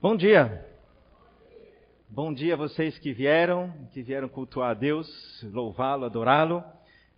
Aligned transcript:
Bom 0.00 0.16
dia. 0.16 0.64
Bom 2.08 2.32
dia 2.32 2.54
a 2.54 2.56
vocês 2.56 2.96
que 3.00 3.12
vieram, 3.12 3.74
que 3.92 4.00
vieram 4.00 4.28
cultuar 4.28 4.70
a 4.70 4.74
Deus, 4.74 5.08
louvá-lo, 5.42 6.04
adorá-lo. 6.04 6.62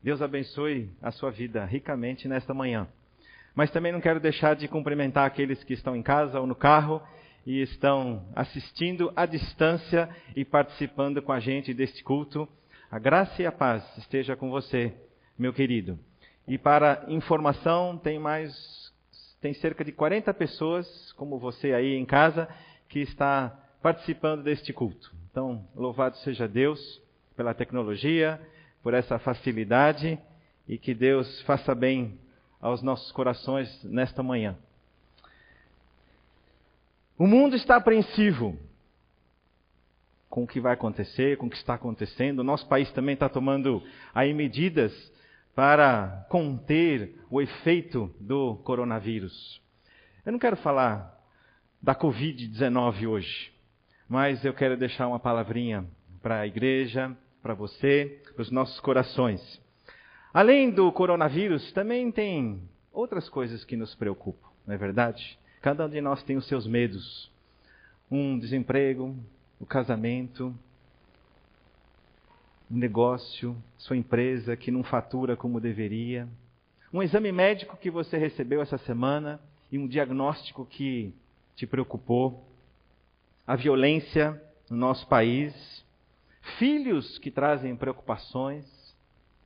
Deus 0.03 0.23
abençoe 0.23 0.91
a 1.03 1.11
sua 1.11 1.31
vida 1.31 1.63
ricamente 1.67 2.27
nesta 2.27 2.55
manhã. 2.55 2.89
Mas 3.55 3.71
também 3.71 3.93
não 3.93 4.01
quero 4.01 4.19
deixar 4.19 4.57
de 4.57 4.67
cumprimentar 4.67 5.27
aqueles 5.27 5.63
que 5.63 5.75
estão 5.75 5.95
em 5.95 6.03
casa 6.03 6.41
ou 6.41 6.47
no 6.47 6.55
carro 6.55 7.03
e 7.45 7.61
estão 7.61 8.25
assistindo 8.35 9.13
à 9.15 9.27
distância 9.27 10.09
e 10.35 10.43
participando 10.43 11.21
com 11.21 11.33
a 11.33 11.39
gente 11.39 11.75
deste 11.75 12.03
culto. 12.03 12.49
A 12.91 12.99
graça 12.99 13.43
e 13.43 13.47
a 13.47 13.53
paz 13.53 13.85
esteja 13.99 14.37
com 14.37 14.49
você, 14.49 14.95
meu 15.39 15.53
querido. 15.53 15.99
E 16.49 16.57
para 16.57 17.05
informação, 17.09 17.99
tem 17.99 18.19
mais 18.19 18.81
tem 19.41 19.55
cerca 19.55 19.83
de 19.83 19.91
40 19.91 20.35
pessoas, 20.35 21.13
como 21.13 21.39
você 21.39 21.73
aí 21.73 21.95
em 21.95 22.05
casa, 22.05 22.47
que 22.91 22.99
está 22.99 23.57
participando 23.81 24.43
deste 24.43 24.73
culto. 24.73 25.15
Então, 25.31 25.65
louvado 25.75 26.17
seja 26.19 26.47
Deus 26.47 27.01
pela 27.37 27.55
tecnologia, 27.55 28.39
por 28.83 28.93
essa 28.93 29.19
facilidade 29.19 30.19
e 30.69 30.77
que 30.77 30.93
Deus 30.93 31.41
faça 31.43 31.75
bem 31.75 32.19
aos 32.61 32.83
nossos 32.83 33.11
corações 33.13 33.83
nesta 33.85 34.23
manhã. 34.23 34.57
O 37.17 37.27
mundo 37.27 37.55
está 37.55 37.77
apreensivo 37.77 38.59
com 40.29 40.43
o 40.43 40.47
que 40.47 40.61
vai 40.61 40.75
acontecer, 40.75 41.37
com 41.39 41.47
o 41.47 41.51
que 41.51 41.57
está 41.57 41.75
acontecendo. 41.75 42.41
O 42.41 42.45
nosso 42.45 42.67
país 42.67 42.91
também 42.93 43.15
está 43.15 43.29
tomando 43.29 43.83
aí 44.13 44.35
medidas 44.35 44.93
para 45.55 46.27
conter 46.29 47.21
o 47.31 47.41
efeito 47.41 48.13
do 48.19 48.57
coronavírus. 48.65 49.61
Eu 50.25 50.33
não 50.33 50.39
quero 50.39 50.57
falar 50.57 51.20
da 51.83 51.95
Covid-19 51.95 53.09
hoje, 53.09 53.53
mas 54.09 54.45
eu 54.45 54.53
quero 54.53 54.77
deixar 54.77 55.09
uma 55.09 55.19
palavrinha 55.19 55.87
para 56.23 56.41
a 56.41 56.47
igreja, 56.47 57.17
para 57.43 57.55
você, 57.55 58.21
para 58.35 58.43
os 58.43 58.51
nossos 58.51 58.79
corações. 58.81 59.41
Além 60.33 60.71
do 60.71 60.93
coronavírus, 60.93 61.73
também 61.73 62.13
tem 62.13 62.63
outras 62.93 63.29
coisas 63.29 63.65
que 63.65 63.77
nos 63.77 63.95
preocupam, 63.95 64.49
não 64.67 64.75
é 64.75 64.79
verdade? 64.79 65.39
Cada 65.63 65.87
um 65.87 65.89
de 65.89 66.01
nós 66.01 66.23
tem 66.23 66.37
os 66.37 66.47
seus 66.47 66.67
medos. 66.67 67.31
Um 68.11 68.39
desemprego, 68.39 69.17
o 69.59 69.65
casamento, 69.65 70.55
um 72.71 72.77
negócio, 72.77 73.57
sua 73.79 73.97
empresa 73.97 74.57
que 74.57 74.71
não 74.71 74.83
fatura 74.83 75.37
como 75.37 75.61
deveria, 75.61 76.29
um 76.93 77.03
exame 77.03 77.33
médico 77.33 77.77
que 77.77 77.91
você 77.91 78.19
recebeu 78.19 78.61
essa 78.61 78.79
semana 78.79 79.41
e 79.71 79.79
um 79.79 79.87
diagnóstico 79.87 80.67
que 80.67 81.15
te 81.57 81.67
preocupou, 81.67 82.45
a 83.47 83.57
violência 83.57 84.41
no 84.71 84.77
nosso 84.77 85.07
país, 85.09 85.85
filhos 86.59 87.19
que 87.19 87.31
trazem 87.31 87.75
preocupações, 87.77 88.65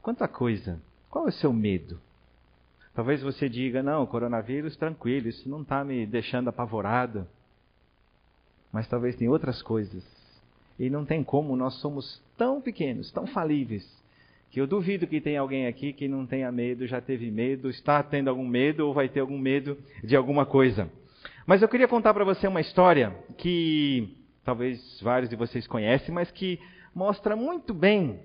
quanta 0.02 0.28
coisa. 0.28 0.80
Qual 1.10 1.26
é 1.26 1.28
o 1.28 1.32
seu 1.32 1.52
medo? 1.52 2.00
Talvez 2.94 3.22
você 3.22 3.48
diga: 3.48 3.82
não, 3.82 4.06
coronavírus, 4.06 4.76
tranquilo, 4.76 5.28
isso 5.28 5.48
não 5.48 5.62
está 5.62 5.82
me 5.84 6.06
deixando 6.06 6.48
apavorado. 6.48 7.26
Mas 8.72 8.86
talvez 8.88 9.16
tem 9.16 9.28
outras 9.28 9.62
coisas. 9.62 10.04
E 10.78 10.90
não 10.90 11.04
tem 11.04 11.22
como, 11.22 11.56
nós 11.56 11.74
somos 11.74 12.22
tão 12.36 12.60
pequenos, 12.60 13.10
tão 13.12 13.26
falíveis, 13.28 13.88
que 14.50 14.60
eu 14.60 14.66
duvido 14.66 15.06
que 15.06 15.20
tenha 15.20 15.40
alguém 15.40 15.66
aqui 15.66 15.92
que 15.92 16.08
não 16.08 16.26
tenha 16.26 16.50
medo, 16.50 16.86
já 16.86 17.00
teve 17.00 17.30
medo, 17.30 17.70
está 17.70 18.02
tendo 18.02 18.28
algum 18.28 18.46
medo 18.46 18.86
ou 18.86 18.92
vai 18.92 19.08
ter 19.08 19.20
algum 19.20 19.38
medo 19.38 19.78
de 20.02 20.16
alguma 20.16 20.44
coisa. 20.44 20.90
Mas 21.46 21.60
eu 21.60 21.68
queria 21.68 21.86
contar 21.86 22.14
para 22.14 22.24
você 22.24 22.48
uma 22.48 22.60
história 22.60 23.14
que 23.36 24.16
talvez 24.42 24.98
vários 25.02 25.28
de 25.28 25.36
vocês 25.36 25.66
conhecem, 25.66 26.14
mas 26.14 26.30
que 26.30 26.58
mostra 26.94 27.36
muito 27.36 27.74
bem 27.74 28.20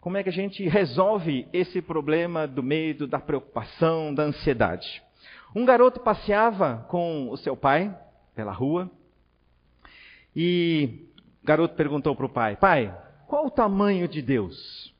como 0.00 0.16
é 0.16 0.22
que 0.22 0.30
a 0.30 0.32
gente 0.32 0.66
resolve 0.66 1.46
esse 1.52 1.82
problema 1.82 2.46
do 2.46 2.62
medo, 2.62 3.06
da 3.06 3.18
preocupação, 3.18 4.14
da 4.14 4.22
ansiedade. 4.22 5.02
Um 5.54 5.66
garoto 5.66 6.00
passeava 6.00 6.86
com 6.88 7.28
o 7.30 7.36
seu 7.36 7.54
pai 7.54 7.94
pela 8.34 8.52
rua 8.52 8.90
e 10.34 11.08
o 11.42 11.46
garoto 11.46 11.74
perguntou 11.74 12.16
para 12.16 12.26
o 12.26 12.30
pai: 12.30 12.56
Pai, 12.56 12.98
qual 13.26 13.46
o 13.46 13.50
tamanho 13.50 14.08
de 14.08 14.22
Deus? 14.22 14.94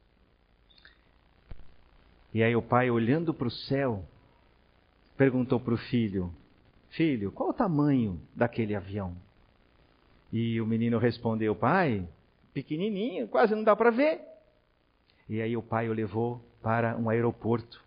E 2.35 2.43
aí 2.43 2.55
o 2.55 2.63
pai, 2.63 2.91
olhando 2.91 3.33
para 3.33 3.49
o 3.49 3.51
céu, 3.51 4.05
perguntou 5.17 5.59
para 5.59 5.73
o 5.73 5.79
filho: 5.79 6.33
Filho, 6.93 7.33
qual 7.33 7.51
o 7.51 7.55
tamanho 7.55 8.21
daquele 8.35 8.75
avião? 8.75 9.17
E 10.33 10.61
o 10.61 10.67
menino 10.67 10.99
respondeu: 10.99 11.55
Pai, 11.55 12.07
pequenininho, 12.53 13.29
quase 13.29 13.55
não 13.55 13.65
dá 13.65 13.75
para 13.75 13.91
ver. 13.91 14.21
E 15.29 15.41
aí 15.41 15.57
o 15.57 15.63
pai 15.63 15.89
o 15.89 15.93
levou 15.93 16.43
para 16.63 16.97
um 16.97 17.09
aeroporto 17.09 17.83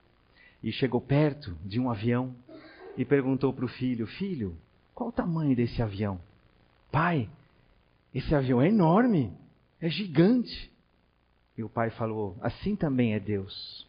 e 0.63 0.71
chegou 0.71 0.99
perto 0.99 1.55
de 1.63 1.79
um 1.79 1.91
avião 1.91 2.35
e 2.97 3.05
perguntou 3.05 3.53
para 3.53 3.65
o 3.65 3.69
filho: 3.69 4.07
Filho, 4.07 4.57
qual 4.93 5.09
o 5.09 5.13
tamanho 5.13 5.55
desse 5.55 5.81
avião? 5.83 6.19
Pai, 6.91 7.29
esse 8.13 8.33
avião 8.33 8.59
é 8.59 8.69
enorme, 8.69 9.31
é 9.79 9.87
gigante. 9.87 10.71
E 11.55 11.63
o 11.63 11.69
pai 11.69 11.91
falou: 11.91 12.35
Assim 12.41 12.75
também 12.75 13.13
é 13.13 13.19
Deus. 13.19 13.87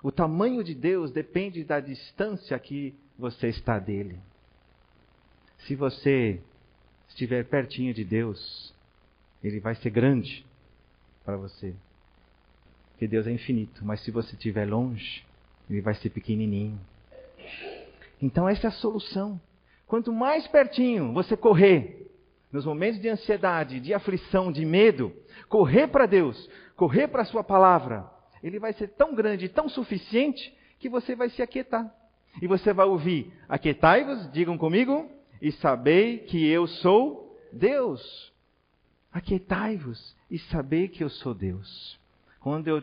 O 0.00 0.12
tamanho 0.12 0.62
de 0.62 0.74
Deus 0.76 1.10
depende 1.10 1.64
da 1.64 1.80
distância 1.80 2.56
que 2.58 2.94
você 3.18 3.48
está 3.48 3.80
dele. 3.80 4.20
Se 5.66 5.74
você 5.74 6.40
estiver 7.08 7.44
pertinho 7.44 7.94
de 7.94 8.04
Deus, 8.04 8.74
ele 9.42 9.60
vai 9.60 9.74
ser 9.74 9.90
grande 9.90 10.44
para 11.24 11.36
você. 11.36 11.74
Porque 12.90 13.06
Deus 13.06 13.26
é 13.26 13.32
infinito, 13.32 13.84
mas 13.84 14.00
se 14.00 14.10
você 14.10 14.34
estiver 14.34 14.66
longe, 14.66 15.24
ele 15.68 15.80
vai 15.80 15.94
ser 15.94 16.10
pequenininho. 16.10 16.78
Então 18.20 18.48
essa 18.48 18.66
é 18.66 18.68
a 18.68 18.72
solução. 18.72 19.40
Quanto 19.86 20.12
mais 20.12 20.46
pertinho 20.48 21.12
você 21.12 21.36
correr, 21.36 22.10
nos 22.52 22.64
momentos 22.64 23.00
de 23.00 23.08
ansiedade, 23.08 23.80
de 23.80 23.92
aflição, 23.92 24.52
de 24.52 24.64
medo, 24.64 25.12
correr 25.48 25.88
para 25.88 26.06
Deus, 26.06 26.48
correr 26.76 27.08
para 27.08 27.22
a 27.22 27.26
Sua 27.26 27.42
palavra, 27.42 28.08
ele 28.42 28.58
vai 28.58 28.72
ser 28.74 28.88
tão 28.88 29.14
grande, 29.14 29.48
tão 29.48 29.68
suficiente, 29.68 30.54
que 30.78 30.88
você 30.88 31.16
vai 31.16 31.30
se 31.30 31.40
aquietar. 31.40 31.92
E 32.42 32.46
você 32.46 32.72
vai 32.72 32.86
ouvir: 32.86 33.32
Aquietai-vos, 33.48 34.30
digam 34.32 34.58
comigo, 34.58 35.10
e 35.40 35.52
sabei 35.52 36.18
que 36.18 36.46
eu 36.46 36.66
sou 36.66 37.38
Deus. 37.52 38.32
Aquietai-vos 39.12 40.16
e 40.30 40.38
sabei 40.38 40.88
que 40.88 41.04
eu 41.04 41.08
sou 41.08 41.34
Deus. 41.34 41.98
Quando 42.40 42.68
eu 42.68 42.82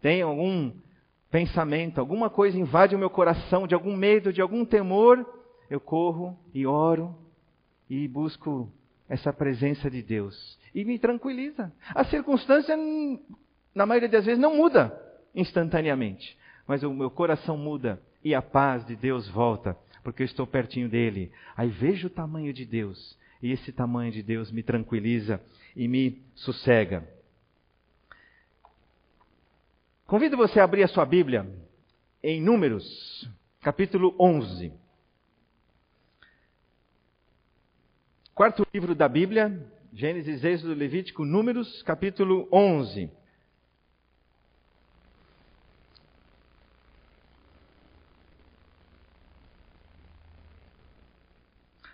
tenho 0.00 0.28
algum 0.28 0.72
pensamento, 1.30 1.98
alguma 1.98 2.28
coisa 2.28 2.58
invade 2.58 2.94
o 2.94 2.98
meu 2.98 3.08
coração, 3.08 3.66
de 3.66 3.74
algum 3.74 3.96
medo, 3.96 4.32
de 4.32 4.42
algum 4.42 4.64
temor, 4.64 5.26
eu 5.70 5.80
corro 5.80 6.38
e 6.52 6.66
oro 6.66 7.16
e 7.88 8.06
busco 8.06 8.70
essa 9.08 9.32
presença 9.32 9.90
de 9.90 10.02
Deus. 10.02 10.58
E 10.74 10.84
me 10.84 10.98
tranquiliza. 10.98 11.72
A 11.94 12.04
circunstância, 12.04 12.76
na 13.74 13.86
maioria 13.86 14.08
das 14.08 14.26
vezes, 14.26 14.40
não 14.40 14.56
muda 14.56 14.98
instantaneamente. 15.34 16.36
Mas 16.66 16.82
o 16.82 16.92
meu 16.92 17.10
coração 17.10 17.56
muda 17.56 18.00
e 18.22 18.34
a 18.34 18.42
paz 18.42 18.84
de 18.86 18.94
Deus 18.94 19.28
volta 19.28 19.76
porque 20.02 20.22
eu 20.22 20.26
estou 20.26 20.46
pertinho 20.46 20.88
dele. 20.88 21.32
Aí 21.56 21.68
vejo 21.68 22.06
o 22.06 22.10
tamanho 22.10 22.52
de 22.52 22.64
Deus, 22.64 23.18
e 23.42 23.52
esse 23.52 23.72
tamanho 23.72 24.12
de 24.12 24.22
Deus 24.22 24.50
me 24.50 24.62
tranquiliza 24.62 25.40
e 25.74 25.88
me 25.88 26.22
sossega. 26.34 27.08
Convido 30.06 30.36
você 30.36 30.60
a 30.60 30.64
abrir 30.64 30.82
a 30.82 30.88
sua 30.88 31.06
Bíblia 31.06 31.48
em 32.22 32.40
Números, 32.40 33.28
capítulo 33.62 34.14
11. 34.20 34.72
Quarto 38.34 38.66
livro 38.72 38.94
da 38.94 39.08
Bíblia, 39.08 39.66
Gênesis, 39.92 40.42
Êxodo, 40.44 40.74
Levítico, 40.74 41.24
Números, 41.24 41.82
capítulo 41.82 42.48
11. 42.52 43.10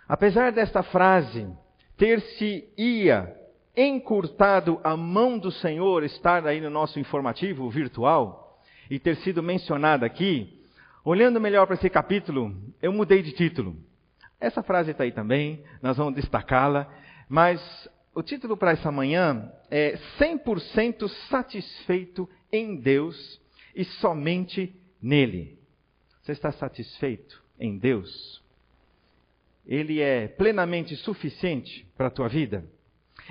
Apesar 0.09 0.51
desta 0.51 0.81
frase 0.81 1.47
ter-se-ia 1.95 3.31
encurtado 3.77 4.81
a 4.83 4.97
mão 4.97 5.37
do 5.37 5.51
Senhor 5.51 6.03
estar 6.03 6.47
aí 6.47 6.59
no 6.59 6.71
nosso 6.71 6.99
informativo 6.99 7.69
virtual 7.69 8.59
e 8.89 8.97
ter 8.97 9.17
sido 9.17 9.43
mencionada 9.43 10.07
aqui, 10.07 10.63
olhando 11.05 11.39
melhor 11.39 11.67
para 11.67 11.75
esse 11.75 11.87
capítulo, 11.91 12.55
eu 12.81 12.91
mudei 12.91 13.21
de 13.21 13.33
título. 13.33 13.77
Essa 14.39 14.63
frase 14.63 14.91
está 14.91 15.03
aí 15.03 15.11
também, 15.11 15.63
nós 15.79 15.97
vamos 15.97 16.15
destacá-la, 16.15 16.91
mas 17.29 17.61
o 18.15 18.23
título 18.23 18.57
para 18.57 18.71
essa 18.71 18.91
manhã 18.91 19.51
é 19.69 19.95
100% 20.17 21.07
satisfeito 21.29 22.27
em 22.51 22.77
Deus 22.77 23.39
e 23.75 23.85
somente 23.85 24.75
nele. 24.99 25.59
Você 26.23 26.31
está 26.31 26.51
satisfeito 26.51 27.43
em 27.59 27.77
Deus? 27.77 28.38
Ele 29.69 30.01
é 30.01 30.27
plenamente 30.27 30.95
suficiente 30.95 31.87
para 31.95 32.07
a 32.07 32.09
tua 32.09 32.27
vida? 32.27 32.65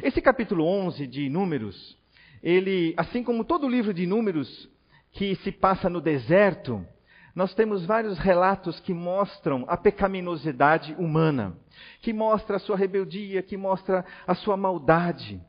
Esse 0.01 0.23
capítulo 0.23 0.65
11 0.65 1.05
de 1.09 1.29
Números, 1.29 1.99
ele, 2.41 2.95
assim 2.97 3.25
como 3.25 3.45
todo 3.45 3.67
o 3.67 3.69
livro 3.69 3.93
de 3.93 4.07
Números 4.07 4.71
que 5.11 5.35
se 5.37 5.51
passa 5.51 5.91
no 5.91 6.01
deserto, 6.01 6.87
nós 7.35 7.53
temos 7.55 7.85
vários 7.85 8.17
relatos 8.21 8.79
que 8.79 8.95
mostram 8.95 9.65
a 9.67 9.77
pecaminosidade 9.77 10.95
humana, 10.97 11.59
que 12.03 12.13
mostra 12.13 12.55
a 12.55 12.61
sua 12.61 12.77
rebeldia, 12.77 13.43
que 13.43 13.57
mostra 13.57 14.05
a 14.25 14.35
sua 14.37 14.57
maldade. 14.57 15.41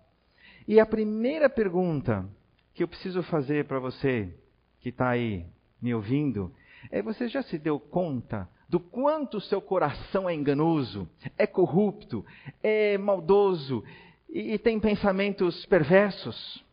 E 0.68 0.80
a 0.80 0.88
primeira 0.88 1.48
pergunta 1.48 2.28
que 2.74 2.82
eu 2.82 2.88
preciso 2.88 3.22
fazer 3.22 3.66
para 3.66 3.78
você 3.78 4.34
que 4.80 4.90
está 4.90 5.10
aí 5.10 5.46
me 5.80 5.94
ouvindo 5.94 6.52
é: 6.90 7.00
você 7.00 7.28
já 7.28 7.44
se 7.44 7.60
deu 7.60 7.80
conta 7.80 8.50
do 8.70 8.80
quanto 8.80 9.42
seu 9.42 9.60
coração 9.60 10.30
é 10.30 10.36
enganoso, 10.36 11.10
é 11.36 11.48
corrupto, 11.48 12.24
é 12.62 13.00
maldoso 13.00 13.84
e, 14.30 14.54
e 14.54 14.60
tem 14.60 14.80
pensamentos 14.80 15.66
perversos? 15.66 16.64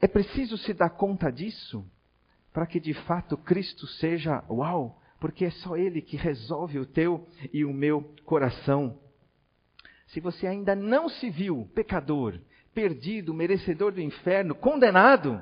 É 0.00 0.08
preciso 0.08 0.58
se 0.58 0.74
dar 0.74 0.90
conta 0.90 1.30
disso 1.30 1.86
para 2.52 2.66
que 2.66 2.80
de 2.80 2.92
fato 2.92 3.36
Cristo 3.36 3.86
seja 3.86 4.44
uau, 4.50 5.00
porque 5.20 5.44
é 5.44 5.50
só 5.50 5.76
Ele 5.76 6.02
que 6.02 6.16
resolve 6.16 6.80
o 6.80 6.86
teu 6.86 7.24
e 7.52 7.64
o 7.64 7.72
meu 7.72 8.02
coração. 8.24 8.98
Se 10.08 10.18
você 10.18 10.46
ainda 10.46 10.74
não 10.74 11.08
se 11.08 11.30
viu 11.30 11.70
pecador, 11.72 12.40
perdido, 12.74 13.32
merecedor 13.32 13.92
do 13.92 14.00
inferno, 14.00 14.56
condenado, 14.56 15.40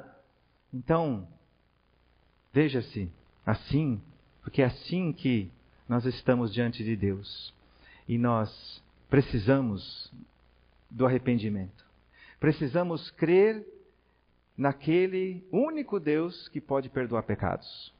então 0.72 1.26
veja-se 2.52 3.10
assim, 3.44 4.00
porque 4.42 4.62
é 4.62 4.66
assim 4.66 5.12
que 5.12 5.50
nós 5.88 6.04
estamos 6.04 6.52
diante 6.52 6.82
de 6.84 6.96
Deus. 6.96 7.54
E 8.08 8.18
nós 8.18 8.82
precisamos 9.08 10.12
do 10.90 11.06
arrependimento. 11.06 11.84
Precisamos 12.40 13.10
crer 13.10 13.64
naquele 14.56 15.46
único 15.50 15.98
Deus 15.98 16.48
que 16.48 16.60
pode 16.60 16.88
perdoar 16.88 17.22
pecados. 17.22 17.92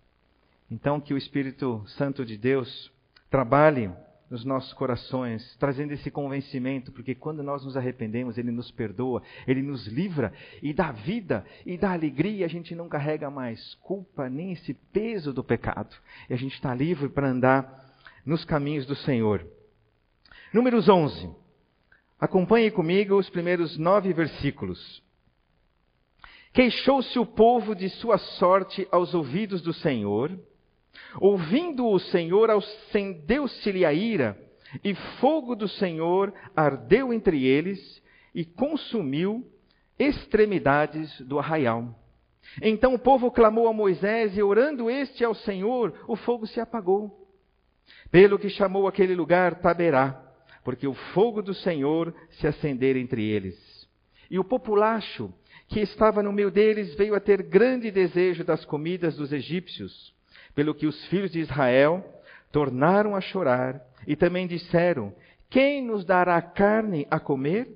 Então, 0.71 1.01
que 1.01 1.15
o 1.15 1.19
Espírito 1.19 1.85
Santo 1.87 2.25
de 2.25 2.37
Deus 2.37 2.91
trabalhe 3.31 3.91
nos 4.33 4.47
nossos 4.47 4.73
corações, 4.73 5.55
trazendo 5.59 5.93
esse 5.93 6.11
convencimento, 6.11 6.91
porque 6.91 7.15
quando 7.15 7.43
nós 7.43 7.63
nos 7.67 7.77
arrependemos, 7.77 8.39
Ele 8.39 8.51
nos 8.51 8.71
perdoa, 8.71 9.23
Ele 9.47 9.61
nos 9.61 9.87
livra 9.87 10.33
e 10.63 10.73
dá 10.73 10.91
vida 10.91 11.45
e 11.67 11.77
dá 11.77 11.93
alegria, 11.93 12.47
a 12.47 12.49
gente 12.49 12.75
não 12.75 12.89
carrega 12.89 13.31
mais 13.31 13.75
culpa 13.83 14.31
nem 14.31 14.53
esse 14.53 14.73
peso 14.73 15.35
do 15.35 15.45
pecado, 15.45 15.95
e 16.31 16.33
a 16.33 16.37
gente 16.39 16.55
está 16.55 16.75
livre 16.75 17.11
para 17.11 17.29
andar 17.29 17.95
nos 18.25 18.43
caminhos 18.43 18.87
do 18.87 18.97
Senhor. 18.97 19.47
Números 20.51 20.89
11. 20.89 21.29
Acompanhe 22.19 22.71
comigo 22.71 23.19
os 23.19 23.29
primeiros 23.29 23.77
nove 23.77 24.15
versículos. 24.15 25.03
Queixou-se 26.55 27.19
o 27.19 27.27
povo 27.27 27.75
de 27.75 27.91
sua 27.91 28.17
sorte 28.17 28.89
aos 28.91 29.13
ouvidos 29.13 29.61
do 29.61 29.75
Senhor. 29.75 30.41
Ouvindo 31.21 31.87
o 31.87 31.99
Senhor, 31.99 32.51
acendeu-se-lhe 32.51 33.85
a 33.85 33.93
ira, 33.93 34.39
e 34.83 34.95
fogo 35.21 35.55
do 35.55 35.69
Senhor 35.69 36.33
ardeu 36.57 37.13
entre 37.13 37.45
eles 37.45 38.03
e 38.35 38.45
consumiu 38.45 39.47
extremidades 39.99 41.21
do 41.21 41.39
arraial. 41.39 41.95
Então 42.61 42.95
o 42.95 42.99
povo 42.99 43.31
clamou 43.31 43.69
a 43.69 43.73
Moisés, 43.73 44.37
e 44.37 44.43
orando 44.43 44.91
este 44.91 45.25
ao 45.25 45.35
Senhor, 45.35 45.95
o 46.09 46.17
fogo 46.17 46.47
se 46.47 46.61
apagou. 46.61 47.29
Pelo 48.11 48.39
que 48.39 48.49
chamou 48.49 48.87
aquele 48.87 49.15
lugar 49.15 49.61
Taberá, 49.61 50.21
porque 50.65 50.87
o 50.87 50.95
fogo 50.95 51.43
do 51.43 51.55
Senhor 51.55 52.15
se 52.31 52.47
acendera 52.47 52.99
entre 52.99 53.25
eles. 53.25 53.89
E 54.31 54.39
o 54.39 54.45
populacho 54.45 55.33
que 55.69 55.81
estava 55.81 56.23
no 56.23 56.33
meio 56.33 56.51
deles 56.51 56.95
veio 56.95 57.15
a 57.15 57.21
ter 57.21 57.43
grande 57.43 57.91
desejo 57.91 58.45
das 58.45 58.65
comidas 58.65 59.17
dos 59.17 59.33
egípcios, 59.33 60.15
pelo 60.55 60.75
que 60.75 60.87
os 60.87 61.05
filhos 61.07 61.31
de 61.31 61.41
Israel 61.41 62.05
tornaram 62.51 63.17
a 63.17 63.21
chorar 63.21 63.81
e 64.07 64.15
também 64.17 64.47
disseram: 64.47 65.15
Quem 65.49 65.83
nos 65.83 66.05
dará 66.05 66.41
carne 66.41 67.07
a 67.11 67.19
comer? 67.19 67.69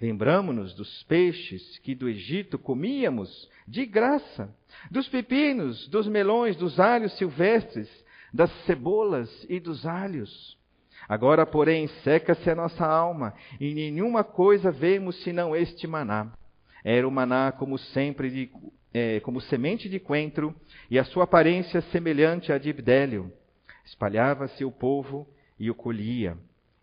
Lembramos-nos 0.00 0.74
dos 0.74 1.02
peixes 1.04 1.78
que 1.78 1.94
do 1.94 2.08
Egito 2.08 2.56
comíamos 2.58 3.50
de 3.66 3.84
graça, 3.84 4.54
dos 4.90 5.08
pepinos, 5.08 5.88
dos 5.88 6.06
melões, 6.06 6.56
dos 6.56 6.78
alhos 6.78 7.16
silvestres, 7.18 7.88
das 8.32 8.50
cebolas 8.64 9.28
e 9.48 9.58
dos 9.58 9.84
alhos. 9.84 10.56
Agora, 11.08 11.44
porém, 11.44 11.88
seca-se 12.04 12.48
a 12.50 12.54
nossa 12.54 12.86
alma, 12.86 13.34
e 13.58 13.74
nenhuma 13.74 14.22
coisa 14.22 14.70
vemos 14.70 15.20
senão 15.22 15.56
este 15.56 15.86
maná. 15.86 16.32
Era 16.84 17.08
o 17.08 17.10
maná 17.10 17.50
como 17.50 17.76
sempre 17.78 18.30
de, 18.30 18.50
é, 18.98 19.20
como 19.20 19.40
semente 19.40 19.88
de 19.88 20.00
coentro 20.00 20.54
e 20.90 20.98
a 20.98 21.04
sua 21.04 21.24
aparência 21.24 21.80
semelhante 21.82 22.52
à 22.52 22.58
de 22.58 22.72
bdélio. 22.72 23.32
Espalhava-se 23.84 24.64
o 24.64 24.72
povo 24.72 25.26
e 25.58 25.70
o 25.70 25.74
colhia. 25.74 26.36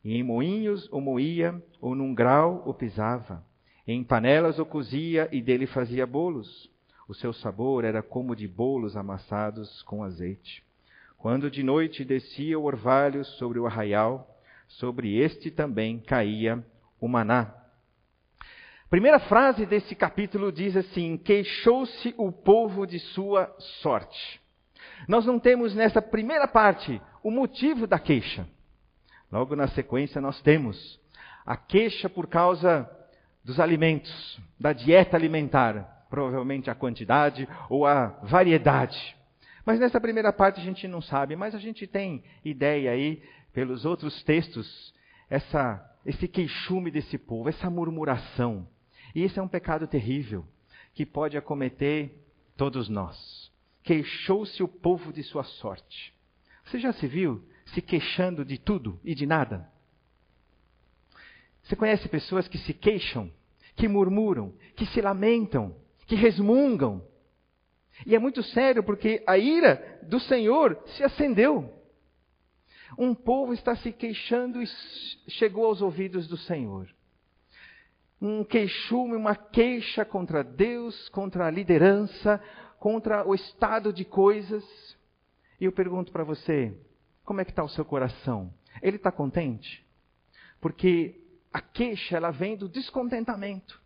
E 0.04 0.16
em 0.16 0.24
moinhos 0.24 0.88
o 0.92 1.02
moía, 1.02 1.62
ou 1.82 1.94
num 1.94 2.14
grau 2.14 2.64
o 2.66 2.74
pisava. 2.74 3.44
Em 3.88 4.04
panelas 4.04 4.58
o 4.60 4.66
cozia 4.66 5.28
e 5.32 5.42
dele 5.42 5.68
fazia 5.68 6.06
bolos. 6.08 6.70
O 7.08 7.14
seu 7.14 7.34
sabor 7.34 7.84
era 7.84 8.02
como 8.02 8.36
de 8.36 8.48
bolos 8.48 8.96
amassados 8.96 9.82
com 9.84 10.04
azeite. 10.04 10.64
Quando 11.18 11.52
de 11.52 11.64
noite 11.64 12.06
descia 12.06 12.58
o 12.58 12.64
orvalho 12.64 13.26
sobre 13.26 13.60
o 13.60 13.66
arraial, 13.66 14.40
sobre 14.68 15.18
este 15.18 15.52
também 15.52 16.00
caía 16.00 16.64
o 17.00 17.08
maná. 17.08 17.65
Primeira 18.90 19.20
frase 19.20 19.66
desse 19.66 19.96
capítulo 19.96 20.52
diz 20.52 20.78
assim: 20.78 21.18
Queixou-se 21.18 22.14
o 22.18 22.32
povo 22.32 22.86
de 22.86 23.00
sua 23.00 23.54
sorte. 23.82 24.40
Nós 25.08 25.26
não 25.26 25.40
temos 25.40 25.74
nessa 25.74 26.02
primeira 26.02 26.48
parte 26.48 27.02
o 27.24 27.32
motivo 27.32 27.88
da 27.88 27.98
queixa. 27.98 28.48
Logo 29.32 29.56
na 29.56 29.68
sequência, 29.70 30.22
nós 30.22 30.40
temos 30.42 31.00
a 31.46 31.58
queixa 31.58 32.08
por 32.08 32.28
causa 32.28 32.90
dos 33.44 33.60
alimentos, 33.60 34.40
da 34.60 34.72
dieta 34.72 35.18
alimentar, 35.18 36.06
provavelmente 36.10 36.70
a 36.70 36.76
quantidade 36.76 37.48
ou 37.70 37.86
a 37.86 38.08
variedade. 38.24 39.16
Mas 39.66 39.80
nessa 39.80 40.00
primeira 40.00 40.32
parte 40.32 40.62
a 40.62 40.64
gente 40.64 40.88
não 40.88 41.02
sabe, 41.02 41.36
mas 41.36 41.56
a 41.56 41.60
gente 41.60 41.88
tem 41.88 42.24
ideia 42.44 42.92
aí, 42.92 43.22
pelos 43.52 43.84
outros 43.84 44.24
textos, 44.24 44.94
essa, 45.28 45.84
esse 46.06 46.28
queixume 46.28 46.92
desse 46.92 47.18
povo, 47.18 47.50
essa 47.50 47.70
murmuração. 47.70 48.68
E 49.16 49.24
esse 49.24 49.40
é 49.40 49.42
um 49.42 49.48
pecado 49.48 49.88
terrível 49.88 50.46
que 50.94 51.06
pode 51.06 51.38
acometer 51.38 52.12
todos 52.58 52.90
nós. 52.90 53.50
Queixou-se 53.82 54.62
o 54.62 54.68
povo 54.68 55.14
de 55.14 55.24
sua 55.24 55.46
sorte. 55.46 56.14
Você 56.66 56.80
já 56.80 56.92
se 56.92 57.08
viu 57.08 57.42
se 57.68 57.82
queixando 57.82 58.44
de 58.44 58.58
tudo 58.58 59.00
e 59.06 59.16
de 59.16 59.26
nada? 59.26 59.72
Você 61.64 61.78
conhece 61.78 62.10
pessoas 62.10 62.48
que 62.48 62.58
se 62.58 62.74
queixam, 62.74 63.32
que 63.76 63.88
murmuram, 63.88 64.54
que 64.76 64.86
se 64.88 65.02
lamentam, 65.02 65.74
que 66.06 66.16
resmungam. 66.16 67.02
E 68.06 68.16
é 68.16 68.20
muito 68.20 68.44
sério 68.44 68.84
porque 68.84 69.24
a 69.26 69.38
ira 69.38 70.00
do 70.04 70.20
Senhor 70.20 70.78
se 70.88 71.04
acendeu. 71.04 71.74
Um 72.98 73.16
povo 73.16 73.54
está 73.54 73.76
se 73.78 73.92
queixando 73.94 74.62
e 74.62 74.68
chegou 75.30 75.66
aos 75.66 75.82
ouvidos 75.82 76.28
do 76.28 76.38
Senhor 76.38 76.95
um 78.22 78.44
queixume, 78.44 79.16
uma 79.16 79.36
queixa 79.36 80.06
contra 80.06 80.44
Deus, 80.44 81.10
contra 81.10 81.48
a 81.48 81.52
liderança, 81.52 82.42
contra 82.80 83.28
o 83.28 83.36
estado 83.36 83.92
de 83.92 84.06
coisas. 84.06 84.64
E 85.60 85.66
eu 85.66 85.72
pergunto 85.72 86.12
para 86.12 86.24
você, 86.24 86.74
como 87.24 87.42
é 87.42 87.46
que 87.46 87.52
está 87.52 87.64
o 87.64 87.70
seu 87.70 87.84
coração? 87.84 88.54
Ele 88.82 88.98
está 88.98 89.12
contente? 89.12 89.86
Porque 90.62 91.22
a 91.52 91.62
queixa, 91.62 92.18
ela 92.18 92.32
vem 92.32 92.56
do 92.56 92.68
descontentamento. 92.68 93.82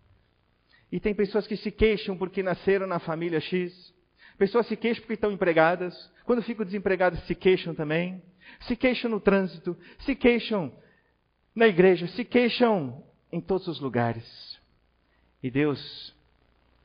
E 0.91 1.00
tem 1.00 1.13
pessoas 1.13 1.45
que 1.45 1.55
se 1.55 1.71
queixam 1.71 2.17
porque 2.17 2.41
nasceram 2.41 2.88
na 2.88 3.00
família 3.00 3.39
X. 3.39 3.93
Pessoas 4.38 4.67
se 4.67 4.75
queixam 4.75 5.01
porque 5.01 5.13
estão 5.13 5.31
empregadas. 5.31 5.93
Quando 6.25 6.41
ficam 6.41 6.65
desempregadas, 6.65 7.24
se 7.27 7.36
queixam 7.36 7.75
também. 7.75 8.24
Se 8.62 8.75
queixam 8.75 9.12
no 9.12 9.19
trânsito. 9.19 9.77
Se 10.00 10.15
queixam 10.15 10.74
na 11.53 11.67
igreja. 11.67 12.07
Se 12.07 12.25
queixam 12.25 13.03
em 13.31 13.39
todos 13.39 13.67
os 13.67 13.79
lugares. 13.79 14.59
E 15.41 15.50
Deus, 15.50 16.15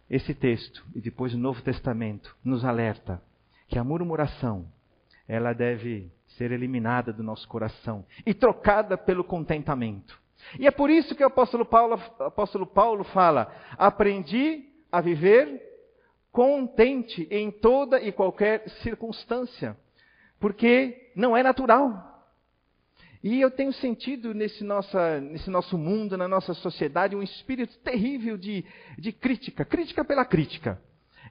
esse 0.09 0.35
texto 0.35 0.85
e 0.95 1.01
depois 1.01 1.35
o 1.35 1.39
Novo 1.39 1.63
Testamento 1.63 2.37
nos 2.45 2.65
alerta 2.65 3.23
que 3.69 3.79
a 3.79 3.85
murmuração 3.85 4.67
ela 5.27 5.53
deve 5.53 6.11
ser 6.37 6.53
eliminada 6.53 7.13
do 7.13 7.23
nosso 7.23 7.49
coração 7.49 8.05
e 8.27 8.35
trocada 8.35 8.97
pelo 8.97 9.25
contentamento. 9.25 10.21
E 10.59 10.67
é 10.67 10.71
por 10.71 10.91
isso 10.91 11.15
que 11.15 11.25
o 11.25 11.27
apóstolo 11.27 11.65
Paulo, 11.65 11.95
apóstolo 12.19 12.67
Paulo 12.67 13.03
fala: 13.05 13.51
aprendi 13.79 14.69
a 14.93 15.01
viver 15.01 15.63
contente 16.31 17.27
em 17.31 17.51
toda 17.51 18.01
e 18.01 18.13
qualquer 18.13 18.69
circunstância. 18.83 19.77
porque 20.41 21.11
não 21.17 21.35
é 21.35 21.43
natural. 21.43 22.13
E 23.25 23.40
eu 23.40 23.50
tenho 23.50 23.73
sentido 23.73 24.35
nesse, 24.35 24.62
nossa, 24.62 25.19
nesse 25.19 25.49
nosso 25.49 25.78
mundo, 25.78 26.14
na 26.14 26.28
nossa 26.28 26.52
sociedade, 26.52 27.16
um 27.16 27.23
espírito 27.23 27.75
terrível 27.78 28.37
de, 28.37 28.66
de 28.99 29.12
crítica 29.12 29.64
crítica 29.64 30.04
pela 30.04 30.26
crítica. 30.26 30.78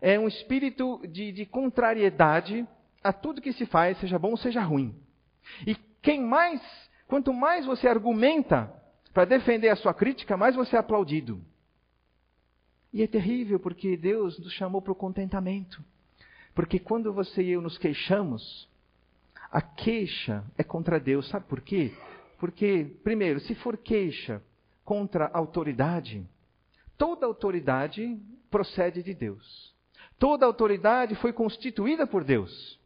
É 0.01 0.19
um 0.19 0.27
espírito 0.27 0.99
de, 1.07 1.31
de 1.31 1.45
contrariedade 1.45 2.67
a 3.03 3.13
tudo 3.13 3.43
que 3.43 3.53
se 3.53 3.67
faz, 3.67 3.99
seja 3.99 4.17
bom 4.17 4.31
ou 4.31 4.37
seja 4.37 4.59
ruim. 4.59 4.95
E 5.67 5.75
quem 6.01 6.19
mais, 6.19 6.59
quanto 7.07 7.31
mais 7.31 7.63
você 7.63 7.87
argumenta 7.87 8.73
para 9.13 9.25
defender 9.25 9.69
a 9.69 9.75
sua 9.75 9.93
crítica, 9.93 10.35
mais 10.35 10.55
você 10.55 10.75
é 10.75 10.79
aplaudido. 10.79 11.39
E 12.91 13.03
é 13.03 13.07
terrível 13.07 13.59
porque 13.59 13.95
Deus 13.95 14.39
nos 14.39 14.51
chamou 14.53 14.81
para 14.81 14.93
o 14.93 14.95
contentamento. 14.95 15.79
Porque 16.55 16.79
quando 16.79 17.13
você 17.13 17.43
e 17.43 17.51
eu 17.51 17.61
nos 17.61 17.77
queixamos, 17.77 18.67
a 19.53 19.61
queixa 19.61 20.43
é 20.57 20.63
contra 20.63 20.99
Deus. 20.99 21.29
Sabe 21.29 21.45
por 21.45 21.61
quê? 21.61 21.93
Porque, 22.39 22.97
primeiro, 23.03 23.39
se 23.39 23.53
for 23.53 23.77
queixa 23.77 24.41
contra 24.83 25.25
a 25.25 25.37
autoridade, 25.37 26.27
toda 26.97 27.27
autoridade 27.27 28.19
procede 28.49 29.03
de 29.03 29.13
Deus. 29.13 29.71
Toda 30.17 30.47
autoridade 30.47 31.13
foi 31.15 31.31
constituída 31.31 32.07
por 32.07 32.23
Deus. 32.23 32.79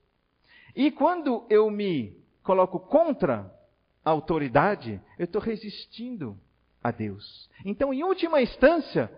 E 0.75 0.91
quando 0.91 1.45
eu 1.49 1.71
me 1.71 2.17
coloco 2.43 2.81
contra 2.81 3.49
a 4.03 4.09
autoridade, 4.09 5.01
eu 5.17 5.23
estou 5.23 5.41
resistindo 5.41 6.37
a 6.83 6.91
Deus. 6.91 7.49
Então, 7.63 7.93
em 7.93 8.03
última 8.03 8.41
instância, 8.41 9.09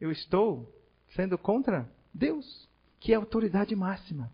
eu 0.00 0.12
estou 0.12 0.72
sendo 1.16 1.36
contra 1.36 1.90
Deus, 2.12 2.68
que 3.00 3.12
é 3.12 3.16
a 3.16 3.18
autoridade 3.18 3.74
máxima. 3.74 4.30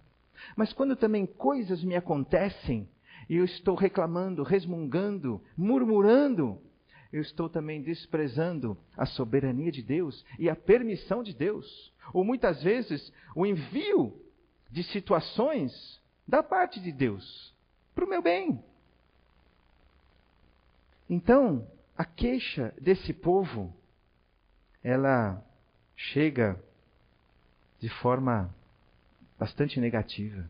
Mas 0.57 0.73
quando 0.73 0.97
também 0.97 1.27
coisas 1.27 1.83
me 1.83 1.97
acontecem 1.97 2.89
e 3.29 3.37
eu 3.37 3.45
estou 3.45 3.75
reclamando, 3.75 4.43
resmungando, 4.43 5.41
murmurando, 5.57 6.61
eu 7.13 7.21
estou 7.21 7.49
também 7.49 7.83
desprezando 7.83 8.77
a 8.97 9.05
soberania 9.05 9.73
de 9.73 9.83
Deus 9.83 10.25
e 10.39 10.49
a 10.49 10.55
permissão 10.55 11.23
de 11.23 11.35
Deus. 11.35 11.93
Ou 12.13 12.25
muitas 12.25 12.63
vezes 12.63 13.13
o 13.35 13.45
envio 13.45 14.17
de 14.71 14.83
situações 14.85 16.01
da 16.27 16.43
parte 16.43 16.81
de 16.81 16.93
Deus 16.93 17.55
para 17.95 18.05
o 18.05 18.09
meu 18.09 18.23
bem. 18.23 18.63
Então, 21.09 21.67
a 21.99 22.05
queixa 22.05 22.73
desse 22.81 23.13
povo, 23.13 23.75
ela 24.83 25.45
chega 25.97 26.63
de 27.81 27.89
forma 27.89 28.55
bastante 29.41 29.81
negativa 29.81 30.45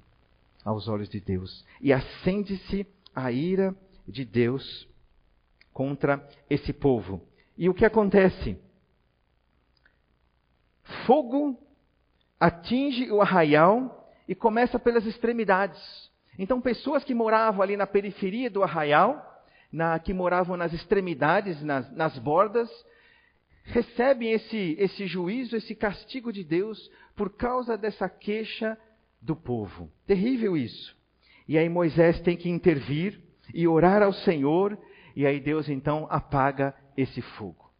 aos 0.65 0.89
olhos 0.89 1.09
de 1.09 1.21
Deus. 1.21 1.65
E 1.81 1.93
acende-se 1.93 2.85
a 3.15 3.31
ira 3.31 3.73
de 4.07 4.25
Deus 4.25 4.89
contra 5.73 6.29
esse 6.51 6.73
povo. 6.73 7.23
E 7.57 7.69
o 7.69 7.75
que 7.75 7.85
acontece? 7.85 8.59
Fogo 11.07 11.57
atinge 12.41 13.13
o 13.13 13.23
arraial 13.23 14.13
e 14.27 14.35
começa 14.35 14.77
pelas 14.77 15.07
extremidades. 15.07 15.81
Então, 16.37 16.61
pessoas 16.61 17.05
que 17.05 17.15
moravam 17.15 17.63
ali 17.63 17.77
na 17.77 17.87
periferia 17.87 18.51
do 18.51 18.65
arraial, 18.65 19.45
na, 19.71 20.01
que 20.01 20.13
moravam 20.13 20.57
nas 20.57 20.73
extremidades, 20.73 21.63
nas, 21.63 21.89
nas 21.93 22.19
bordas, 22.19 22.69
recebem 23.65 24.33
esse, 24.33 24.77
esse 24.79 25.07
juízo, 25.07 25.57
esse 25.57 25.75
castigo 25.75 26.33
de 26.33 26.45
Deus 26.45 26.91
por 27.15 27.31
causa 27.31 27.77
dessa 27.77 28.09
queixa 28.09 28.79
do 29.21 29.37
povo. 29.37 29.91
Terrível 30.07 30.57
isso. 30.57 30.97
E 31.47 31.59
aí 31.59 31.69
Moisés 31.69 32.21
tem 32.21 32.37
que 32.37 32.49
intervir 32.49 33.21
e 33.53 33.67
orar 33.67 34.03
ao 34.03 34.13
Senhor, 34.13 34.79
e 35.15 35.27
aí 35.27 35.41
Deus 35.41 35.69
então 35.69 36.07
apaga 36.11 36.75
esse 36.97 37.21
fogo. 37.21 37.71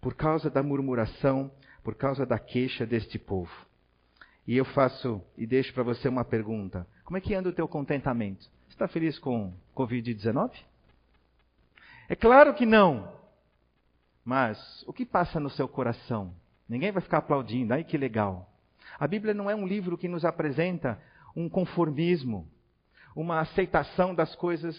Por 0.00 0.14
causa 0.14 0.48
da 0.48 0.62
murmuração, 0.62 1.50
por 1.82 1.94
causa 1.94 2.24
da 2.24 2.38
queixa 2.38 2.86
deste 2.86 3.18
povo. 3.18 3.50
E 4.46 4.56
eu 4.56 4.64
faço 4.64 5.22
e 5.36 5.46
deixo 5.46 5.72
para 5.74 5.82
você 5.82 6.08
uma 6.08 6.24
pergunta: 6.24 6.86
como 7.04 7.16
é 7.16 7.20
que 7.20 7.34
anda 7.34 7.48
o 7.48 7.52
teu 7.52 7.68
contentamento? 7.68 8.48
Está 8.68 8.88
feliz 8.88 9.18
com 9.18 9.52
Covid-19? 9.76 10.52
É 12.08 12.16
claro 12.16 12.54
que 12.54 12.64
não. 12.64 13.19
Mas 14.24 14.84
o 14.86 14.92
que 14.92 15.06
passa 15.06 15.40
no 15.40 15.50
seu 15.50 15.68
coração? 15.68 16.34
Ninguém 16.68 16.92
vai 16.92 17.02
ficar 17.02 17.18
aplaudindo, 17.18 17.74
ai 17.74 17.84
que 17.84 17.96
legal. 17.96 18.48
A 18.98 19.06
Bíblia 19.06 19.34
não 19.34 19.50
é 19.50 19.54
um 19.54 19.66
livro 19.66 19.96
que 19.98 20.08
nos 20.08 20.24
apresenta 20.24 21.00
um 21.34 21.48
conformismo, 21.48 22.48
uma 23.14 23.40
aceitação 23.40 24.14
das 24.14 24.34
coisas 24.36 24.76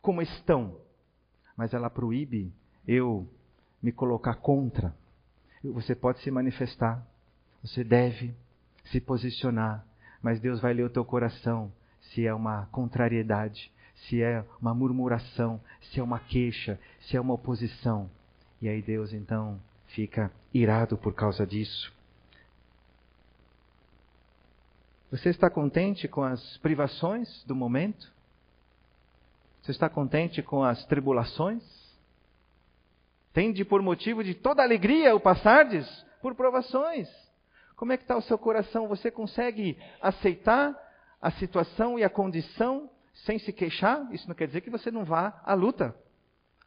como 0.00 0.22
estão, 0.22 0.78
mas 1.56 1.72
ela 1.72 1.90
proíbe 1.90 2.52
eu 2.86 3.28
me 3.82 3.92
colocar 3.92 4.34
contra. 4.36 4.94
Você 5.62 5.94
pode 5.94 6.20
se 6.20 6.30
manifestar, 6.30 7.06
você 7.62 7.82
deve 7.82 8.34
se 8.86 9.00
posicionar, 9.00 9.84
mas 10.22 10.40
Deus 10.40 10.60
vai 10.60 10.74
ler 10.74 10.84
o 10.84 10.90
teu 10.90 11.04
coração 11.04 11.72
se 12.00 12.26
é 12.26 12.34
uma 12.34 12.66
contrariedade, 12.66 13.72
se 13.94 14.22
é 14.22 14.44
uma 14.60 14.74
murmuração, 14.74 15.60
se 15.80 16.00
é 16.00 16.02
uma 16.02 16.18
queixa, 16.18 16.78
se 17.00 17.16
é 17.16 17.20
uma 17.20 17.34
oposição. 17.34 18.10
E 18.64 18.68
aí 18.70 18.80
Deus 18.80 19.12
então 19.12 19.60
fica 19.88 20.32
irado 20.50 20.96
por 20.96 21.12
causa 21.12 21.46
disso. 21.46 21.92
Você 25.10 25.28
está 25.28 25.50
contente 25.50 26.08
com 26.08 26.22
as 26.22 26.56
privações 26.56 27.44
do 27.44 27.54
momento? 27.54 28.10
Você 29.60 29.70
está 29.70 29.90
contente 29.90 30.42
com 30.42 30.64
as 30.64 30.82
tribulações? 30.86 31.62
Tende 33.34 33.66
por 33.66 33.82
motivo 33.82 34.24
de 34.24 34.32
toda 34.32 34.62
alegria 34.62 35.14
o 35.14 35.20
passardes 35.20 35.86
por 36.22 36.34
provações. 36.34 37.06
Como 37.76 37.92
é 37.92 37.98
que 37.98 38.04
está 38.04 38.16
o 38.16 38.22
seu 38.22 38.38
coração? 38.38 38.88
Você 38.88 39.10
consegue 39.10 39.76
aceitar 40.00 40.74
a 41.20 41.30
situação 41.32 41.98
e 41.98 42.02
a 42.02 42.08
condição 42.08 42.88
sem 43.26 43.38
se 43.38 43.52
queixar? 43.52 44.10
Isso 44.10 44.26
não 44.26 44.34
quer 44.34 44.46
dizer 44.46 44.62
que 44.62 44.70
você 44.70 44.90
não 44.90 45.04
vá 45.04 45.38
à 45.44 45.52
luta. 45.52 45.94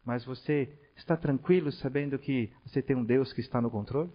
Mas 0.06 0.24
você 0.24 0.72
está 0.98 1.16
tranquilo 1.16 1.72
sabendo 1.72 2.18
que 2.18 2.52
você 2.66 2.82
tem 2.82 2.96
um 2.96 3.04
Deus 3.04 3.32
que 3.32 3.42
está 3.42 3.62
no 3.62 3.70
controle? 3.70 4.10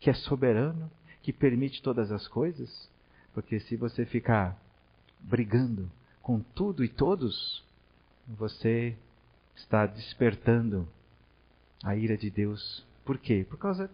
Que 0.00 0.10
é 0.10 0.14
soberano? 0.14 0.90
Que 1.22 1.32
permite 1.32 1.82
todas 1.82 2.10
as 2.10 2.26
coisas? 2.26 2.90
Porque 3.34 3.60
se 3.60 3.76
você 3.76 4.04
ficar 4.04 4.60
brigando 5.20 5.90
com 6.22 6.40
tudo 6.40 6.82
e 6.84 6.88
todos, 6.88 7.64
você 8.26 8.96
está 9.54 9.86
despertando 9.86 10.88
a 11.84 11.94
ira 11.94 12.16
de 12.16 12.30
Deus. 12.30 12.84
Por 13.04 13.18
quê? 13.18 13.46
Por 13.48 13.58
causa 13.58 13.90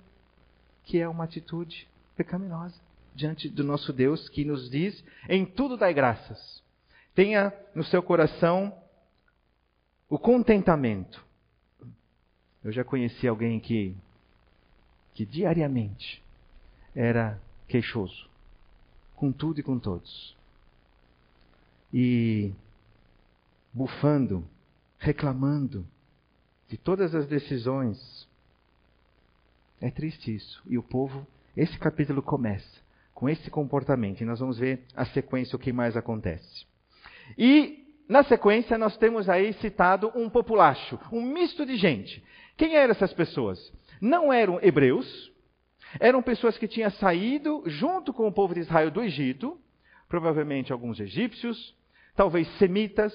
que 0.85 0.99
é 0.99 1.09
uma 1.09 1.25
atitude 1.25 1.87
pecaminosa 2.17 2.81
diante 3.14 3.49
do 3.49 3.62
nosso 3.62 3.93
Deus 3.93 4.29
que 4.29 4.45
nos 4.45 4.71
diz: 4.71 5.05
em 5.29 5.45
tudo 5.45 5.76
dai 5.76 5.93
graças. 5.93 6.62
Tenha 7.14 7.52
no 7.75 7.85
seu 7.85 8.02
coração 8.02 8.75
o 10.09 10.19
contentamento. 10.19 11.25
Eu 12.64 12.71
já 12.73 12.85
conheci 12.85 13.26
alguém 13.26 13.59
que, 13.59 13.95
que 15.14 15.25
diariamente 15.26 16.23
era 16.95 17.40
queixoso, 17.66 18.28
com 19.16 19.33
tudo 19.33 19.61
e 19.61 19.62
com 19.62 19.78
todos. 19.78 20.37
E 21.92 22.52
bufando, 23.73 24.45
reclamando 24.99 25.87
de 26.69 26.76
todas 26.76 27.14
as 27.14 27.26
decisões. 27.26 28.28
É 29.81 29.90
triste 29.90 30.35
isso. 30.35 30.62
E 30.66 30.78
o 30.78 30.83
povo, 30.83 31.26
esse 31.57 31.76
capítulo 31.78 32.23
começa 32.23 32.81
com 33.14 33.28
esse 33.28 33.50
comportamento. 33.50 34.21
E 34.21 34.25
nós 34.25 34.40
vamos 34.40 34.59
ver 34.59 34.85
a 34.97 35.04
sequência, 35.07 35.57
o 35.57 35.59
que 35.59 35.73
mais 35.73 35.97
acontece. 35.97 36.66
E 37.37 37.83
na 38.09 38.23
sequência, 38.25 38.76
nós 38.76 38.97
temos 38.97 39.28
aí 39.28 39.52
citado 39.54 40.12
um 40.14 40.28
populacho, 40.28 40.99
um 41.11 41.23
misto 41.23 41.64
de 41.64 41.76
gente. 41.76 42.23
Quem 42.56 42.76
eram 42.76 42.92
essas 42.92 43.12
pessoas? 43.12 43.73
Não 44.00 44.32
eram 44.32 44.59
hebreus, 44.62 45.32
eram 46.00 46.23
pessoas 46.23 46.56
que 46.59 46.68
tinham 46.68 46.90
saído 46.90 47.62
junto 47.66 48.12
com 48.12 48.26
o 48.26 48.32
povo 48.32 48.54
de 48.54 48.61
Israel 48.61 48.90
do 48.90 49.02
Egito, 49.02 49.59
provavelmente 50.09 50.73
alguns 50.73 51.00
egípcios, 51.00 51.75
talvez 52.14 52.49
semitas, 52.59 53.12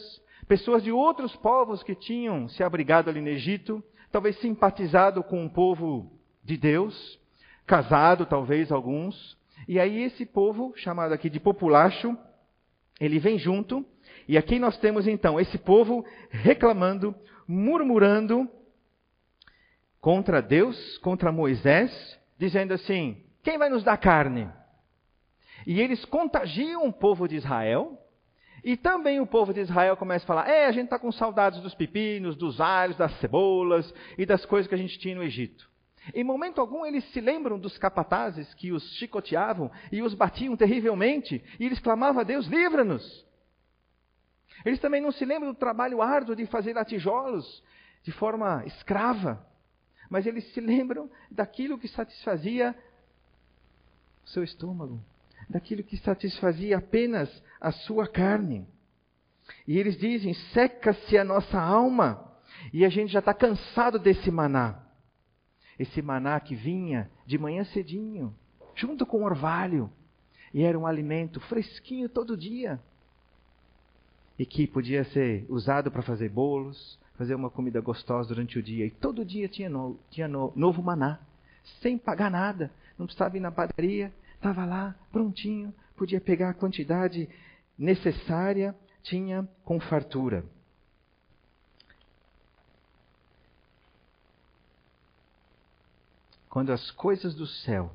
pessoas 0.48 0.84
de 0.84 0.92
outros 0.92 1.36
povos 1.36 1.84
que 1.84 1.96
tinham 1.96 2.48
se 2.48 2.64
abrigado 2.64 3.10
ali 3.10 3.22
no 3.22 3.30
Egito, 3.30 3.84
talvez 4.12 4.40
simpatizado 4.40 5.24
com 5.24 5.46
o 5.46 5.50
povo 5.50 6.12
de 6.44 6.58
Deus, 6.58 7.20
casado 7.66 8.26
talvez 8.26 8.72
alguns. 8.72 9.38
E 9.68 9.80
aí 9.80 10.04
esse 10.04 10.26
povo, 10.26 10.74
chamado 10.76 11.14
aqui 11.14 11.30
de 11.30 11.40
populacho, 11.40 12.18
ele 13.00 13.20
vem 13.20 13.38
junto 13.38 13.86
e 14.28 14.38
aqui 14.38 14.60
nós 14.60 14.78
temos 14.78 15.08
então 15.08 15.40
esse 15.40 15.58
povo 15.58 16.06
reclamando, 16.30 17.16
murmurando 17.48 18.50
contra 20.08 20.42
Deus, 20.42 20.98
contra 21.00 21.34
Moisés, 21.34 21.92
dizendo 22.40 22.74
assim: 22.74 23.26
quem 23.44 23.58
vai 23.58 23.68
nos 23.68 23.84
dar 23.84 23.98
carne? 23.98 24.50
E 25.66 25.82
eles 25.82 26.06
contagiam 26.06 26.88
o 26.88 26.94
povo 26.94 27.28
de 27.28 27.36
Israel, 27.36 28.02
E 28.64 28.78
também 28.78 29.20
o 29.20 29.28
povo 29.28 29.54
de 29.54 29.60
Israel 29.60 29.98
começa 29.98 30.24
a 30.24 30.28
falar: 30.28 30.48
é, 30.48 30.66
a 30.66 30.72
gente 30.72 30.86
está 30.86 30.98
com 30.98 31.12
saudades 31.12 31.60
dos 31.60 31.76
pepinos, 31.76 32.38
dos 32.38 32.62
alhos, 32.62 32.96
das 32.96 33.20
cebolas 33.20 33.94
e 34.18 34.26
das 34.26 34.46
coisas 34.46 34.70
que 34.70 34.76
a 34.76 34.78
gente 34.78 34.98
tinha 34.98 35.14
no 35.14 35.24
Egito. 35.24 35.70
Em 36.16 36.24
momento 36.24 36.62
algum 36.62 36.86
eles 36.86 37.04
se 37.12 37.20
lembram 37.20 37.60
dos 37.60 37.78
capatazes 37.78 38.54
que 38.54 38.72
os 38.72 38.90
chicoteavam 38.94 39.70
e 39.92 40.02
os 40.02 40.14
batiam 40.14 40.56
terrivelmente, 40.56 41.44
e 41.60 41.66
eles 41.66 41.82
clamavam 41.82 42.22
a 42.22 42.24
Deus: 42.24 42.48
livra-nos. 42.48 43.26
Eles 44.64 44.80
também 44.80 45.02
não 45.02 45.12
se 45.12 45.26
lembram 45.26 45.52
do 45.52 45.60
trabalho 45.60 46.02
árduo 46.02 46.34
de 46.34 46.46
fazer 46.46 46.82
tijolos 46.86 47.62
de 48.04 48.12
forma 48.14 48.64
escrava, 48.66 49.46
mas 50.10 50.26
eles 50.26 50.46
se 50.54 50.60
lembram 50.60 51.10
daquilo 51.30 51.78
que 51.78 51.88
satisfazia 51.88 52.76
o 54.26 54.30
seu 54.30 54.44
estômago, 54.44 55.00
daquilo 55.50 55.84
que 55.84 55.98
satisfazia 55.98 56.78
apenas 56.78 57.44
a 57.60 57.72
sua 57.72 58.08
carne. 58.08 58.68
E 59.68 59.78
eles 59.78 59.98
dizem: 59.98 60.34
seca-se 60.54 61.18
a 61.18 61.24
nossa 61.24 61.60
alma, 61.60 62.34
e 62.74 62.86
a 62.86 62.90
gente 62.90 63.12
já 63.12 63.20
está 63.20 63.34
cansado 63.34 64.00
desse 64.00 64.30
maná. 64.32 64.84
Esse 65.80 66.02
maná 66.02 66.40
que 66.40 66.56
vinha 66.56 67.10
de 67.26 67.38
manhã 67.38 67.64
cedinho, 67.66 68.36
junto 68.76 69.06
com 69.06 69.24
orvalho, 69.24 69.92
e 70.54 70.64
era 70.64 70.78
um 70.78 70.88
alimento 70.88 71.40
fresquinho 71.42 72.10
todo 72.10 72.38
dia. 72.38 72.80
E 74.40 74.46
que 74.46 74.68
podia 74.68 75.04
ser 75.06 75.46
usado 75.50 75.92
para 75.92 76.02
fazer 76.02 76.30
bolos, 76.30 77.00
fazer 77.18 77.34
uma 77.34 77.50
comida 77.50 77.82
gostosa 77.82 78.30
durante 78.30 78.60
o 78.60 78.64
dia. 78.64 78.86
E 78.86 78.92
todo 78.92 79.26
dia 79.26 79.50
tinha, 79.50 79.70
no, 79.70 80.00
tinha 80.12 80.28
no, 80.28 80.54
novo 80.56 80.82
maná, 80.84 81.20
sem 81.82 81.98
pagar 81.98 82.30
nada. 82.30 82.72
Não 82.98 83.06
precisava 83.06 83.36
ir 83.36 83.40
na 83.40 83.52
padaria, 83.52 84.14
estava 84.36 84.64
lá, 84.66 84.96
prontinho, 85.12 85.74
podia 85.96 86.22
pegar 86.22 86.52
a 86.52 86.54
quantidade 86.54 87.28
necessária, 87.78 88.76
tinha 89.02 89.48
com 89.66 89.80
fartura. 89.80 90.46
Quando 96.50 96.72
as 96.72 96.90
coisas 96.92 97.36
do 97.36 97.46
céu 97.46 97.92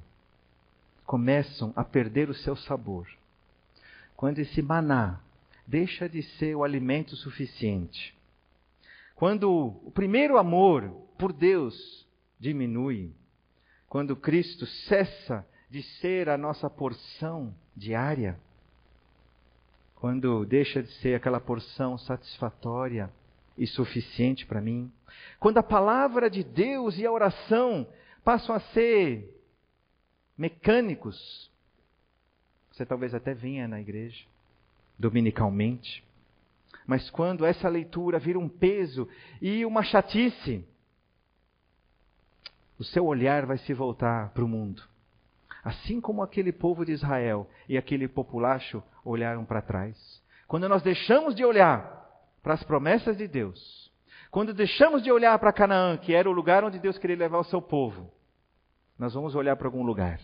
começam 1.06 1.72
a 1.74 1.84
perder 1.84 2.28
o 2.28 2.34
seu 2.34 2.54
sabor, 2.54 3.08
quando 4.16 4.38
esse 4.38 4.62
maná 4.62 5.20
deixa 5.66 6.08
de 6.08 6.22
ser 6.22 6.54
o 6.54 6.62
alimento 6.62 7.16
suficiente, 7.16 8.14
quando 9.22 9.78
o 9.84 9.92
primeiro 9.92 10.36
amor 10.36 10.90
por 11.16 11.32
Deus 11.32 12.04
diminui, 12.40 13.14
quando 13.88 14.16
Cristo 14.16 14.66
cessa 14.66 15.46
de 15.70 15.80
ser 16.00 16.28
a 16.28 16.36
nossa 16.36 16.68
porção 16.68 17.54
diária, 17.76 18.36
quando 19.94 20.44
deixa 20.44 20.82
de 20.82 20.90
ser 20.94 21.14
aquela 21.14 21.38
porção 21.38 21.96
satisfatória 21.98 23.12
e 23.56 23.64
suficiente 23.64 24.44
para 24.44 24.60
mim, 24.60 24.92
quando 25.38 25.58
a 25.58 25.62
palavra 25.62 26.28
de 26.28 26.42
Deus 26.42 26.98
e 26.98 27.06
a 27.06 27.12
oração 27.12 27.86
passam 28.24 28.56
a 28.56 28.60
ser 28.72 29.40
mecânicos, 30.36 31.48
você 32.72 32.84
talvez 32.84 33.14
até 33.14 33.34
venha 33.34 33.68
na 33.68 33.80
igreja 33.80 34.24
dominicalmente, 34.98 36.02
mas 36.92 37.08
quando 37.08 37.46
essa 37.46 37.70
leitura 37.70 38.18
vira 38.18 38.38
um 38.38 38.50
peso 38.50 39.08
e 39.40 39.64
uma 39.64 39.82
chatice, 39.82 40.62
o 42.78 42.84
seu 42.84 43.06
olhar 43.06 43.46
vai 43.46 43.56
se 43.56 43.72
voltar 43.72 44.28
para 44.34 44.44
o 44.44 44.46
mundo. 44.46 44.82
Assim 45.64 46.02
como 46.02 46.22
aquele 46.22 46.52
povo 46.52 46.84
de 46.84 46.92
Israel 46.92 47.48
e 47.66 47.78
aquele 47.78 48.06
populacho 48.06 48.82
olharam 49.02 49.42
para 49.42 49.62
trás. 49.62 50.22
Quando 50.46 50.68
nós 50.68 50.82
deixamos 50.82 51.34
de 51.34 51.42
olhar 51.42 52.28
para 52.42 52.52
as 52.52 52.62
promessas 52.62 53.16
de 53.16 53.26
Deus, 53.26 53.90
quando 54.30 54.52
deixamos 54.52 55.02
de 55.02 55.10
olhar 55.10 55.38
para 55.38 55.50
Canaã, 55.50 55.96
que 55.96 56.12
era 56.12 56.28
o 56.28 56.32
lugar 56.34 56.62
onde 56.62 56.78
Deus 56.78 56.98
queria 56.98 57.16
levar 57.16 57.38
o 57.38 57.44
seu 57.44 57.62
povo, 57.62 58.10
nós 58.98 59.14
vamos 59.14 59.34
olhar 59.34 59.56
para 59.56 59.66
algum 59.66 59.82
lugar. 59.82 60.20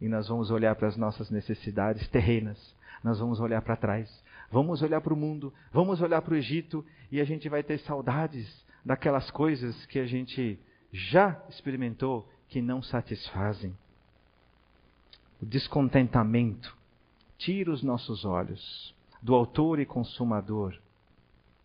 E 0.00 0.08
nós 0.08 0.26
vamos 0.26 0.50
olhar 0.50 0.74
para 0.74 0.88
as 0.88 0.96
nossas 0.96 1.30
necessidades 1.30 2.08
terrenas. 2.08 2.74
Nós 3.04 3.20
vamos 3.20 3.38
olhar 3.38 3.62
para 3.62 3.76
trás. 3.76 4.10
Vamos 4.52 4.82
olhar 4.82 5.00
para 5.00 5.14
o 5.14 5.16
mundo. 5.16 5.52
Vamos 5.72 6.00
olhar 6.00 6.22
para 6.22 6.34
o 6.34 6.36
Egito. 6.36 6.84
E 7.10 7.20
a 7.20 7.24
gente 7.24 7.48
vai 7.48 7.62
ter 7.62 7.78
saudades 7.80 8.64
daquelas 8.84 9.30
coisas 9.30 9.86
que 9.86 9.98
a 9.98 10.06
gente 10.06 10.58
já 10.92 11.42
experimentou 11.48 12.28
que 12.48 12.60
não 12.60 12.82
satisfazem 12.82 13.74
o 15.42 15.46
descontentamento, 15.46 16.76
tira 17.36 17.72
os 17.72 17.82
nossos 17.82 18.24
olhos 18.24 18.94
do 19.20 19.34
Autor 19.34 19.80
e 19.80 19.84
Consumador, 19.84 20.78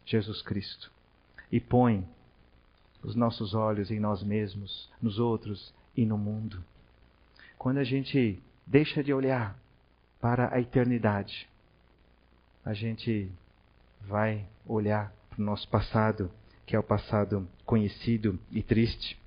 Jesus 0.04 0.41
Cristo, 0.41 0.91
e 1.52 1.60
põe 1.60 2.08
os 3.04 3.15
nossos 3.15 3.54
olhos 3.54 3.91
em 3.91 4.00
nós 4.00 4.23
mesmos, 4.23 4.89
nos 5.00 5.19
outros 5.19 5.71
e 5.95 6.06
no 6.06 6.17
mundo. 6.17 6.63
Quando 7.56 7.78
a 7.78 7.84
gente 7.84 8.41
deixa 8.65 9.04
de 9.04 9.13
olhar 9.13 9.56
para 10.19 10.54
a 10.54 10.60
eternidade, 10.60 11.47
a 12.67 12.73
gente 12.73 13.32
vai 14.01 14.45
olhar 14.65 15.13
para 15.30 15.41
o 15.41 15.45
nosso 15.45 15.65
passado, 15.69 16.30
que 16.65 16.75
é 16.75 16.80
o 16.80 16.84
passado 16.84 17.47
conhecido 17.65 18.38
e 18.51 18.62
triste. 18.62 19.17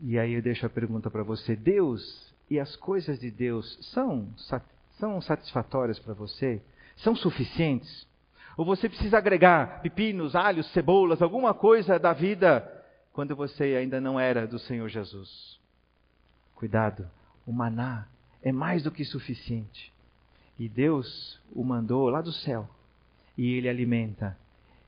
E 0.00 0.16
aí 0.16 0.34
eu 0.34 0.40
deixo 0.40 0.64
a 0.64 0.70
pergunta 0.70 1.10
para 1.10 1.24
você: 1.24 1.56
Deus 1.56 2.32
e 2.48 2.60
as 2.60 2.76
coisas 2.76 3.18
de 3.18 3.28
Deus 3.28 3.76
são, 3.92 4.28
são 5.00 5.20
satisfatórias 5.20 5.98
para 5.98 6.14
você? 6.14 6.62
São 6.98 7.16
suficientes? 7.16 8.06
Ou 8.56 8.64
você 8.64 8.88
precisa 8.88 9.18
agregar 9.18 9.82
pepinos, 9.82 10.36
alhos, 10.36 10.70
cebolas, 10.70 11.22
alguma 11.22 11.52
coisa 11.52 11.98
da 11.98 12.12
vida 12.12 12.70
quando 13.12 13.34
você 13.34 13.64
ainda 13.74 14.00
não 14.00 14.20
era 14.20 14.46
do 14.46 14.60
Senhor 14.60 14.88
Jesus? 14.88 15.58
Cuidado, 16.54 17.10
o 17.44 17.52
maná 17.52 18.06
é 18.44 18.52
mais 18.52 18.84
do 18.84 18.92
que 18.92 19.04
suficiente. 19.04 19.92
E 20.58 20.68
Deus 20.68 21.40
o 21.52 21.64
mandou 21.64 22.08
lá 22.08 22.20
do 22.20 22.32
céu. 22.32 22.68
E 23.36 23.54
ele 23.54 23.68
alimenta. 23.68 24.36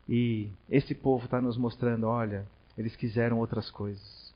E 0.08 0.48
esse 0.70 0.94
povo 0.94 1.24
está 1.24 1.40
nos 1.40 1.56
mostrando: 1.56 2.06
olha, 2.06 2.46
eles 2.78 2.94
quiseram 2.94 3.38
outras 3.38 3.70
coisas 3.70 4.26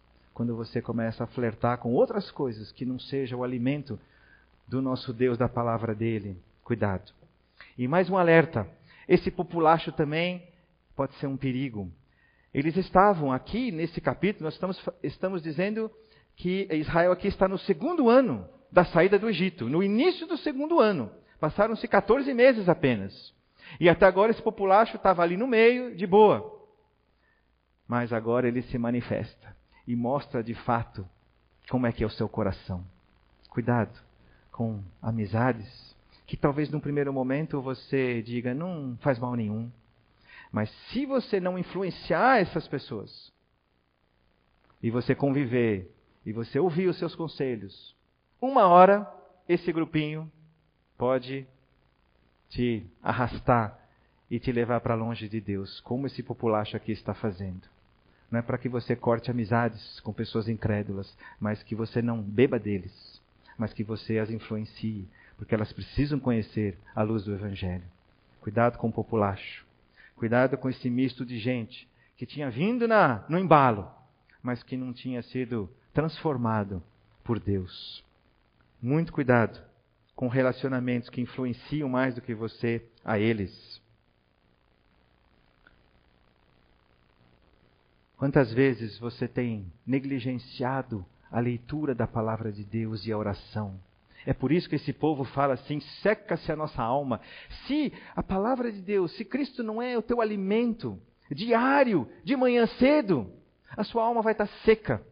quando 0.41 0.57
você 0.57 0.81
começa 0.81 1.25
a 1.25 1.27
flertar 1.27 1.79
com 1.79 1.93
outras 1.93 2.31
coisas 2.31 2.73
que 2.73 2.87
não 2.87 2.99
seja 2.99 3.37
o 3.37 3.45
alimento 3.45 4.01
do 4.67 4.81
nosso 4.81 5.13
Deus, 5.13 5.37
da 5.37 5.49
palavra 5.49 5.95
dele. 5.95 6.35
Cuidado. 6.65 7.13
E 7.77 7.87
mais 7.87 8.09
um 8.09 8.17
alerta: 8.17 8.67
esse 9.07 9.31
populacho 9.31 9.93
também 9.93 10.43
pode 10.97 11.15
ser 11.17 11.27
um 11.27 11.37
perigo. 11.37 11.91
Eles 12.53 12.77
estavam 12.77 13.33
aqui 13.33 13.71
nesse 13.71 14.01
capítulo, 14.01 14.45
nós 14.45 14.55
estamos, 14.55 14.89
estamos 15.03 15.43
dizendo 15.43 15.91
que 16.37 16.67
Israel 16.73 17.13
aqui 17.13 17.29
está 17.29 17.47
no 17.47 17.59
segundo 17.59 18.09
ano 18.09 18.49
da 18.71 18.85
saída 18.85 19.19
do 19.19 19.29
Egito, 19.29 19.69
no 19.69 19.83
início 19.83 20.27
do 20.27 20.37
segundo 20.37 20.81
ano. 20.81 21.11
Passaram-se 21.39 21.89
14 21.89 22.33
meses 22.35 22.69
apenas. 22.69 23.35
E 23.79 23.89
até 23.89 24.07
agora 24.07 24.31
esse 24.31 24.43
populacho 24.43 24.97
estava 24.97 25.23
ali 25.23 25.37
no 25.37 25.47
meio, 25.47 25.95
de 25.97 26.07
boa. 26.07 26.59
Mas 27.87 28.13
agora 28.13 28.47
ele 28.47 28.63
se 28.63 28.79
manifesta 28.79 29.57
e 29.87 29.97
mostra 29.97 30.43
de 30.43 30.55
fato 30.55 31.09
como 31.69 31.87
é 31.87 31.93
que 31.93 32.05
é 32.05 32.07
o 32.07 32.11
seu 32.11 32.29
coração. 32.29 32.85
Cuidado 33.49 33.99
com 34.53 34.83
amizades 35.01 35.97
que 36.27 36.37
talvez 36.37 36.71
num 36.71 36.79
primeiro 36.79 37.13
momento 37.13 37.61
você 37.61 38.23
diga 38.23 38.55
não 38.55 38.97
faz 39.01 39.19
mal 39.19 39.35
nenhum. 39.35 39.69
Mas 40.53 40.71
se 40.89 41.05
você 41.05 41.41
não 41.41 41.59
influenciar 41.59 42.39
essas 42.39 42.69
pessoas 42.69 43.33
e 44.81 44.91
você 44.91 45.15
conviver 45.15 45.91
e 46.25 46.33
você 46.33 46.59
ouvir 46.59 46.89
os 46.89 46.99
seus 46.99 47.17
conselhos, 47.17 47.97
uma 48.41 48.67
hora 48.67 49.07
esse 49.49 49.73
grupinho 49.73 50.31
pode 50.97 51.47
te 52.49 52.87
arrastar 53.03 53.79
e 54.31 54.39
te 54.39 54.53
levar 54.53 54.81
para 54.81 54.95
longe 54.95 55.29
de 55.29 55.41
Deus, 55.41 55.81
como 55.81 56.07
esse 56.07 56.23
populacho 56.23 56.77
aqui 56.77 56.93
está 56.93 57.13
fazendo. 57.13 57.63
Não 58.31 58.39
é 58.39 58.43
para 58.43 58.59
que 58.59 58.69
você 58.69 58.95
corte 58.95 59.31
amizades 59.31 59.99
com 60.01 60.13
pessoas 60.13 60.49
incrédulas, 60.49 61.17
mas 61.41 61.63
que 61.63 61.75
você 61.75 62.01
não 62.01 62.23
beba 62.23 62.59
deles, 62.59 63.21
mas 63.59 63.73
que 63.73 63.83
você 63.83 64.19
as 64.19 64.31
influencie, 64.31 65.09
porque 65.37 65.55
elas 65.55 65.73
precisam 65.73 66.21
conhecer 66.21 66.79
a 66.95 67.03
luz 67.03 67.25
do 67.25 67.35
Evangelho. 67.35 67.83
Cuidado 68.41 68.79
com 68.79 68.89
o 68.89 68.93
populacho. 68.93 69.67
Cuidado 70.17 70.57
com 70.57 70.69
esse 70.69 70.89
misto 70.89 71.27
de 71.27 71.39
gente 71.39 71.89
que 72.17 72.25
tinha 72.25 72.51
vindo 72.51 72.87
na, 72.87 73.25
no 73.29 73.39
embalo, 73.39 73.91
mas 74.43 74.63
que 74.63 74.77
não 74.77 74.93
tinha 74.93 75.23
sido 75.23 75.69
transformado 75.93 76.83
por 77.25 77.41
Deus. 77.41 78.05
Muito 78.83 79.13
cuidado 79.13 79.61
com 80.17 80.27
relacionamentos 80.29 81.09
que 81.11 81.21
influenciam 81.21 81.89
mais 81.89 82.15
do 82.15 82.23
que 82.23 82.35
você 82.35 82.83
a 83.05 83.19
eles. 83.19 83.81
Quantas 88.17 88.53
vezes 88.53 88.99
você 88.99 89.27
tem 89.27 89.71
negligenciado 89.87 91.05
a 91.31 91.41
leitura 91.41 91.95
da 91.95 92.07
palavra 92.07 92.53
de 92.53 92.65
Deus 92.65 93.07
e 93.07 93.13
a 93.13 93.19
oração? 93.19 93.81
É 94.27 94.33
por 94.33 94.53
isso 94.53 94.69
que 94.69 94.77
esse 94.77 94.93
povo 94.93 95.25
fala 95.25 95.55
assim: 95.55 95.81
seca-se 96.03 96.53
a 96.53 96.57
nossa 96.57 96.83
alma. 96.83 97.21
Se 97.67 97.93
a 98.15 98.23
palavra 98.23 98.71
de 98.71 98.81
Deus, 98.81 99.15
se 99.17 99.25
Cristo 99.25 99.63
não 99.63 99.81
é 99.81 99.97
o 99.97 100.03
teu 100.03 100.21
alimento 100.21 101.01
diário, 101.31 102.09
de 102.25 102.37
manhã 102.37 102.67
cedo, 102.79 103.31
a 103.77 103.85
sua 103.85 104.05
alma 104.05 104.23
vai 104.23 104.33
estar 104.33 104.49
seca. 104.65 105.03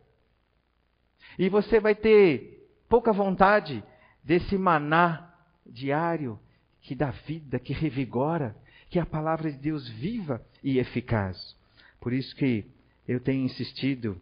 E 1.39 1.49
você 1.49 1.81
vai 1.81 1.95
ter 1.95 2.58
pouca 2.89 3.13
vontade 3.13 3.83
desse 4.25 4.57
maná 4.57 5.33
diário 5.67 6.39
que 6.81 6.95
dá 6.95 7.11
vida, 7.11 7.59
que 7.59 7.73
revigora, 7.73 8.57
que 8.89 8.99
é 8.99 9.03
a 9.03 9.07
palavra 9.07 9.51
de 9.51 9.59
Deus 9.59 9.89
viva 9.89 10.43
e 10.63 10.79
eficaz. 10.79 11.57
Por 12.01 12.13
isso 12.13 12.35
que 12.35 12.65
eu 13.07 13.21
tenho 13.21 13.45
insistido, 13.45 14.21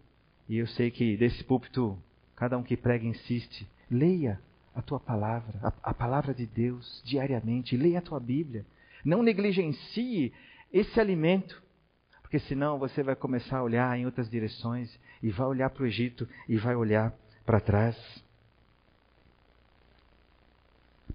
e 0.49 0.59
eu 0.59 0.67
sei 0.67 0.91
que 0.91 1.17
desse 1.17 1.43
púlpito, 1.45 1.99
cada 2.35 2.59
um 2.59 2.63
que 2.63 2.77
prega 2.77 3.07
insiste, 3.07 3.67
leia 3.91 4.41
a 4.75 4.83
tua 4.83 5.01
palavra, 5.01 5.59
a, 5.63 5.91
a 5.91 5.95
palavra 5.95 6.35
de 6.35 6.47
Deus 6.47 7.03
diariamente, 7.05 7.77
leia 7.77 7.99
a 7.99 8.03
tua 8.03 8.21
Bíblia. 8.21 8.67
Não 9.05 9.23
negligencie 9.23 10.33
esse 10.73 11.01
alimento, 11.01 11.63
porque 12.21 12.39
senão 12.41 12.79
você 12.79 13.03
vai 13.03 13.15
começar 13.15 13.59
a 13.59 13.63
olhar 13.63 13.97
em 13.99 14.05
outras 14.05 14.29
direções 14.29 14.99
e 15.23 15.31
vai 15.31 15.47
olhar 15.47 15.71
para 15.71 15.85
o 15.85 15.87
Egito 15.87 16.29
e 16.49 16.57
vai 16.57 16.75
olhar 16.75 17.13
para 17.45 17.61
trás. 17.61 17.97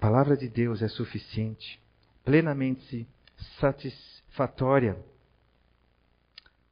Palavra 0.01 0.35
de 0.35 0.49
Deus 0.49 0.81
é 0.81 0.87
suficiente, 0.87 1.79
plenamente 2.25 3.07
satisfatória. 3.59 4.97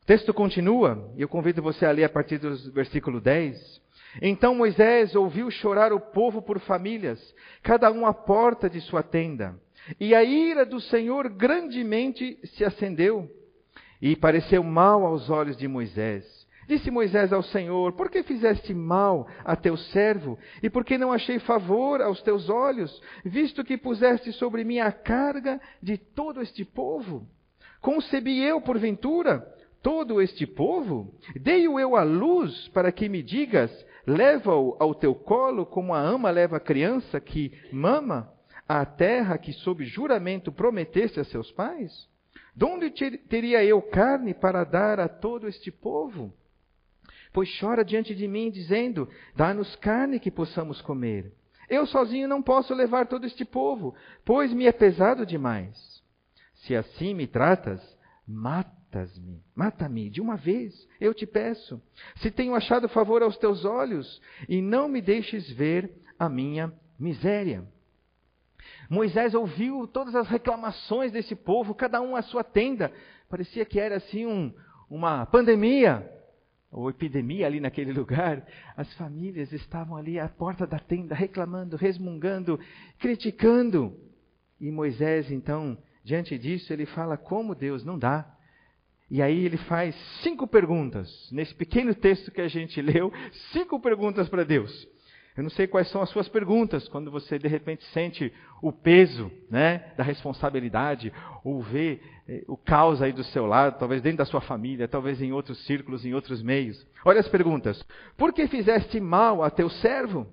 O 0.02 0.06
texto 0.08 0.34
continua, 0.34 1.13
e 1.15 1.22
eu 1.22 1.30
convido 1.30 1.62
você 1.62 1.86
a 1.86 1.92
ler 1.92 2.06
a 2.06 2.10
partir 2.10 2.39
do 2.39 2.72
versículo 2.72 3.22
10. 3.22 3.82
Então 4.20 4.56
Moisés 4.56 5.13
ouviu 5.15 5.52
chorar 5.52 5.94
o 5.94 6.00
povo 6.00 6.42
por 6.42 6.60
famílias, 6.60 7.22
cada 7.62 7.92
um 7.92 8.08
à 8.08 8.15
porta 8.15 8.68
de 8.68 8.82
sua 8.82 9.04
tenda. 9.04 9.56
E 10.00 10.15
a 10.15 10.24
ira 10.24 10.65
do 10.65 10.82
Senhor 10.82 11.30
grandemente 11.30 12.39
se 12.56 12.65
acendeu, 12.65 13.30
e 14.02 14.15
pareceu 14.15 14.63
mal 14.63 15.06
aos 15.06 15.30
olhos 15.30 15.56
de 15.56 15.68
Moisés. 15.68 16.38
Disse 16.69 16.91
Moisés 16.91 17.34
ao 17.34 17.41
Senhor: 17.41 17.93
Por 17.93 18.12
que 18.12 18.21
fizeste 18.21 18.75
mal 18.75 19.27
a 19.43 19.55
teu 19.55 19.75
servo? 19.75 20.38
E 20.62 20.69
por 20.69 20.86
que 20.86 20.99
não 20.99 21.12
achei 21.12 21.39
favor 21.39 21.99
aos 21.99 22.21
teus 22.21 22.47
olhos, 22.47 23.01
visto 23.25 23.63
que 23.63 23.75
puseste 23.75 24.32
sobre 24.34 24.63
mim 24.63 24.77
a 24.77 24.91
carga 24.91 25.60
de 25.82 25.97
todo 25.97 26.43
este 26.43 26.63
povo? 26.63 27.27
Concebi 27.82 28.43
eu, 28.43 28.62
porventura, 28.62 29.39
todo 29.82 30.21
este 30.21 30.45
povo? 30.45 31.12
Dei-o 31.36 31.79
eu 31.79 31.95
à 31.95 32.03
luz 32.03 32.67
para 32.67 32.91
que 32.91 33.10
me 33.10 33.23
digas: 33.23 33.71
Leva-o 34.05 34.77
ao 34.79 34.93
teu 34.93 35.15
colo 35.15 35.65
como 35.65 35.91
a 35.91 35.99
ama 35.99 36.29
leva 36.29 36.58
a 36.58 36.60
criança 36.60 37.19
que 37.19 37.51
mama 37.71 38.32
a 38.67 38.86
terra 38.86 39.39
que 39.39 39.53
sob 39.53 39.84
juramento 39.86 40.51
prometeste 40.51 41.19
a 41.19 41.23
seus 41.23 41.51
pais? 41.51 42.08
De 42.55 42.63
onde 42.63 42.91
teria 43.27 43.65
eu 43.65 43.82
carne 43.82 44.36
para 44.36 44.63
dar 44.63 44.99
a 44.99 45.08
todo 45.08 45.47
este 45.47 45.71
povo? 45.71 46.32
Pois 47.32 47.50
chora 47.60 47.86
diante 47.86 48.15
de 48.15 48.28
mim, 48.28 48.50
dizendo: 48.50 49.08
Dá-nos 49.36 49.76
carne 49.78 50.20
que 50.20 50.32
possamos 50.32 50.82
comer. 50.82 51.32
Eu 51.70 51.86
sozinho 51.86 52.28
não 52.28 52.42
posso 52.42 52.74
levar 52.74 53.08
todo 53.08 53.28
este 53.28 53.46
povo, 53.46 53.94
pois 54.26 54.52
me 54.52 54.65
é 54.65 54.72
pesado 54.72 55.26
demais. 55.26 56.04
Se 56.56 56.76
assim 56.76 57.13
me 57.13 57.28
tratas, 57.28 57.80
matas-me, 58.28 59.44
mata-me 59.56 60.10
de 60.10 60.20
uma 60.20 60.36
vez, 60.36 60.88
eu 61.00 61.13
te 61.13 61.28
peço. 61.28 61.80
Se 62.18 62.32
tenho 62.32 62.56
achado 62.56 62.89
favor 62.89 63.22
aos 63.22 63.38
teus 63.38 63.63
olhos, 63.65 64.20
e 64.48 64.62
não 64.62 64.89
me 64.89 65.00
deixes 65.00 65.50
ver 65.52 65.92
a 66.18 66.28
minha 66.28 66.74
miséria. 67.00 67.63
Moisés 68.89 69.36
ouviu 69.36 69.88
todas 69.88 70.15
as 70.15 70.28
reclamações 70.28 71.12
desse 71.12 71.36
povo, 71.36 71.76
cada 71.76 72.02
um 72.02 72.15
à 72.15 72.24
sua 72.24 72.44
tenda. 72.44 72.92
Parecia 73.30 73.63
que 73.63 73.80
era 73.80 73.98
assim 73.98 74.26
um, 74.26 74.52
uma 74.89 75.28
pandemia 75.28 76.18
ou 76.71 76.89
epidemia 76.89 77.47
ali 77.47 77.60
naquele 77.60 77.91
lugar. 77.93 78.45
As 78.75 78.91
famílias 78.95 79.51
estavam 79.51 79.97
ali 79.97 80.19
à 80.19 80.27
porta 80.27 80.65
da 80.65 80.79
tenda 80.79 81.15
reclamando, 81.15 81.75
resmungando, 81.75 82.60
criticando. 82.99 83.97
E 84.60 84.71
Moisés, 84.71 85.32
então, 85.32 85.77
diante 86.03 86.38
disso, 86.38 86.71
ele 86.71 86.86
fala 86.86 87.17
como 87.17 87.55
Deus 87.55 87.84
não 87.84 87.97
dá. 87.97 88.36
E 89.10 89.21
aí 89.21 89.43
ele 89.45 89.58
faz 89.58 89.95
cinco 90.21 90.45
perguntas. 90.45 91.10
Nesse 91.32 91.55
pequeno 91.55 91.95
texto 91.95 92.32
que 92.32 92.41
a 92.41 92.47
gente 92.47 92.79
leu, 92.82 93.12
cinco 93.51 93.79
perguntas 93.79 94.29
para 94.29 94.43
Deus. 94.43 94.71
Eu 95.39 95.43
não 95.43 95.49
sei 95.49 95.67
quais 95.67 95.89
são 95.89 96.02
as 96.02 96.10
suas 96.10 96.28
perguntas 96.28 96.89
quando 96.89 97.10
você 97.10 97.39
de 97.39 97.47
repente 97.47 97.82
sente 97.93 98.30
o 98.62 98.73
peso 98.73 99.32
né, 99.49 99.93
da 99.95 100.04
responsabilidade 100.04 101.13
ou 101.45 101.62
vê 101.62 102.02
eh, 102.28 102.43
o 102.45 102.58
caos 102.58 103.02
aí 103.02 103.13
do 103.13 103.23
seu 103.23 103.45
lado, 103.45 103.80
talvez 103.80 104.02
dentro 104.02 104.17
da 104.17 104.25
sua 104.25 104.41
família, 104.41 104.86
talvez 104.86 105.21
em 105.21 105.32
outros 105.32 105.65
círculos, 105.65 106.06
em 106.06 106.13
outros 106.13 106.43
meios. 106.43 106.86
Olha 107.06 107.21
as 107.21 107.30
perguntas. 107.30 107.82
Por 108.17 108.34
que 108.34 108.47
fizeste 108.47 108.99
mal 108.99 109.41
a 109.41 109.49
teu 109.49 109.69
servo? 109.69 110.28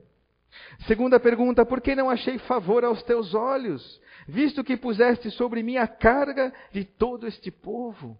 Segunda 0.88 1.20
pergunta, 1.20 1.64
por 1.64 1.80
que 1.80 1.94
não 1.94 2.10
achei 2.10 2.36
favor 2.38 2.84
aos 2.84 3.00
teus 3.04 3.32
olhos, 3.32 4.00
visto 4.26 4.64
que 4.64 4.76
puseste 4.76 5.30
sobre 5.30 5.62
mim 5.62 5.76
a 5.76 5.86
carga 5.86 6.52
de 6.72 6.84
todo 6.84 7.28
este 7.28 7.52
povo? 7.52 8.18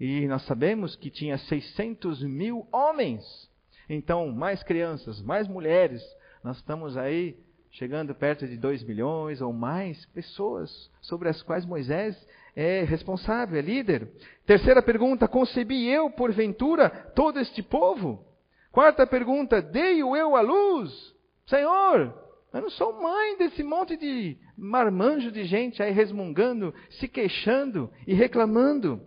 E 0.00 0.26
nós 0.26 0.42
sabemos 0.46 0.96
que 0.96 1.10
tinha 1.10 1.36
600 1.36 2.22
mil 2.22 2.66
homens. 2.72 3.51
Então, 3.88 4.30
mais 4.30 4.62
crianças, 4.62 5.20
mais 5.22 5.48
mulheres. 5.48 6.02
Nós 6.42 6.56
estamos 6.56 6.96
aí 6.96 7.36
chegando 7.70 8.14
perto 8.14 8.46
de 8.46 8.56
2 8.56 8.82
milhões 8.84 9.40
ou 9.40 9.52
mais 9.52 10.04
pessoas 10.06 10.90
sobre 11.00 11.28
as 11.28 11.42
quais 11.42 11.64
Moisés 11.64 12.16
é 12.54 12.82
responsável, 12.84 13.58
é 13.58 13.62
líder. 13.62 14.08
Terceira 14.46 14.82
pergunta: 14.82 15.26
concebi 15.26 15.88
eu, 15.88 16.10
porventura, 16.10 16.90
todo 17.14 17.40
este 17.40 17.62
povo? 17.62 18.24
Quarta 18.70 19.06
pergunta: 19.06 19.60
dei-o 19.60 20.16
eu 20.16 20.36
à 20.36 20.40
luz? 20.40 21.14
Senhor, 21.46 22.14
eu 22.52 22.60
não 22.60 22.70
sou 22.70 23.00
mãe 23.00 23.38
desse 23.38 23.62
monte 23.62 23.96
de 23.96 24.36
marmanjo 24.56 25.32
de 25.32 25.44
gente 25.44 25.82
aí 25.82 25.92
resmungando, 25.92 26.74
se 26.90 27.08
queixando 27.08 27.90
e 28.06 28.14
reclamando. 28.14 29.00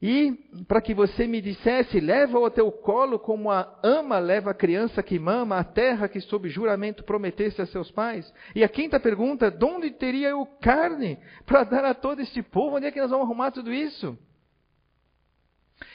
E 0.00 0.32
para 0.68 0.82
que 0.82 0.92
você 0.92 1.26
me 1.26 1.40
dissesse, 1.40 2.00
leva-o 2.00 2.44
ao 2.44 2.50
teu 2.50 2.70
colo 2.70 3.18
como 3.18 3.50
a 3.50 3.78
ama 3.82 4.18
leva 4.18 4.50
a 4.50 4.54
criança 4.54 5.02
que 5.02 5.18
mama 5.18 5.58
a 5.58 5.64
terra 5.64 6.08
que 6.08 6.20
sob 6.20 6.48
juramento 6.50 7.02
prometeste 7.02 7.62
a 7.62 7.66
seus 7.66 7.90
pais. 7.90 8.30
E 8.54 8.62
a 8.62 8.68
quinta 8.68 9.00
pergunta, 9.00 9.50
de 9.50 9.64
onde 9.64 9.90
teria 9.90 10.28
eu 10.28 10.44
carne 10.60 11.18
para 11.46 11.64
dar 11.64 11.84
a 11.84 11.94
todo 11.94 12.20
este 12.20 12.42
povo? 12.42 12.76
Onde 12.76 12.86
é 12.86 12.90
que 12.90 13.00
nós 13.00 13.10
vamos 13.10 13.24
arrumar 13.24 13.50
tudo 13.50 13.72
isso? 13.72 14.18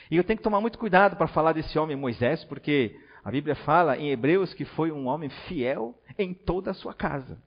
E 0.09 0.17
eu 0.17 0.23
tenho 0.23 0.37
que 0.37 0.43
tomar 0.43 0.59
muito 0.59 0.79
cuidado 0.79 1.15
para 1.15 1.27
falar 1.27 1.53
desse 1.53 1.77
homem 1.77 1.95
Moisés, 1.95 2.43
porque 2.45 2.99
a 3.23 3.29
Bíblia 3.29 3.55
fala 3.55 3.97
em 3.97 4.09
Hebreus 4.09 4.51
que 4.53 4.65
foi 4.65 4.91
um 4.91 5.07
homem 5.07 5.29
fiel 5.47 5.95
em 6.17 6.33
toda 6.33 6.71
a 6.71 6.73
sua 6.73 6.93
casa. 6.93 7.37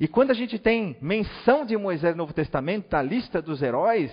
E 0.00 0.08
quando 0.08 0.30
a 0.30 0.34
gente 0.34 0.58
tem 0.58 0.96
menção 1.00 1.66
de 1.66 1.76
Moisés 1.76 2.14
no 2.14 2.18
Novo 2.18 2.32
Testamento, 2.32 2.88
da 2.88 3.02
lista 3.02 3.42
dos 3.42 3.60
heróis, 3.62 4.10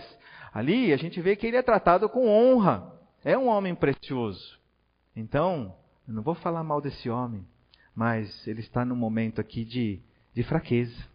Ali 0.54 0.92
a 0.92 0.98
gente 0.98 1.22
vê 1.22 1.36
que 1.36 1.48
ele 1.48 1.58
é 1.58 1.62
tratado 1.62 2.10
com 2.10 2.28
honra. 2.28 2.94
É 3.24 3.38
um 3.38 3.48
homem 3.48 3.76
precioso. 3.76 4.60
Então, 5.16 5.76
eu 6.08 6.14
não 6.14 6.24
vou 6.24 6.36
falar 6.36 6.64
mal 6.64 6.82
desse 6.82 7.10
homem, 7.10 7.46
mas 7.94 8.48
ele 8.48 8.62
está 8.62 8.86
num 8.86 8.96
momento 8.96 9.42
aqui 9.42 9.66
de, 9.66 10.00
de 10.34 10.44
fraqueza. 10.44 11.06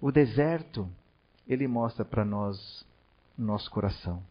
O 0.00 0.12
deserto, 0.12 0.88
ele 1.48 1.66
mostra 1.66 2.04
para 2.04 2.24
nós 2.24 2.86
o 3.38 3.42
nosso 3.42 3.70
coração. 3.70 4.22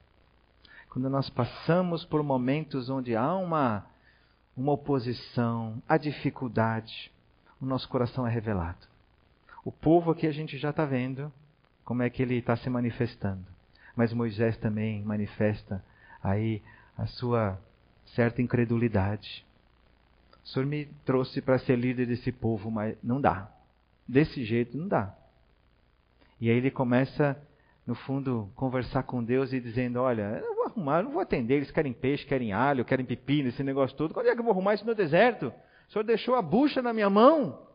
Quando 0.90 1.10
nós 1.10 1.30
passamos 1.30 2.06
por 2.06 2.24
momentos 2.24 2.90
onde 2.90 3.16
há 3.16 3.36
uma, 3.36 3.86
uma 4.56 4.72
oposição, 4.72 5.82
há 5.88 5.98
dificuldade, 5.98 7.12
o 7.62 7.66
nosso 7.66 7.88
coração 7.90 8.26
é 8.26 8.30
revelado. 8.30 8.88
O 9.64 9.72
povo 9.72 10.12
aqui 10.12 10.26
a 10.26 10.32
gente 10.32 10.58
já 10.58 10.70
está 10.70 10.86
vendo 10.86 11.32
como 11.84 12.02
é 12.02 12.10
que 12.10 12.22
ele 12.22 12.36
está 12.36 12.56
se 12.56 12.70
manifestando. 12.70 13.46
Mas 14.00 14.14
Moisés 14.14 14.56
também 14.56 15.04
manifesta 15.04 15.84
aí 16.24 16.62
a 16.98 17.06
sua 17.06 17.60
certa 18.16 18.42
incredulidade. 18.42 19.46
O 20.42 20.48
Senhor 20.48 20.66
me 20.66 20.86
trouxe 21.04 21.42
para 21.42 21.60
ser 21.60 21.76
líder 21.76 22.06
desse 22.06 22.32
povo, 22.32 22.72
mas 22.72 22.96
não 23.04 23.20
dá. 23.20 23.52
Desse 24.08 24.46
jeito 24.46 24.78
não 24.78 24.88
dá. 24.88 25.14
E 26.40 26.50
aí 26.50 26.56
ele 26.56 26.72
começa, 26.72 27.38
no 27.86 27.94
fundo, 27.94 28.50
conversar 28.56 29.04
com 29.04 29.22
Deus 29.22 29.52
e 29.52 29.60
dizendo: 29.60 30.00
Olha, 30.00 30.40
eu 30.42 30.48
não 30.48 30.56
vou 30.56 30.66
arrumar, 30.68 31.00
eu 31.00 31.04
não 31.04 31.12
vou 31.12 31.22
atender. 31.22 31.56
Eles 31.56 31.72
querem 31.72 31.92
peixe, 31.92 32.26
querem 32.26 32.54
alho, 32.54 32.86
querem 32.86 33.06
pepino, 33.06 33.50
esse 33.50 33.66
negócio 33.66 33.98
todo. 33.98 34.14
Quando 34.14 34.28
é 34.28 34.34
que 34.34 34.40
eu 34.40 34.46
vou 34.46 34.54
arrumar 34.54 34.76
isso 34.76 34.86
no 34.86 34.96
deserto? 34.96 35.52
O 35.90 35.92
Senhor 35.92 36.06
deixou 36.06 36.36
a 36.36 36.42
bucha 36.42 36.82
na 36.82 36.94
minha 36.94 37.10
mão. 37.10 37.68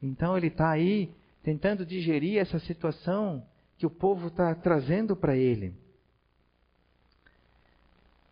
Então 0.00 0.38
ele 0.38 0.46
está 0.46 0.70
aí 0.70 1.12
tentando 1.42 1.84
digerir 1.84 2.38
essa 2.38 2.60
situação 2.60 3.44
que 3.78 3.86
o 3.86 3.90
povo 3.90 4.28
está 4.28 4.54
trazendo 4.54 5.16
para 5.16 5.36
ele. 5.36 5.74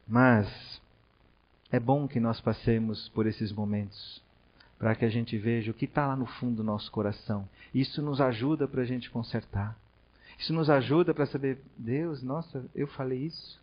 Mas 0.07 0.81
é 1.71 1.81
bom 1.81 2.07
que 2.07 2.21
nós 2.21 2.41
passemos 2.41 3.09
por 3.11 3.27
esses 3.27 3.51
momentos, 3.53 4.23
para 4.79 4.95
que 4.95 5.05
a 5.05 5.09
gente 5.09 5.39
veja 5.39 5.71
o 5.71 5.75
que 5.75 5.87
está 5.87 6.07
lá 6.07 6.17
no 6.17 6.27
fundo 6.27 6.57
do 6.57 6.65
nosso 6.65 6.91
coração. 6.91 7.49
Isso 7.75 8.03
nos 8.03 8.21
ajuda 8.21 8.69
para 8.69 8.83
a 8.83 8.85
gente 8.85 9.11
consertar. 9.11 9.77
Isso 10.39 10.53
nos 10.53 10.69
ajuda 10.69 11.15
para 11.15 11.27
saber, 11.27 11.59
Deus, 11.77 12.23
nossa, 12.23 12.65
eu 12.75 12.87
falei 12.89 13.21
isso. 13.21 13.61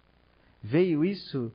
Veio 0.61 1.03
isso. 1.03 1.51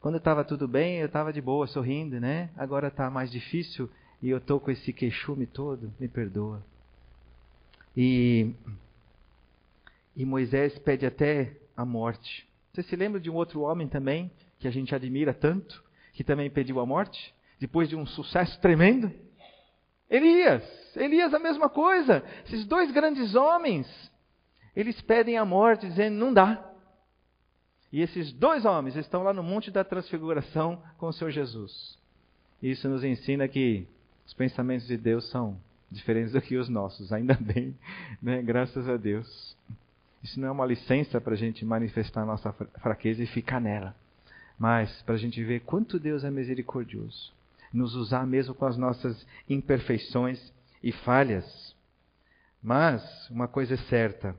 Quando 0.00 0.18
estava 0.18 0.44
tudo 0.44 0.68
bem, 0.68 0.98
eu 0.98 1.06
estava 1.06 1.32
de 1.32 1.40
boa, 1.40 1.66
sorrindo, 1.66 2.20
né? 2.20 2.50
Agora 2.56 2.88
está 2.88 3.10
mais 3.10 3.30
difícil 3.30 3.90
e 4.22 4.28
eu 4.28 4.38
estou 4.38 4.60
com 4.60 4.70
esse 4.70 4.92
queixume 4.92 5.46
todo. 5.46 5.92
Me 5.98 6.08
perdoa. 6.08 6.62
E, 7.96 8.52
e 10.16 10.24
Moisés 10.24 10.78
pede 10.78 11.06
até 11.06 11.56
a 11.76 11.84
morte. 11.84 12.48
Você 12.72 12.82
se 12.82 12.96
lembra 12.96 13.20
de 13.20 13.30
um 13.30 13.34
outro 13.34 13.60
homem 13.60 13.86
também, 13.86 14.30
que 14.58 14.66
a 14.66 14.70
gente 14.70 14.94
admira 14.94 15.32
tanto, 15.32 15.82
que 16.12 16.24
também 16.24 16.50
pediu 16.50 16.80
a 16.80 16.86
morte, 16.86 17.34
depois 17.60 17.88
de 17.88 17.96
um 17.96 18.06
sucesso 18.06 18.60
tremendo? 18.60 19.12
Elias. 20.10 20.62
Elias 20.96 21.32
a 21.32 21.38
mesma 21.38 21.68
coisa. 21.68 22.24
Esses 22.46 22.64
dois 22.64 22.90
grandes 22.90 23.34
homens, 23.34 23.86
eles 24.74 25.00
pedem 25.00 25.36
a 25.38 25.44
morte, 25.44 25.86
dizendo: 25.86 26.16
não 26.16 26.32
dá. 26.32 26.70
E 27.92 28.00
esses 28.00 28.32
dois 28.32 28.64
homens 28.64 28.96
estão 28.96 29.22
lá 29.22 29.32
no 29.32 29.42
Monte 29.42 29.70
da 29.70 29.84
Transfiguração 29.84 30.82
com 30.98 31.06
o 31.06 31.12
Senhor 31.12 31.30
Jesus. 31.30 31.96
Isso 32.60 32.88
nos 32.88 33.04
ensina 33.04 33.46
que 33.46 33.86
os 34.26 34.34
pensamentos 34.34 34.86
de 34.86 34.96
Deus 34.96 35.28
são 35.30 35.60
diferentes 35.94 36.32
do 36.32 36.40
que 36.40 36.56
os 36.56 36.68
nossos, 36.68 37.12
ainda 37.12 37.34
bem, 37.40 37.76
né? 38.22 38.42
graças 38.42 38.88
a 38.88 38.96
Deus. 38.96 39.56
Isso 40.22 40.40
não 40.40 40.48
é 40.48 40.50
uma 40.50 40.66
licença 40.66 41.20
para 41.20 41.34
a 41.34 41.36
gente 41.36 41.64
manifestar 41.64 42.22
a 42.22 42.26
nossa 42.26 42.52
fraqueza 42.80 43.22
e 43.22 43.26
ficar 43.26 43.60
nela, 43.60 43.94
mas 44.58 45.02
para 45.02 45.14
a 45.14 45.18
gente 45.18 45.42
ver 45.44 45.60
quanto 45.60 45.98
Deus 45.98 46.24
é 46.24 46.30
misericordioso, 46.30 47.32
nos 47.72 47.94
usar 47.94 48.26
mesmo 48.26 48.54
com 48.54 48.64
as 48.64 48.76
nossas 48.76 49.26
imperfeições 49.48 50.52
e 50.82 50.92
falhas. 50.92 51.74
Mas 52.62 53.28
uma 53.28 53.46
coisa 53.46 53.74
é 53.74 53.78
certa: 53.88 54.34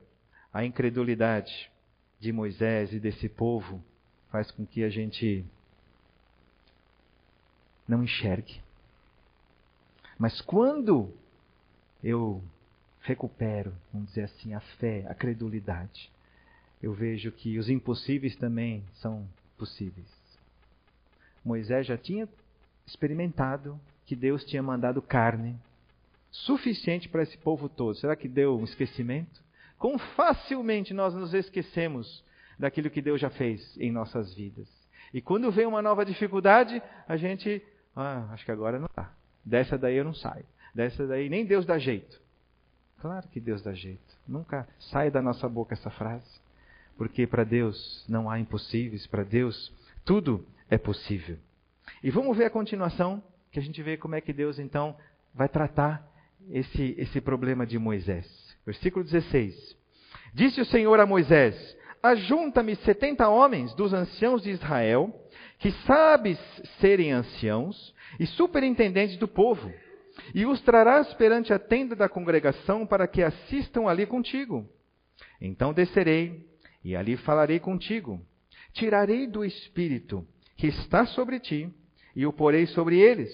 a 0.52 0.64
incredulidade 0.64 1.70
de 2.18 2.32
Moisés 2.32 2.92
e 2.92 2.98
desse 2.98 3.28
povo 3.28 3.82
faz 4.30 4.50
com 4.50 4.66
que 4.66 4.82
a 4.82 4.88
gente 4.88 5.44
não 7.86 8.02
enxergue. 8.02 8.60
Mas 10.18 10.40
quando 10.40 11.12
eu 12.06 12.40
recupero, 13.00 13.72
vamos 13.92 14.10
dizer 14.10 14.22
assim, 14.22 14.54
a 14.54 14.60
fé, 14.60 15.04
a 15.08 15.14
credulidade. 15.14 16.08
Eu 16.80 16.92
vejo 16.92 17.32
que 17.32 17.58
os 17.58 17.68
impossíveis 17.68 18.36
também 18.36 18.84
são 18.94 19.26
possíveis. 19.58 20.06
Moisés 21.44 21.84
já 21.84 21.98
tinha 21.98 22.28
experimentado 22.86 23.80
que 24.04 24.14
Deus 24.14 24.44
tinha 24.44 24.62
mandado 24.62 25.02
carne 25.02 25.58
suficiente 26.30 27.08
para 27.08 27.24
esse 27.24 27.36
povo 27.38 27.68
todo. 27.68 27.96
Será 27.96 28.14
que 28.14 28.28
deu 28.28 28.56
um 28.56 28.64
esquecimento? 28.64 29.42
Quão 29.76 29.98
facilmente 29.98 30.94
nós 30.94 31.12
nos 31.12 31.34
esquecemos 31.34 32.24
daquilo 32.56 32.88
que 32.88 33.02
Deus 33.02 33.20
já 33.20 33.30
fez 33.30 33.76
em 33.78 33.90
nossas 33.90 34.32
vidas. 34.32 34.68
E 35.12 35.20
quando 35.20 35.50
vem 35.50 35.66
uma 35.66 35.82
nova 35.82 36.04
dificuldade, 36.04 36.80
a 37.08 37.16
gente, 37.16 37.62
ah, 37.96 38.28
acho 38.30 38.44
que 38.44 38.52
agora 38.52 38.78
não 38.78 38.88
dá. 38.94 39.10
Dessa 39.44 39.76
daí 39.76 39.96
eu 39.96 40.04
não 40.04 40.14
saio. 40.14 40.46
Dessa 40.76 41.06
daí 41.06 41.30
nem 41.30 41.46
Deus 41.46 41.64
dá 41.64 41.78
jeito. 41.78 42.20
Claro 43.00 43.26
que 43.28 43.40
Deus 43.40 43.62
dá 43.62 43.72
jeito. 43.72 44.14
Nunca 44.28 44.68
sai 44.78 45.10
da 45.10 45.22
nossa 45.22 45.48
boca 45.48 45.72
essa 45.72 45.88
frase. 45.88 46.38
Porque 46.98 47.26
para 47.26 47.44
Deus 47.44 48.04
não 48.06 48.28
há 48.28 48.38
impossíveis, 48.38 49.06
para 49.06 49.24
Deus 49.24 49.72
tudo 50.04 50.46
é 50.68 50.76
possível. 50.76 51.38
E 52.02 52.10
vamos 52.10 52.36
ver 52.36 52.44
a 52.44 52.50
continuação, 52.50 53.22
que 53.50 53.58
a 53.58 53.62
gente 53.62 53.82
vê 53.82 53.96
como 53.96 54.16
é 54.16 54.20
que 54.20 54.34
Deus 54.34 54.58
então 54.58 54.94
vai 55.34 55.48
tratar 55.48 56.06
esse, 56.50 56.94
esse 56.98 57.22
problema 57.22 57.66
de 57.66 57.78
Moisés. 57.78 58.28
Versículo 58.66 59.02
16. 59.02 59.74
Disse 60.34 60.60
o 60.60 60.66
Senhor 60.66 61.00
a 61.00 61.06
Moisés: 61.06 61.56
Ajunta-me 62.02 62.76
setenta 62.76 63.30
homens 63.30 63.72
dos 63.72 63.94
anciãos 63.94 64.42
de 64.42 64.50
Israel, 64.50 65.10
que 65.58 65.70
sabes 65.86 66.38
serem 66.80 67.12
anciãos 67.12 67.94
e 68.20 68.26
superintendentes 68.26 69.16
do 69.16 69.26
povo 69.26 69.72
e 70.34 70.46
os 70.46 70.60
trarás 70.62 71.12
perante 71.14 71.52
a 71.52 71.58
tenda 71.58 71.94
da 71.94 72.08
congregação 72.08 72.86
para 72.86 73.06
que 73.06 73.22
assistam 73.22 73.86
ali 73.86 74.06
contigo. 74.06 74.68
Então 75.40 75.72
descerei 75.72 76.46
e 76.84 76.96
ali 76.96 77.16
falarei 77.16 77.58
contigo. 77.58 78.20
Tirarei 78.72 79.26
do 79.26 79.44
espírito 79.44 80.26
que 80.56 80.66
está 80.66 81.06
sobre 81.06 81.40
ti 81.40 81.72
e 82.14 82.26
o 82.26 82.32
porei 82.32 82.66
sobre 82.66 82.98
eles. 82.98 83.30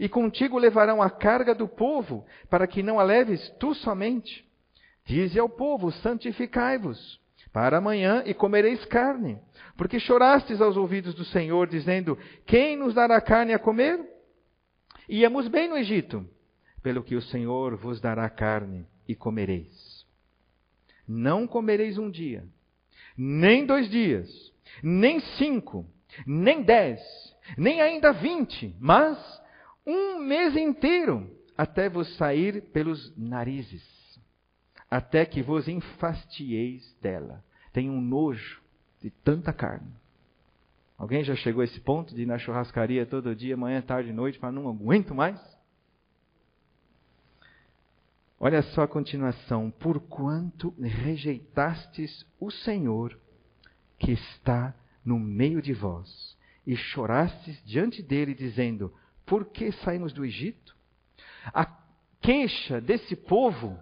E 0.00 0.08
contigo 0.08 0.58
levarão 0.58 1.00
a 1.00 1.08
carga 1.08 1.54
do 1.54 1.68
povo, 1.68 2.26
para 2.50 2.66
que 2.66 2.82
não 2.82 2.98
a 2.98 3.04
leves 3.04 3.48
tu 3.60 3.74
somente. 3.74 4.44
Dize 5.04 5.38
ao 5.38 5.48
povo: 5.48 5.92
santificai-vos 5.92 7.20
para 7.52 7.78
amanhã 7.78 8.22
e 8.26 8.34
comereis 8.34 8.84
carne. 8.86 9.38
Porque 9.76 10.00
chorastes 10.00 10.60
aos 10.60 10.76
ouvidos 10.76 11.14
do 11.14 11.24
Senhor, 11.24 11.68
dizendo: 11.68 12.18
Quem 12.44 12.76
nos 12.76 12.94
dará 12.94 13.20
carne 13.20 13.54
a 13.54 13.58
comer? 13.58 14.15
Íamos 15.08 15.48
bem 15.48 15.68
no 15.68 15.76
Egito, 15.76 16.28
pelo 16.82 17.02
que 17.02 17.14
o 17.14 17.22
Senhor 17.22 17.76
vos 17.76 18.00
dará 18.00 18.28
carne 18.28 18.86
e 19.06 19.14
comereis. 19.14 20.04
Não 21.06 21.46
comereis 21.46 21.96
um 21.98 22.10
dia, 22.10 22.44
nem 23.16 23.64
dois 23.64 23.88
dias, 23.88 24.28
nem 24.82 25.20
cinco, 25.38 25.86
nem 26.26 26.62
dez, 26.62 27.00
nem 27.56 27.80
ainda 27.80 28.12
vinte, 28.12 28.74
mas 28.80 29.16
um 29.86 30.18
mês 30.18 30.56
inteiro, 30.56 31.30
até 31.56 31.88
vos 31.88 32.16
sair 32.16 32.60
pelos 32.72 33.16
narizes, 33.16 33.84
até 34.90 35.24
que 35.24 35.42
vos 35.42 35.68
enfastieis 35.68 36.96
dela. 37.00 37.44
Tenho 37.72 37.92
um 37.92 38.00
nojo 38.00 38.60
de 39.00 39.10
tanta 39.10 39.52
carne. 39.52 39.92
Alguém 40.98 41.22
já 41.22 41.34
chegou 41.36 41.60
a 41.60 41.64
esse 41.64 41.78
ponto 41.80 42.14
de 42.14 42.22
ir 42.22 42.26
na 42.26 42.38
churrascaria 42.38 43.04
todo 43.04 43.36
dia, 43.36 43.56
manhã, 43.56 43.82
tarde 43.82 44.12
noite, 44.12 44.38
para 44.38 44.50
não 44.50 44.68
aguento 44.68 45.14
mais? 45.14 45.38
Olha 48.40 48.62
só 48.62 48.82
a 48.82 48.88
continuação. 48.88 49.70
Porquanto 49.70 50.74
rejeitastes 50.80 52.24
o 52.40 52.50
Senhor 52.50 53.18
que 53.98 54.12
está 54.12 54.74
no 55.04 55.18
meio 55.18 55.62
de 55.62 55.72
vós, 55.72 56.36
e 56.66 56.76
chorastes 56.76 57.62
diante 57.64 58.02
dele, 58.02 58.34
dizendo: 58.34 58.92
Por 59.24 59.46
que 59.46 59.72
saímos 59.72 60.12
do 60.12 60.24
Egito? 60.24 60.76
A 61.46 61.64
queixa 62.20 62.80
desse 62.80 63.14
povo, 63.14 63.78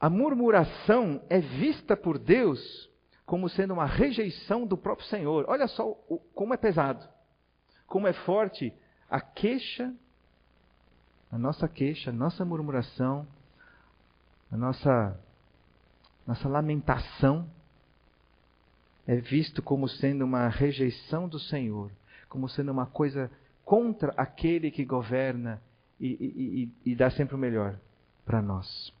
a 0.00 0.08
murmuração 0.08 1.22
é 1.28 1.38
vista 1.38 1.96
por 1.96 2.18
Deus 2.18 2.90
como 3.26 3.48
sendo 3.48 3.74
uma 3.74 3.86
rejeição 3.86 4.66
do 4.66 4.76
próprio 4.76 5.06
Senhor. 5.08 5.44
Olha 5.48 5.66
só 5.66 5.92
como 6.34 6.54
é 6.54 6.56
pesado, 6.56 7.06
como 7.86 8.06
é 8.06 8.12
forte 8.12 8.72
a 9.08 9.20
queixa, 9.20 9.92
a 11.30 11.38
nossa 11.38 11.68
queixa, 11.68 12.10
a 12.10 12.12
nossa 12.12 12.44
murmuração, 12.44 13.26
a 14.50 14.56
nossa, 14.56 15.20
nossa 16.26 16.48
lamentação 16.48 17.48
é 19.06 19.16
visto 19.16 19.62
como 19.62 19.88
sendo 19.88 20.24
uma 20.24 20.48
rejeição 20.48 21.28
do 21.28 21.38
Senhor, 21.38 21.90
como 22.28 22.48
sendo 22.48 22.72
uma 22.72 22.86
coisa 22.86 23.30
contra 23.64 24.12
aquele 24.16 24.70
que 24.70 24.84
governa 24.84 25.62
e, 25.98 26.08
e, 26.08 26.62
e, 26.84 26.92
e 26.92 26.94
dá 26.94 27.10
sempre 27.10 27.34
o 27.34 27.38
melhor 27.38 27.78
para 28.24 28.40
nós. 28.40 28.92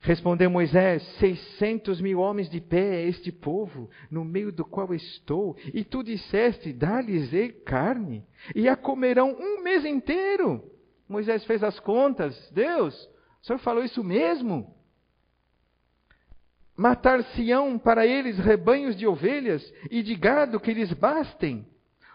Respondeu 0.00 0.48
Moisés: 0.48 1.02
Seiscentos 1.18 2.00
mil 2.00 2.20
homens 2.20 2.48
de 2.48 2.60
pé 2.60 3.02
é 3.02 3.08
este 3.08 3.32
povo, 3.32 3.90
no 4.10 4.24
meio 4.24 4.52
do 4.52 4.64
qual 4.64 4.94
estou, 4.94 5.56
e 5.74 5.84
tu 5.84 6.02
disseste: 6.02 6.72
Dá-lhes 6.72 7.30
carne, 7.64 8.24
e 8.54 8.68
a 8.68 8.76
comerão 8.76 9.36
um 9.38 9.62
mês 9.62 9.84
inteiro. 9.84 10.62
Moisés 11.08 11.44
fez 11.44 11.64
as 11.64 11.80
contas: 11.80 12.50
Deus, 12.52 12.94
o 13.42 13.46
senhor 13.46 13.58
falou 13.58 13.82
isso 13.82 14.04
mesmo? 14.04 14.74
Matar-se-ão 16.76 17.76
para 17.76 18.06
eles 18.06 18.38
rebanhos 18.38 18.96
de 18.96 19.04
ovelhas 19.04 19.62
e 19.90 20.00
de 20.00 20.14
gado 20.14 20.60
que 20.60 20.72
lhes 20.72 20.92
bastem? 20.92 21.66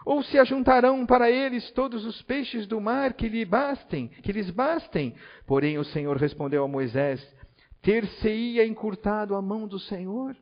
Ou 0.05 0.23
se 0.23 0.39
ajuntarão 0.39 1.05
para 1.05 1.29
eles 1.29 1.69
todos 1.71 2.05
os 2.05 2.21
peixes 2.21 2.65
do 2.65 2.79
mar 2.79 3.13
que 3.13 3.27
lhe 3.27 3.43
bastem, 3.43 4.07
que 4.07 4.31
lhes 4.31 4.49
bastem? 4.49 5.15
Porém 5.45 5.77
o 5.77 5.83
Senhor 5.83 6.15
respondeu 6.15 6.63
a 6.63 6.67
Moisés: 6.67 7.21
ter-se-ia 7.83 8.65
encurtado 8.65 9.35
a 9.35 9.41
mão 9.41 9.67
do 9.67 9.77
Senhor? 9.77 10.35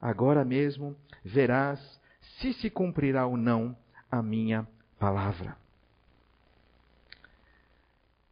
Agora 0.00 0.44
mesmo 0.44 0.96
verás 1.22 1.78
se 2.38 2.54
se 2.54 2.70
cumprirá 2.70 3.26
ou 3.26 3.36
não 3.36 3.76
a 4.10 4.22
minha 4.22 4.66
palavra. 4.98 5.56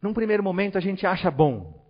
Num 0.01 0.13
primeiro 0.13 0.43
momento 0.43 0.77
a 0.77 0.81
gente 0.81 1.05
acha 1.05 1.29
bom. 1.29 1.81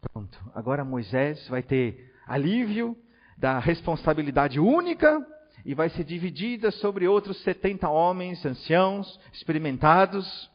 Pronto, 0.00 0.38
agora 0.54 0.84
Moisés 0.84 1.46
vai 1.48 1.62
ter 1.62 2.12
alívio 2.26 2.96
da 3.38 3.58
responsabilidade 3.58 4.60
única 4.60 5.24
e 5.64 5.74
vai 5.74 5.88
ser 5.88 6.04
dividida 6.04 6.70
sobre 6.70 7.08
outros 7.08 7.42
70 7.42 7.88
homens, 7.88 8.44
anciãos, 8.44 9.18
experimentados. 9.32 10.50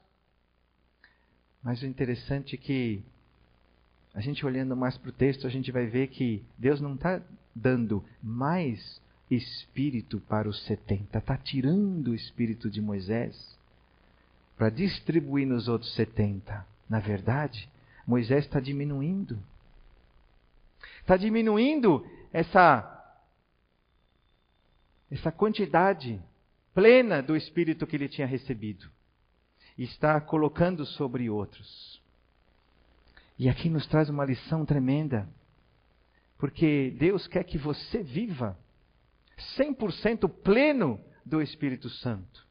Mas 1.64 1.82
o 1.82 1.86
interessante 1.88 2.56
é 2.56 2.58
que, 2.58 3.04
a 4.14 4.22
gente 4.22 4.46
olhando 4.46 4.76
mais 4.76 4.98
para 4.98 5.10
o 5.10 5.14
texto, 5.14 5.46
a 5.46 5.50
gente 5.50 5.72
vai 5.72 5.86
ver 5.86 6.08
que 6.08 6.44
Deus 6.58 6.82
não 6.82 6.96
está 6.96 7.22
dando 7.56 8.04
mais 8.22 9.02
espírito 9.30 10.20
para 10.22 10.50
os 10.50 10.64
70, 10.66 11.18
está 11.18 11.38
tirando 11.38 12.10
o 12.10 12.16
espírito 12.16 12.70
de 12.70 12.82
Moisés 12.82 13.58
para 14.58 14.70
distribuir 14.70 15.48
nos 15.48 15.68
outros 15.68 15.94
70. 15.94 16.66
Na 16.90 17.00
verdade, 17.00 17.70
Moisés 18.06 18.46
está 18.46 18.60
diminuindo. 18.60 19.42
Está 21.02 21.16
diminuindo 21.16 22.06
essa 22.34 22.96
essa 25.12 25.32
quantidade 25.32 26.22
plena 26.74 27.22
do 27.22 27.36
Espírito 27.36 27.88
que 27.88 27.96
ele 27.96 28.08
tinha 28.08 28.28
recebido. 28.28 28.90
Está 29.78 30.20
colocando 30.22 30.86
sobre 30.86 31.30
outros. 31.30 31.99
E 33.40 33.48
aqui 33.48 33.70
nos 33.70 33.88
traz 33.88 34.10
uma 34.10 34.26
lição 34.26 34.66
tremenda. 34.66 35.26
Porque 36.38 36.94
Deus 37.00 37.26
quer 37.26 37.46
que 37.46 37.58
você 37.58 38.04
viva 38.04 38.58
100% 39.58 40.30
pleno 40.44 41.00
do 41.26 41.42
Espírito 41.42 41.90
Santo. 41.90 42.46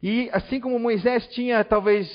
E 0.00 0.30
assim 0.32 0.60
como 0.60 0.78
Moisés 0.78 1.26
tinha 1.28 1.64
talvez 1.64 2.08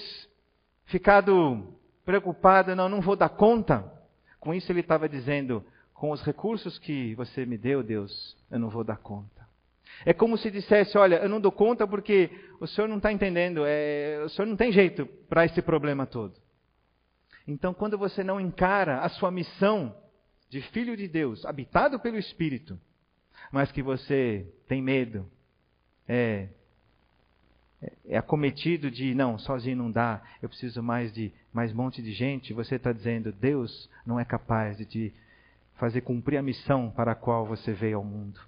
ficado 0.85 1.77
preocupado, 2.05 2.73
não, 2.75 2.87
não 2.87 3.01
vou 3.01 3.17
dar 3.17 3.29
conta, 3.29 3.91
com 4.39 4.53
isso 4.53 4.71
ele 4.71 4.79
estava 4.79 5.09
dizendo: 5.09 5.65
com 5.93 6.11
os 6.11 6.21
recursos 6.21 6.79
que 6.79 7.13
você 7.15 7.45
me 7.45 7.57
deu, 7.57 7.83
Deus, 7.83 8.37
eu 8.49 8.59
não 8.59 8.69
vou 8.69 8.85
dar 8.85 8.97
conta. 8.97 9.45
É 10.05 10.13
como 10.13 10.37
se 10.37 10.49
dissesse: 10.49 10.97
Olha, 10.97 11.17
eu 11.17 11.27
não 11.27 11.41
dou 11.41 11.51
conta 11.51 11.85
porque 11.85 12.29
o 12.61 12.67
senhor 12.67 12.87
não 12.87 12.97
está 12.97 13.11
entendendo, 13.11 13.63
é, 13.65 14.21
o 14.23 14.29
senhor 14.29 14.47
não 14.47 14.55
tem 14.55 14.71
jeito 14.71 15.05
para 15.27 15.43
esse 15.43 15.61
problema 15.61 16.05
todo. 16.05 16.42
Então, 17.47 17.73
quando 17.73 17.97
você 17.97 18.23
não 18.23 18.39
encara 18.39 18.99
a 18.99 19.09
sua 19.09 19.29
missão 19.29 19.95
de 20.49 20.61
filho 20.69 20.95
de 20.95 21.07
Deus, 21.07 21.45
habitado 21.45 21.99
pelo 21.99 22.17
Espírito, 22.17 22.79
mas 23.51 23.71
que 23.71 23.81
você 23.81 24.47
tem 24.67 24.81
medo, 24.81 25.29
é, 26.07 26.47
é 28.05 28.17
acometido 28.17 28.89
de 28.89 29.13
não, 29.13 29.37
sozinho 29.37 29.77
não 29.77 29.91
dá, 29.91 30.21
eu 30.41 30.49
preciso 30.49 30.81
mais 30.81 31.11
de 31.13 31.33
mais 31.51 31.71
monte 31.73 32.01
de 32.01 32.13
gente, 32.13 32.53
você 32.53 32.75
está 32.75 32.91
dizendo 32.91 33.31
Deus 33.31 33.89
não 34.05 34.19
é 34.19 34.25
capaz 34.25 34.77
de 34.77 34.85
te 34.85 35.13
fazer 35.75 36.01
cumprir 36.01 36.37
a 36.37 36.41
missão 36.41 36.89
para 36.89 37.11
a 37.11 37.15
qual 37.15 37.45
você 37.45 37.73
veio 37.73 37.97
ao 37.97 38.03
mundo. 38.03 38.39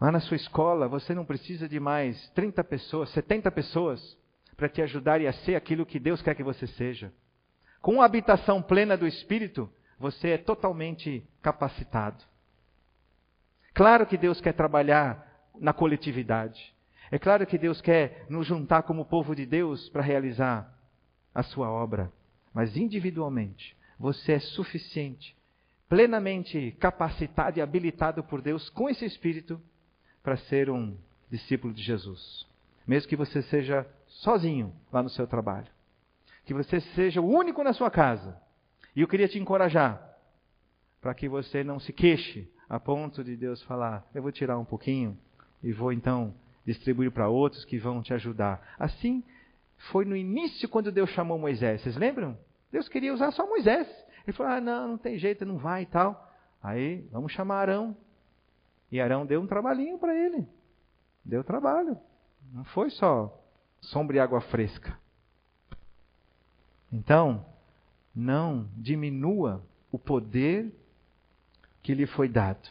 Lá 0.00 0.10
na 0.10 0.20
sua 0.20 0.36
escola, 0.36 0.88
você 0.88 1.14
não 1.14 1.26
precisa 1.26 1.68
de 1.68 1.78
mais 1.78 2.30
30 2.30 2.64
pessoas, 2.64 3.10
70 3.10 3.50
pessoas 3.50 4.18
para 4.60 4.68
te 4.68 4.82
ajudarem 4.82 5.26
a 5.26 5.32
ser 5.32 5.56
aquilo 5.56 5.86
que 5.86 5.98
Deus 5.98 6.20
quer 6.20 6.34
que 6.34 6.42
você 6.42 6.66
seja. 6.66 7.10
Com 7.80 8.02
a 8.02 8.04
habitação 8.04 8.60
plena 8.60 8.94
do 8.94 9.06
Espírito, 9.06 9.72
você 9.98 10.32
é 10.32 10.36
totalmente 10.36 11.24
capacitado. 11.40 12.22
Claro 13.72 14.06
que 14.06 14.18
Deus 14.18 14.38
quer 14.38 14.52
trabalhar 14.52 15.48
na 15.58 15.72
coletividade. 15.72 16.74
É 17.10 17.18
claro 17.18 17.46
que 17.46 17.56
Deus 17.56 17.80
quer 17.80 18.26
nos 18.28 18.46
juntar 18.46 18.82
como 18.82 19.06
povo 19.06 19.34
de 19.34 19.46
Deus 19.46 19.88
para 19.88 20.02
realizar 20.02 20.70
a 21.34 21.42
sua 21.42 21.70
obra. 21.70 22.12
Mas 22.52 22.76
individualmente, 22.76 23.74
você 23.98 24.32
é 24.32 24.40
suficiente, 24.40 25.34
plenamente 25.88 26.76
capacitado 26.78 27.58
e 27.58 27.62
habilitado 27.62 28.22
por 28.22 28.42
Deus 28.42 28.68
com 28.68 28.90
esse 28.90 29.06
espírito 29.06 29.58
para 30.22 30.36
ser 30.36 30.68
um 30.68 30.98
discípulo 31.30 31.72
de 31.72 31.82
Jesus. 31.82 32.46
Mesmo 32.86 33.08
que 33.08 33.16
você 33.16 33.40
seja 33.40 33.86
sozinho 34.10 34.74
lá 34.92 35.02
no 35.02 35.08
seu 35.08 35.26
trabalho. 35.26 35.68
Que 36.44 36.54
você 36.54 36.80
seja 36.80 37.20
o 37.20 37.28
único 37.28 37.62
na 37.62 37.72
sua 37.72 37.90
casa. 37.90 38.40
E 38.94 39.00
eu 39.00 39.08
queria 39.08 39.28
te 39.28 39.38
encorajar 39.38 40.00
para 41.00 41.14
que 41.14 41.28
você 41.28 41.64
não 41.64 41.78
se 41.78 41.92
queixe 41.92 42.50
a 42.68 42.78
ponto 42.78 43.22
de 43.22 43.36
Deus 43.36 43.62
falar: 43.62 44.06
eu 44.14 44.22
vou 44.22 44.32
tirar 44.32 44.58
um 44.58 44.64
pouquinho 44.64 45.16
e 45.62 45.72
vou 45.72 45.92
então 45.92 46.34
distribuir 46.66 47.10
para 47.10 47.28
outros 47.28 47.64
que 47.64 47.78
vão 47.78 48.02
te 48.02 48.12
ajudar. 48.12 48.74
Assim 48.78 49.22
foi 49.90 50.04
no 50.04 50.16
início 50.16 50.68
quando 50.68 50.92
Deus 50.92 51.10
chamou 51.10 51.38
Moisés. 51.38 51.80
Vocês 51.80 51.96
lembram? 51.96 52.36
Deus 52.70 52.88
queria 52.88 53.14
usar 53.14 53.30
só 53.30 53.46
Moisés. 53.46 53.88
Ele 54.26 54.36
falou: 54.36 54.52
ah, 54.52 54.60
não, 54.60 54.88
não 54.88 54.98
tem 54.98 55.18
jeito, 55.18 55.46
não 55.46 55.56
vai 55.56 55.82
e 55.82 55.86
tal. 55.86 56.28
Aí, 56.62 57.08
vamos 57.10 57.32
chamar 57.32 57.60
Arão. 57.60 57.96
E 58.92 59.00
Arão 59.00 59.24
deu 59.24 59.40
um 59.40 59.46
trabalhinho 59.46 59.98
para 59.98 60.14
ele. 60.14 60.46
Deu 61.24 61.42
trabalho. 61.42 61.96
Não 62.52 62.64
foi 62.64 62.90
só 62.90 63.39
sombra 63.80 64.16
e 64.16 64.20
água 64.20 64.40
fresca. 64.40 64.98
Então, 66.92 67.44
não 68.14 68.68
diminua 68.76 69.62
o 69.92 69.98
poder 69.98 70.72
que 71.82 71.94
lhe 71.94 72.06
foi 72.06 72.28
dado 72.28 72.68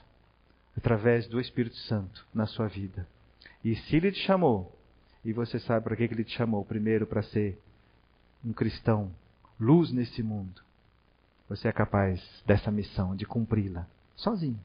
através 0.78 1.28
do 1.28 1.40
Espírito 1.40 1.76
Santo 1.78 2.26
na 2.34 2.46
sua 2.46 2.68
vida. 2.68 3.08
E 3.64 3.76
se 3.76 3.96
ele 3.96 4.12
te 4.12 4.20
chamou, 4.20 4.78
e 5.24 5.34
você 5.34 5.60
sabe 5.60 5.84
para 5.84 5.96
que 5.96 6.04
ele 6.04 6.24
te 6.24 6.36
chamou, 6.36 6.64
primeiro 6.64 7.06
para 7.06 7.24
ser 7.24 7.60
um 8.44 8.54
cristão 8.54 9.12
luz 9.60 9.92
nesse 9.92 10.24
mundo, 10.24 10.62
você 11.48 11.68
é 11.68 11.72
capaz 11.72 12.22
dessa 12.46 12.72
missão, 12.72 13.16
de 13.16 13.26
cumpri-la, 13.26 13.88
sozinho. 14.16 14.60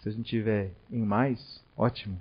Se 0.00 0.08
a 0.08 0.12
gente 0.12 0.28
tiver 0.28 0.70
em 0.90 1.02
mais, 1.02 1.62
ótimo. 1.76 2.20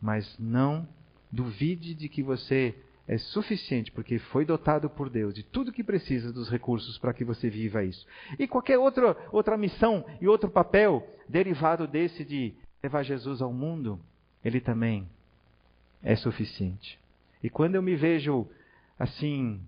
Mas 0.00 0.36
não 0.38 0.88
duvide 1.32 1.94
de 1.94 2.08
que 2.08 2.22
você 2.22 2.74
é 3.08 3.18
suficiente, 3.18 3.90
porque 3.90 4.18
foi 4.18 4.44
dotado 4.44 4.88
por 4.88 5.10
Deus 5.10 5.34
de 5.34 5.42
tudo 5.42 5.72
que 5.72 5.82
precisa 5.82 6.32
dos 6.32 6.48
recursos 6.48 6.98
para 6.98 7.12
que 7.12 7.24
você 7.24 7.50
viva 7.50 7.82
isso. 7.82 8.06
E 8.38 8.46
qualquer 8.46 8.78
outra, 8.78 9.16
outra 9.32 9.56
missão 9.56 10.04
e 10.20 10.28
outro 10.28 10.50
papel 10.50 11.04
derivado 11.28 11.86
desse 11.86 12.24
de 12.24 12.54
levar 12.82 13.02
Jesus 13.02 13.42
ao 13.42 13.52
mundo, 13.52 13.98
ele 14.44 14.60
também 14.60 15.08
é 16.02 16.14
suficiente. 16.14 16.98
E 17.42 17.50
quando 17.50 17.74
eu 17.74 17.82
me 17.82 17.96
vejo 17.96 18.46
assim, 18.98 19.60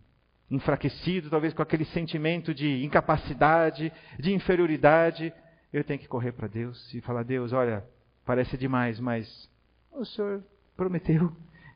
enfraquecido, 0.51 1.31
talvez 1.31 1.53
com 1.53 1.63
aquele 1.63 1.85
sentimento 1.87 2.55
de 2.55 2.85
incapacidade, 2.85 3.93
de 4.19 4.33
inferioridade, 4.33 5.33
eu 5.73 5.83
tenho 5.83 5.99
que 5.99 6.07
correr 6.07 6.33
para 6.33 6.47
Deus 6.47 6.93
e 6.95 7.01
falar: 7.01 7.25
Deus, 7.25 7.53
olha, 7.53 7.85
parece 8.25 8.57
demais, 8.57 9.01
mas 9.01 9.51
o 9.91 10.05
Senhor 10.05 10.43
prometeu 10.77 11.33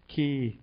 que 0.09 0.59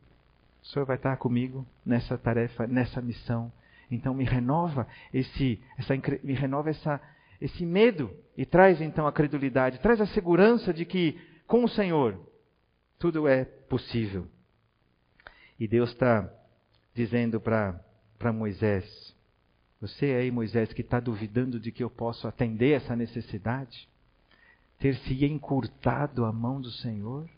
o 0.63 0.67
Senhor 0.67 0.86
vai 0.86 0.97
estar 0.97 1.15
comigo 1.17 1.65
nessa 1.86 2.17
tarefa, 2.17 2.67
nessa 2.67 2.99
missão. 2.99 3.51
Então 3.89 4.13
me 4.13 4.23
renova 4.23 4.88
esse, 5.13 5.62
essa, 5.77 5.93
me 6.23 6.34
renova 6.34 6.71
essa, 6.71 6.99
esse 7.39 7.65
medo 7.65 8.12
e 8.36 8.45
traz 8.45 8.81
então 8.81 9.05
a 9.08 9.13
credulidade, 9.13 9.79
traz 9.79 10.01
a 10.01 10.08
segurança 10.08 10.73
de 10.73 10.84
que 10.84 11.19
com 11.47 11.63
o 11.63 11.69
Senhor 11.69 12.19
tudo 12.97 13.27
é 13.27 13.45
possível. 13.45 14.27
E 15.60 15.67
Deus 15.67 15.91
está 15.91 16.29
dizendo 16.93 17.39
para 17.39 17.79
Moisés: 18.34 19.15
Você 19.79 20.05
aí, 20.05 20.31
Moisés, 20.31 20.73
que 20.73 20.81
está 20.81 20.99
duvidando 20.99 21.60
de 21.60 21.71
que 21.71 21.84
eu 21.84 21.89
posso 21.89 22.27
atender 22.27 22.71
essa 22.71 22.95
necessidade? 22.95 23.88
Ter-se 24.79 25.25
encurtado 25.25 26.25
a 26.25 26.34
mão 26.34 26.60
do 26.60 26.71
Senhor? 26.71 27.29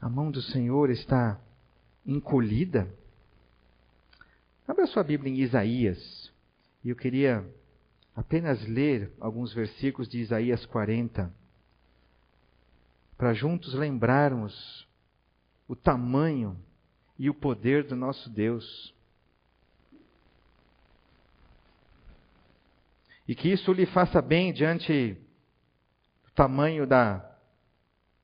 A 0.00 0.08
mão 0.08 0.30
do 0.30 0.42
Senhor 0.42 0.90
está 0.90 1.40
encolhida? 2.04 2.88
Abra 4.68 4.86
sua 4.86 5.02
Bíblia 5.02 5.32
em 5.32 5.40
Isaías. 5.40 6.32
E 6.84 6.90
eu 6.90 6.96
queria 6.96 7.44
apenas 8.14 8.66
ler 8.66 9.12
alguns 9.20 9.52
versículos 9.52 10.08
de 10.08 10.18
Isaías 10.18 10.64
40, 10.66 11.32
para 13.16 13.34
juntos 13.34 13.74
lembrarmos 13.74 14.86
o 15.68 15.76
tamanho 15.76 16.56
e 17.18 17.28
o 17.28 17.34
poder 17.34 17.84
do 17.84 17.96
nosso 17.96 18.30
Deus. 18.30 18.94
E 23.28 23.34
que 23.34 23.48
isso 23.48 23.72
lhe 23.72 23.86
faça 23.86 24.22
bem 24.22 24.52
diante 24.52 25.16
do 26.24 26.30
tamanho 26.32 26.86
da, 26.86 27.35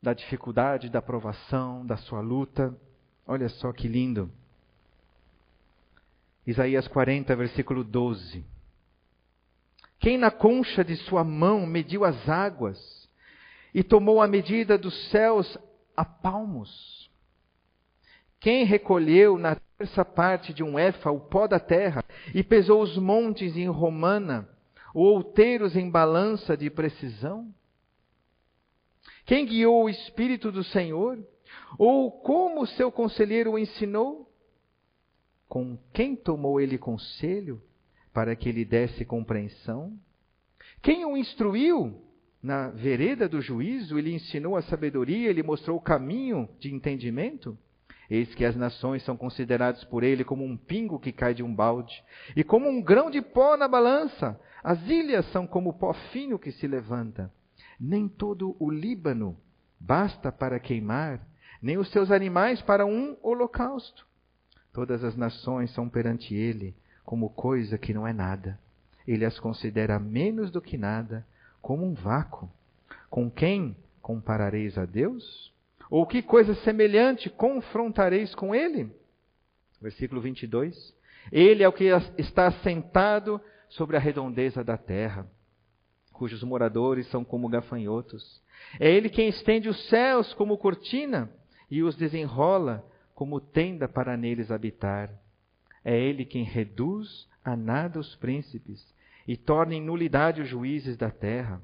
da 0.03 0.13
dificuldade, 0.13 0.91
da 0.91 1.01
provação, 1.01 1.87
da 1.87 1.97
sua 1.97 2.21
luta. 2.21 2.77
Olha 3.27 3.49
só 3.49 3.73
que 3.73 3.87
lindo. 3.87 4.31
Isaías 6.47 6.89
40, 6.89 7.37
versículo 7.37 7.85
12. 7.85 8.45
Quem 10.01 10.19
na 10.19 10.31
concha 10.31 10.85
de 10.85 10.97
sua 10.97 11.23
mão 11.23 11.65
mediu 11.65 12.05
as 12.05 12.29
águas 12.29 13.09
e 13.73 13.85
tomou 13.85 14.21
a 14.21 14.27
medida 14.27 14.77
dos 14.77 15.11
céus 15.11 15.57
a 15.97 16.05
palmos? 16.05 17.09
Quem 18.41 18.65
recolheu 18.65 19.39
na 19.39 19.57
terça 19.79 20.05
parte 20.05 20.53
de 20.53 20.65
um 20.65 20.77
éfa 20.77 21.13
o 21.13 21.21
pó 21.21 21.47
da 21.47 21.61
terra 21.61 22.05
e 22.35 22.43
pesou 22.43 22.83
os 22.83 22.99
montes 22.99 23.57
em 23.57 23.69
Romana? 23.69 24.49
ou 24.95 25.15
outeiros 25.17 25.77
em 25.77 25.89
balança 25.91 26.57
de 26.57 26.71
precisão? 26.71 27.53
Quem 29.25 29.47
guiou 29.47 29.85
o 29.85 29.89
Espírito 29.89 30.51
do 30.51 30.65
Senhor? 30.65 31.19
Ou 31.79 32.11
como 32.11 32.67
seu 32.67 32.91
conselheiro 32.91 33.53
o 33.53 33.59
ensinou? 33.59 34.29
Com 35.49 35.79
quem 35.93 36.17
tomou 36.17 36.61
ele 36.61 36.79
conselho 36.79 37.63
para 38.13 38.35
que 38.35 38.51
lhe 38.51 38.65
desse 38.65 39.05
compreensão? 39.05 39.97
Quem 40.83 41.05
o 41.05 41.17
instruiu 41.17 42.03
na 42.43 42.69
vereda 42.69 43.29
do 43.29 43.41
juízo? 43.41 43.99
Ele 43.99 44.15
ensinou 44.15 44.57
a 44.57 44.63
sabedoria, 44.63 45.31
ele 45.31 45.43
mostrou 45.43 45.77
o 45.77 45.83
caminho 45.83 46.49
de 46.59 46.75
entendimento? 46.75 47.57
Eis 48.11 48.35
que 48.35 48.45
as 48.45 48.57
nações 48.57 49.03
são 49.05 49.17
consideradas 49.17 49.85
por 49.85 50.03
ele 50.03 50.25
como 50.25 50.45
um 50.45 50.57
pingo 50.57 50.99
que 50.99 51.13
cai 51.13 51.33
de 51.33 51.43
um 51.43 51.55
balde, 51.55 52.03
e 52.37 52.45
como 52.45 52.69
um 52.69 52.83
grão 52.83 53.11
de 53.11 53.23
pó 53.23 53.57
na 53.57 53.67
balança. 53.67 54.39
As 54.63 54.87
ilhas 54.87 55.25
são 55.33 55.47
como 55.47 55.73
pó 55.73 55.95
fino 56.13 56.39
que 56.39 56.53
se 56.53 56.67
levanta. 56.67 57.33
Nem 57.79 58.09
todo 58.09 58.57
o 58.59 58.71
Líbano 58.71 59.37
basta 59.79 60.31
para 60.31 60.61
queimar, 60.61 61.21
nem 61.61 61.79
os 61.79 61.91
seus 61.91 62.11
animais 62.11 62.63
para 62.63 62.87
um 62.87 63.17
holocausto. 63.23 64.07
Todas 64.73 65.05
as 65.05 65.17
nações 65.17 65.71
são 65.73 65.89
perante 65.89 66.35
ele 66.35 66.75
como 67.05 67.31
coisa 67.31 67.77
que 67.77 67.93
não 67.93 68.07
é 68.07 68.13
nada. 68.13 68.59
Ele 69.07 69.25
as 69.25 69.39
considera 69.39 69.99
menos 69.99 70.51
do 70.51 70.63
que 70.63 70.79
nada, 70.79 71.27
como 71.61 71.85
um 71.85 71.95
vácuo. 71.95 72.49
Com 73.11 73.31
quem 73.31 73.77
comparareis 74.01 74.79
a 74.79 74.85
Deus? 74.85 75.53
Ou 75.91 76.07
que 76.07 76.23
coisa 76.23 76.55
semelhante 76.57 77.29
confrontareis 77.29 78.35
com 78.35 78.55
ele? 78.55 78.91
Versículo 79.81 80.21
22. 80.21 80.95
Ele 81.31 81.63
é 81.63 81.69
o 81.69 81.73
que 81.73 81.85
está 82.17 82.51
sentado 82.63 83.41
sobre 83.69 83.97
a 83.97 84.01
redondeza 84.01 84.65
da 84.65 84.77
terra, 84.77 85.27
cujos 86.23 86.45
moradores 86.45 87.09
são 87.09 87.25
como 87.25 87.49
gafanhotos. 87.49 88.41
É 88.79 88.89
ele 88.89 89.09
quem 89.09 89.29
estende 89.29 89.69
os 89.69 89.89
céus 89.89 90.33
como 90.35 90.57
cortina 90.57 91.29
e 91.69 91.83
os 91.83 91.97
desenrola 91.97 92.89
como 93.13 93.41
tenda 93.41 93.89
para 93.89 94.17
neles 94.17 94.53
habitar. 94.53 95.11
É 95.85 95.99
ele 95.99 96.25
quem 96.25 96.45
reduz 96.45 97.29
a 97.45 97.57
nada 97.57 97.99
os 97.99 98.15
príncipes 98.15 98.87
e 99.27 99.37
torna 99.37 99.75
em 99.75 99.83
nulidade 99.83 100.41
os 100.41 100.49
juízes 100.49 100.97
da 100.97 101.11
terra. 101.11 101.61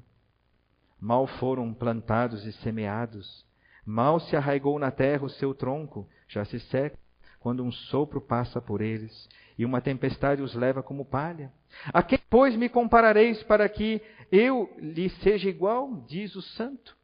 Mal 0.99 1.25
foram 1.25 1.73
plantados 1.73 2.45
e 2.45 2.51
semeados, 2.51 3.45
mal 3.85 4.19
se 4.19 4.35
arraigou 4.35 4.77
na 4.77 4.91
terra 4.91 5.23
o 5.23 5.29
seu 5.29 5.53
tronco, 5.53 6.05
já 6.27 6.43
se 6.43 6.59
seca 6.59 6.99
quando 7.39 7.63
um 7.63 7.71
sopro 7.71 8.19
passa 8.19 8.59
por 8.59 8.81
eles 8.81 9.29
e 9.59 9.65
uma 9.65 9.81
tempestade 9.81 10.41
os 10.41 10.55
leva 10.55 10.81
como 10.81 11.03
palha. 11.03 11.51
A 11.93 12.01
quem, 12.01 12.17
pois, 12.29 12.55
me 12.55 12.69
comparareis 12.69 13.43
para 13.43 13.67
que 13.67 14.01
eu 14.31 14.73
lhe 14.77 15.09
seja 15.21 15.49
igual? 15.49 16.01
Diz 16.07 16.33
o 16.33 16.41
santo. 16.41 16.95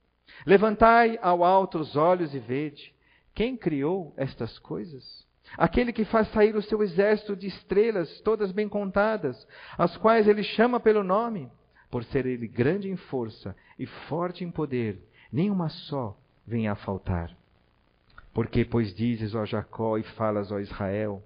Levantai 0.46 1.20
ao 1.22 1.44
alto 1.44 1.78
os 1.78 1.98
olhos 1.98 2.34
e 2.34 2.40
vede. 2.40 2.96
Quem 3.34 3.58
criou 3.58 4.14
estas 4.16 4.58
coisas? 4.58 5.28
Aquele 5.58 5.92
que 5.92 6.06
faz 6.06 6.32
sair 6.32 6.56
o 6.56 6.62
seu 6.62 6.82
exército 6.82 7.36
de 7.36 7.48
estrelas, 7.48 8.22
todas 8.22 8.54
bem 8.54 8.70
contadas, 8.70 9.46
as 9.78 9.98
quais 9.98 10.26
ele 10.26 10.42
chama 10.42 10.80
pelo 10.80 11.04
nome, 11.04 11.52
por 11.92 12.06
ser 12.06 12.26
ele 12.26 12.48
grande 12.48 12.90
em 12.90 12.96
força 12.96 13.54
e 13.78 13.86
forte 13.86 14.46
em 14.46 14.50
poder, 14.50 14.98
nenhuma 15.30 15.68
só 15.68 16.18
vem 16.48 16.70
a 16.70 16.76
faltar. 16.76 17.36
Porque, 18.34 18.64
pois 18.64 18.96
dizes, 18.96 19.36
ó 19.36 19.44
Jacó, 19.44 19.98
e 19.98 20.04
falas, 20.04 20.54
ó 20.54 20.60
Israel, 20.60 21.22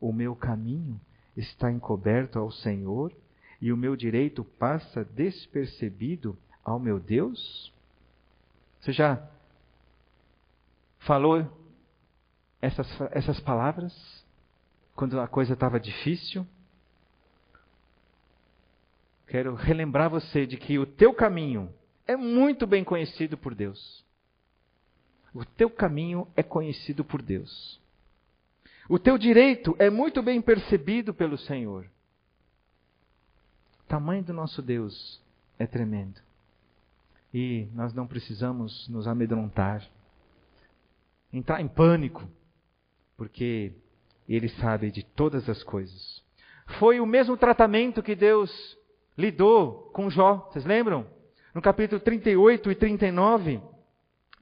o 0.00 0.12
meu 0.12 0.34
caminho 0.34 1.00
está 1.36 1.70
encoberto 1.70 2.38
ao 2.38 2.50
Senhor, 2.50 3.12
e 3.60 3.72
o 3.72 3.76
meu 3.76 3.94
direito 3.94 4.42
passa 4.42 5.04
despercebido 5.04 6.36
ao 6.64 6.78
meu 6.78 6.98
Deus? 6.98 7.72
Você 8.80 8.92
já 8.92 9.22
falou 11.00 11.46
essas, 12.60 12.88
essas 13.12 13.38
palavras 13.40 13.92
quando 14.94 15.20
a 15.20 15.28
coisa 15.28 15.52
estava 15.52 15.78
difícil? 15.78 16.46
Quero 19.26 19.54
relembrar 19.54 20.10
você 20.10 20.46
de 20.46 20.56
que 20.56 20.78
o 20.78 20.86
teu 20.86 21.14
caminho 21.14 21.72
é 22.06 22.16
muito 22.16 22.66
bem 22.66 22.82
conhecido 22.82 23.36
por 23.38 23.54
Deus. 23.54 24.04
O 25.32 25.44
teu 25.44 25.70
caminho 25.70 26.26
é 26.34 26.42
conhecido 26.42 27.04
por 27.04 27.22
Deus. 27.22 27.79
O 28.90 28.98
teu 28.98 29.16
direito 29.16 29.76
é 29.78 29.88
muito 29.88 30.20
bem 30.20 30.42
percebido 30.42 31.14
pelo 31.14 31.38
Senhor. 31.38 31.86
O 33.84 33.88
tamanho 33.88 34.24
do 34.24 34.32
nosso 34.32 34.60
Deus 34.60 35.22
é 35.56 35.64
tremendo. 35.64 36.20
E 37.32 37.68
nós 37.72 37.94
não 37.94 38.04
precisamos 38.04 38.88
nos 38.88 39.06
amedrontar, 39.06 39.88
entrar 41.32 41.60
em 41.60 41.68
pânico, 41.68 42.28
porque 43.16 43.72
Ele 44.28 44.48
sabe 44.48 44.90
de 44.90 45.04
todas 45.04 45.48
as 45.48 45.62
coisas. 45.62 46.20
Foi 46.80 46.98
o 46.98 47.06
mesmo 47.06 47.36
tratamento 47.36 48.02
que 48.02 48.16
Deus 48.16 48.76
lidou 49.16 49.88
com 49.92 50.10
Jó, 50.10 50.48
vocês 50.50 50.64
lembram? 50.64 51.06
No 51.54 51.62
capítulo 51.62 52.00
38 52.00 52.72
e 52.72 52.74
39, 52.74 53.60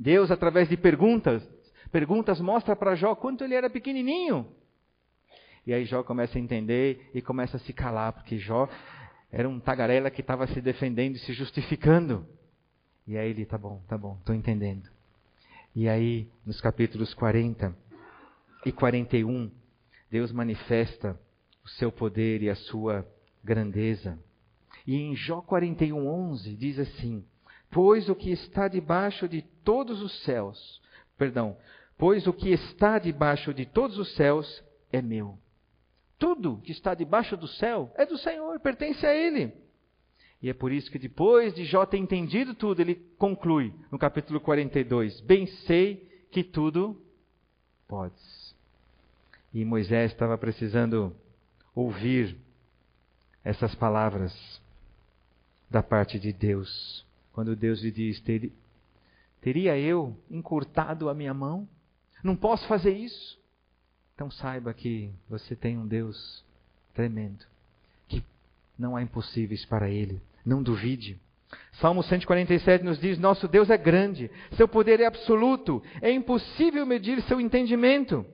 Deus, 0.00 0.30
através 0.30 0.70
de 0.70 0.76
perguntas, 0.78 1.46
perguntas 1.88 2.40
mostra 2.40 2.76
para 2.76 2.94
Jó 2.94 3.14
quanto 3.14 3.44
ele 3.44 3.54
era 3.54 3.68
pequenininho. 3.68 4.46
E 5.66 5.74
aí 5.74 5.84
Jó 5.84 6.02
começa 6.02 6.38
a 6.38 6.40
entender 6.40 7.10
e 7.12 7.20
começa 7.20 7.56
a 7.56 7.60
se 7.60 7.72
calar, 7.72 8.12
porque 8.12 8.38
Jó 8.38 8.68
era 9.30 9.48
um 9.48 9.60
tagarela 9.60 10.10
que 10.10 10.20
estava 10.20 10.46
se 10.46 10.60
defendendo 10.60 11.16
e 11.16 11.18
se 11.18 11.32
justificando. 11.32 12.26
E 13.06 13.16
aí 13.16 13.30
ele, 13.30 13.44
tá 13.44 13.58
bom, 13.58 13.82
tá 13.88 13.96
bom, 13.96 14.16
estou 14.18 14.34
entendendo. 14.34 14.88
E 15.74 15.88
aí, 15.88 16.28
nos 16.44 16.60
capítulos 16.60 17.12
40 17.14 17.76
e 18.64 18.72
41, 18.72 19.50
Deus 20.10 20.32
manifesta 20.32 21.18
o 21.64 21.68
seu 21.68 21.92
poder 21.92 22.42
e 22.42 22.50
a 22.50 22.54
sua 22.54 23.06
grandeza. 23.44 24.18
E 24.86 24.96
em 24.96 25.14
Jó 25.14 25.42
41, 25.42 26.06
11, 26.06 26.56
diz 26.56 26.78
assim: 26.78 27.24
Pois 27.70 28.08
o 28.08 28.14
que 28.14 28.30
está 28.30 28.68
debaixo 28.68 29.28
de 29.28 29.42
todos 29.62 30.00
os 30.00 30.24
céus, 30.24 30.80
perdão, 31.16 31.56
pois 31.98 32.26
o 32.28 32.32
que 32.32 32.50
está 32.50 32.98
debaixo 32.98 33.52
de 33.52 33.66
todos 33.66 33.98
os 33.98 34.14
céus 34.14 34.64
é 34.92 35.02
meu. 35.02 35.36
Tudo 36.16 36.60
que 36.62 36.72
está 36.72 36.94
debaixo 36.94 37.36
do 37.36 37.48
céu 37.48 37.92
é 37.96 38.06
do 38.06 38.16
Senhor, 38.16 38.58
pertence 38.60 39.04
a 39.04 39.14
Ele. 39.14 39.52
E 40.40 40.48
é 40.48 40.54
por 40.54 40.70
isso 40.70 40.90
que 40.90 40.98
depois 40.98 41.52
de 41.52 41.64
Jó 41.64 41.84
ter 41.84 41.98
entendido 41.98 42.54
tudo, 42.54 42.80
ele 42.80 42.94
conclui 43.18 43.74
no 43.90 43.98
capítulo 43.98 44.40
42: 44.40 45.20
Bem 45.20 45.46
sei 45.66 46.08
que 46.30 46.44
tudo 46.44 47.00
podes. 47.88 48.54
E 49.52 49.64
Moisés 49.64 50.12
estava 50.12 50.38
precisando 50.38 51.14
ouvir 51.74 52.36
essas 53.42 53.74
palavras 53.74 54.62
da 55.68 55.82
parte 55.82 56.18
de 56.20 56.32
Deus. 56.32 57.04
Quando 57.32 57.56
Deus 57.56 57.80
lhe 57.80 57.90
diz: 57.90 58.22
Teria 59.40 59.76
eu 59.76 60.16
encurtado 60.30 61.08
a 61.08 61.14
minha 61.14 61.34
mão? 61.34 61.68
Não 62.22 62.36
posso 62.36 62.66
fazer 62.66 62.92
isso. 62.92 63.38
Então 64.14 64.30
saiba 64.30 64.74
que 64.74 65.12
você 65.28 65.54
tem 65.54 65.78
um 65.78 65.86
Deus 65.86 66.44
tremendo, 66.92 67.44
que 68.08 68.24
não 68.76 68.96
há 68.96 69.02
impossíveis 69.02 69.64
para 69.64 69.88
Ele. 69.88 70.20
Não 70.44 70.62
duvide. 70.62 71.20
Salmo 71.74 72.02
147 72.02 72.84
nos 72.84 72.98
diz: 72.98 73.18
Nosso 73.18 73.46
Deus 73.46 73.70
é 73.70 73.76
grande, 73.76 74.30
seu 74.56 74.66
poder 74.66 75.00
é 75.00 75.06
absoluto, 75.06 75.82
é 76.02 76.10
impossível 76.10 76.84
medir 76.84 77.22
seu 77.22 77.40
entendimento. 77.40 78.26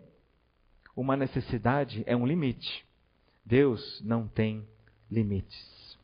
Uma 0.97 1.17
necessidade 1.17 2.03
é 2.07 2.17
um 2.17 2.27
limite. 2.27 2.85
Deus 3.45 4.01
não 4.03 4.27
tem 4.27 4.67
limites. 5.11 5.99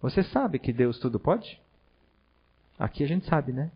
Você 0.00 0.22
sabe 0.24 0.58
que 0.58 0.72
Deus 0.72 0.98
tudo 0.98 1.20
pode? 1.20 1.60
Aqui 2.78 3.04
a 3.04 3.06
gente 3.06 3.26
sabe, 3.26 3.52
né? 3.52 3.70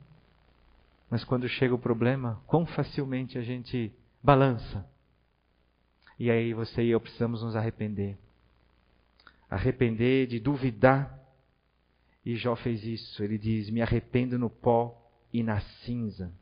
Mas 1.11 1.25
quando 1.25 1.49
chega 1.49 1.75
o 1.75 1.79
problema, 1.79 2.43
quão 2.47 2.67
facilmente 2.67 3.39
a 3.39 3.43
gente 3.43 3.93
balança. 4.23 4.85
E 6.19 6.31
aí 6.31 6.53
você 6.53 6.83
e 6.83 6.91
eu 6.91 7.01
precisamos 7.01 7.43
nos 7.43 7.55
arrepender 7.55 8.19
arrepender, 9.51 10.27
de 10.27 10.39
duvidar. 10.39 11.19
E 12.25 12.37
Jó 12.37 12.57
fez 12.57 12.85
isso. 12.85 13.23
Ele 13.23 13.39
diz: 13.39 13.71
Me 13.71 13.81
arrependo 13.81 14.39
no 14.39 14.51
pó 14.51 14.97
e 15.33 15.43
na 15.43 15.61
cinza. 15.85 16.33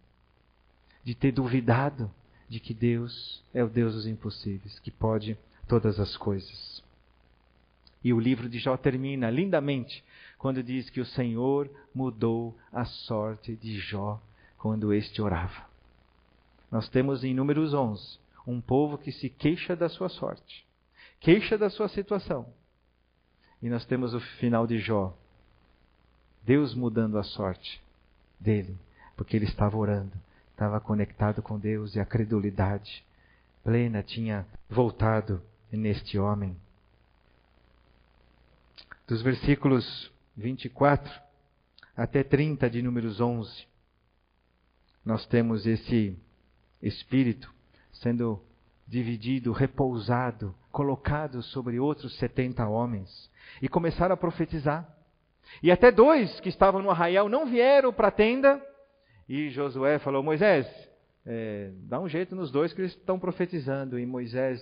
De 1.02 1.14
ter 1.14 1.32
duvidado 1.32 2.10
de 2.48 2.58
que 2.58 2.72
Deus 2.72 3.42
é 3.52 3.62
o 3.62 3.68
Deus 3.68 3.94
dos 3.94 4.06
impossíveis, 4.06 4.78
que 4.78 4.90
pode 4.90 5.36
todas 5.68 6.00
as 6.00 6.16
coisas. 6.16 6.82
E 8.02 8.12
o 8.12 8.20
livro 8.20 8.48
de 8.48 8.58
Jó 8.58 8.76
termina 8.76 9.30
lindamente 9.30 10.04
quando 10.38 10.62
diz 10.62 10.90
que 10.90 11.00
o 11.00 11.06
Senhor 11.06 11.70
mudou 11.94 12.56
a 12.70 12.84
sorte 12.84 13.54
de 13.56 13.78
Jó 13.78 14.20
quando 14.64 14.94
este 14.94 15.20
orava. 15.20 15.66
Nós 16.70 16.88
temos 16.88 17.22
em 17.22 17.34
Números 17.34 17.74
11 17.74 18.18
um 18.46 18.62
povo 18.62 18.96
que 18.96 19.12
se 19.12 19.28
queixa 19.28 19.76
da 19.76 19.90
sua 19.90 20.08
sorte, 20.08 20.64
queixa 21.20 21.58
da 21.58 21.68
sua 21.68 21.86
situação, 21.86 22.46
E 23.60 23.68
nós 23.68 23.84
temos 23.84 24.14
o 24.14 24.20
final 24.38 24.66
de 24.66 24.78
Jó. 24.78 25.14
Deus 26.42 26.74
mudando 26.74 27.18
a 27.18 27.22
sorte 27.22 27.78
dele, 28.40 28.74
porque 29.18 29.36
ele 29.36 29.44
estava 29.44 29.76
orando, 29.76 30.12
estava 30.52 30.80
conectado 30.80 31.42
com 31.42 31.58
Deus 31.58 31.94
e 31.94 32.00
a 32.00 32.06
credulidade 32.06 33.04
plena 33.62 34.02
tinha 34.02 34.46
voltado 34.70 35.42
neste 35.70 36.18
homem. 36.18 36.56
Dos 39.06 39.20
versículos 39.20 40.10
24 40.34 41.20
até 41.94 42.24
30 42.24 42.70
de 42.70 42.80
Números 42.80 43.20
11, 43.20 43.66
nós 45.04 45.26
temos 45.26 45.66
esse 45.66 46.16
espírito 46.80 47.52
sendo 47.92 48.40
dividido, 48.86 49.52
repousado, 49.52 50.54
colocado 50.70 51.42
sobre 51.42 51.78
outros 51.78 52.16
70 52.18 52.66
homens 52.66 53.30
e 53.62 53.68
começaram 53.68 54.14
a 54.14 54.16
profetizar. 54.16 54.88
E 55.62 55.70
até 55.70 55.90
dois 55.90 56.40
que 56.40 56.48
estavam 56.48 56.82
no 56.82 56.90
arraial 56.90 57.28
não 57.28 57.46
vieram 57.46 57.92
para 57.92 58.08
a 58.08 58.12
tenda. 58.12 58.60
E 59.28 59.50
Josué 59.50 59.98
falou: 59.98 60.22
Moisés, 60.22 60.66
é, 61.24 61.70
dá 61.84 62.00
um 62.00 62.08
jeito 62.08 62.34
nos 62.34 62.50
dois 62.50 62.72
que 62.72 62.80
eles 62.80 62.92
estão 62.92 63.18
profetizando. 63.18 63.98
E 63.98 64.06
Moisés, 64.06 64.60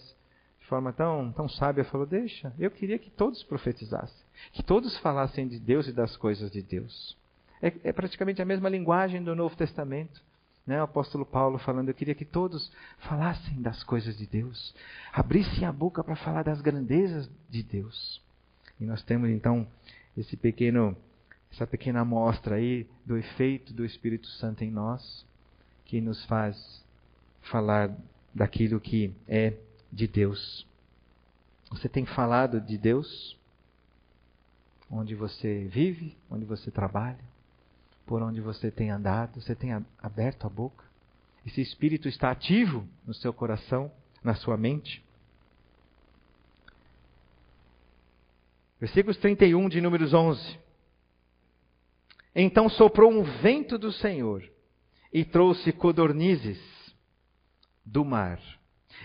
de 0.60 0.66
forma 0.66 0.92
tão, 0.92 1.32
tão 1.32 1.48
sábia, 1.48 1.84
falou: 1.84 2.06
Deixa, 2.06 2.52
eu 2.58 2.70
queria 2.70 2.98
que 2.98 3.10
todos 3.10 3.42
profetizassem, 3.44 4.24
que 4.52 4.62
todos 4.62 4.96
falassem 4.98 5.48
de 5.48 5.58
Deus 5.58 5.88
e 5.88 5.92
das 5.92 6.16
coisas 6.16 6.50
de 6.50 6.62
Deus. 6.62 7.16
É, 7.60 7.72
é 7.84 7.92
praticamente 7.92 8.42
a 8.42 8.44
mesma 8.44 8.68
linguagem 8.68 9.22
do 9.22 9.34
Novo 9.34 9.56
Testamento. 9.56 10.20
Né? 10.66 10.80
O 10.80 10.84
apóstolo 10.84 11.26
Paulo 11.26 11.58
falando: 11.58 11.88
Eu 11.88 11.94
queria 11.94 12.14
que 12.14 12.24
todos 12.24 12.70
falassem 13.00 13.60
das 13.60 13.82
coisas 13.82 14.16
de 14.16 14.26
Deus, 14.26 14.74
abrissem 15.12 15.66
a 15.66 15.72
boca 15.72 16.02
para 16.04 16.16
falar 16.16 16.42
das 16.42 16.60
grandezas 16.60 17.28
de 17.48 17.62
Deus. 17.62 18.20
E 18.80 18.84
nós 18.84 19.02
temos 19.02 19.28
então 19.30 19.66
esse 20.16 20.36
pequeno, 20.36 20.96
essa 21.52 21.66
pequena 21.66 22.00
amostra 22.00 22.56
aí 22.56 22.86
do 23.04 23.16
efeito 23.16 23.72
do 23.72 23.84
Espírito 23.84 24.26
Santo 24.26 24.62
em 24.62 24.70
nós, 24.70 25.26
que 25.84 26.00
nos 26.00 26.24
faz 26.26 26.82
falar 27.42 27.90
daquilo 28.34 28.80
que 28.80 29.12
é 29.28 29.54
de 29.92 30.06
Deus. 30.06 30.66
Você 31.70 31.88
tem 31.88 32.06
falado 32.06 32.60
de 32.60 32.78
Deus? 32.78 33.36
Onde 34.90 35.14
você 35.14 35.66
vive, 35.70 36.16
onde 36.30 36.44
você 36.44 36.70
trabalha, 36.70 37.31
por 38.06 38.22
onde 38.22 38.40
você 38.40 38.70
tem 38.70 38.90
andado, 38.90 39.40
você 39.40 39.54
tem 39.54 39.72
aberto 39.98 40.46
a 40.46 40.50
boca? 40.50 40.84
Esse 41.46 41.60
espírito 41.60 42.08
está 42.08 42.30
ativo 42.30 42.86
no 43.06 43.14
seu 43.14 43.32
coração, 43.32 43.90
na 44.22 44.34
sua 44.34 44.56
mente? 44.56 45.04
Versículos 48.80 49.16
31 49.18 49.68
de 49.68 49.80
Números 49.80 50.12
11. 50.12 50.58
Então 52.34 52.68
soprou 52.68 53.10
um 53.10 53.22
vento 53.22 53.78
do 53.78 53.92
Senhor 53.92 54.42
e 55.12 55.24
trouxe 55.24 55.72
codornizes 55.72 56.60
do 57.84 58.04
mar 58.04 58.40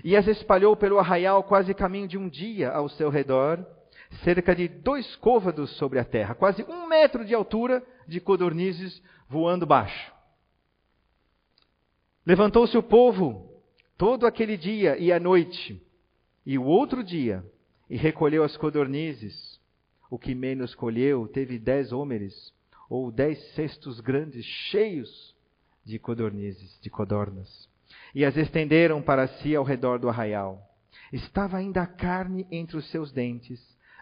e 0.03 0.15
as 0.15 0.27
espalhou 0.27 0.75
pelo 0.75 0.99
arraial 0.99 1.43
quase 1.43 1.73
caminho 1.73 2.07
de 2.07 2.17
um 2.17 2.29
dia 2.29 2.71
ao 2.71 2.89
seu 2.89 3.09
redor, 3.09 3.65
cerca 4.23 4.55
de 4.55 4.67
dois 4.67 5.15
côvados 5.17 5.75
sobre 5.77 5.99
a 5.99 6.05
terra, 6.05 6.35
quase 6.35 6.63
um 6.63 6.87
metro 6.87 7.25
de 7.25 7.33
altura 7.33 7.83
de 8.07 8.19
codornizes 8.19 9.01
voando 9.29 9.65
baixo. 9.65 10.13
Levantou-se 12.25 12.77
o 12.77 12.83
povo 12.83 13.49
todo 13.97 14.25
aquele 14.25 14.57
dia 14.57 14.97
e 14.97 15.11
a 15.11 15.19
noite, 15.19 15.81
e 16.45 16.57
o 16.57 16.63
outro 16.63 17.03
dia, 17.03 17.43
e 17.89 17.95
recolheu 17.97 18.43
as 18.43 18.55
codornizes, 18.57 19.59
o 20.09 20.17
que 20.17 20.35
menos 20.35 20.75
colheu 20.75 21.27
teve 21.27 21.57
dez 21.57 21.91
homens, 21.91 22.53
ou 22.89 23.11
dez 23.11 23.39
cestos 23.53 23.99
grandes, 23.99 24.45
cheios 24.45 25.35
de 25.83 25.99
codornizes, 25.99 26.79
de 26.81 26.89
codornas. 26.89 27.69
E 28.13 28.23
as 28.25 28.35
estenderam 28.37 29.01
para 29.01 29.27
si 29.27 29.55
ao 29.55 29.63
redor 29.63 29.99
do 29.99 30.09
arraial. 30.09 30.61
Estava 31.11 31.57
ainda 31.57 31.81
a 31.81 31.87
carne 31.87 32.45
entre 32.51 32.77
os 32.77 32.89
seus 32.89 33.11
dentes, 33.11 33.61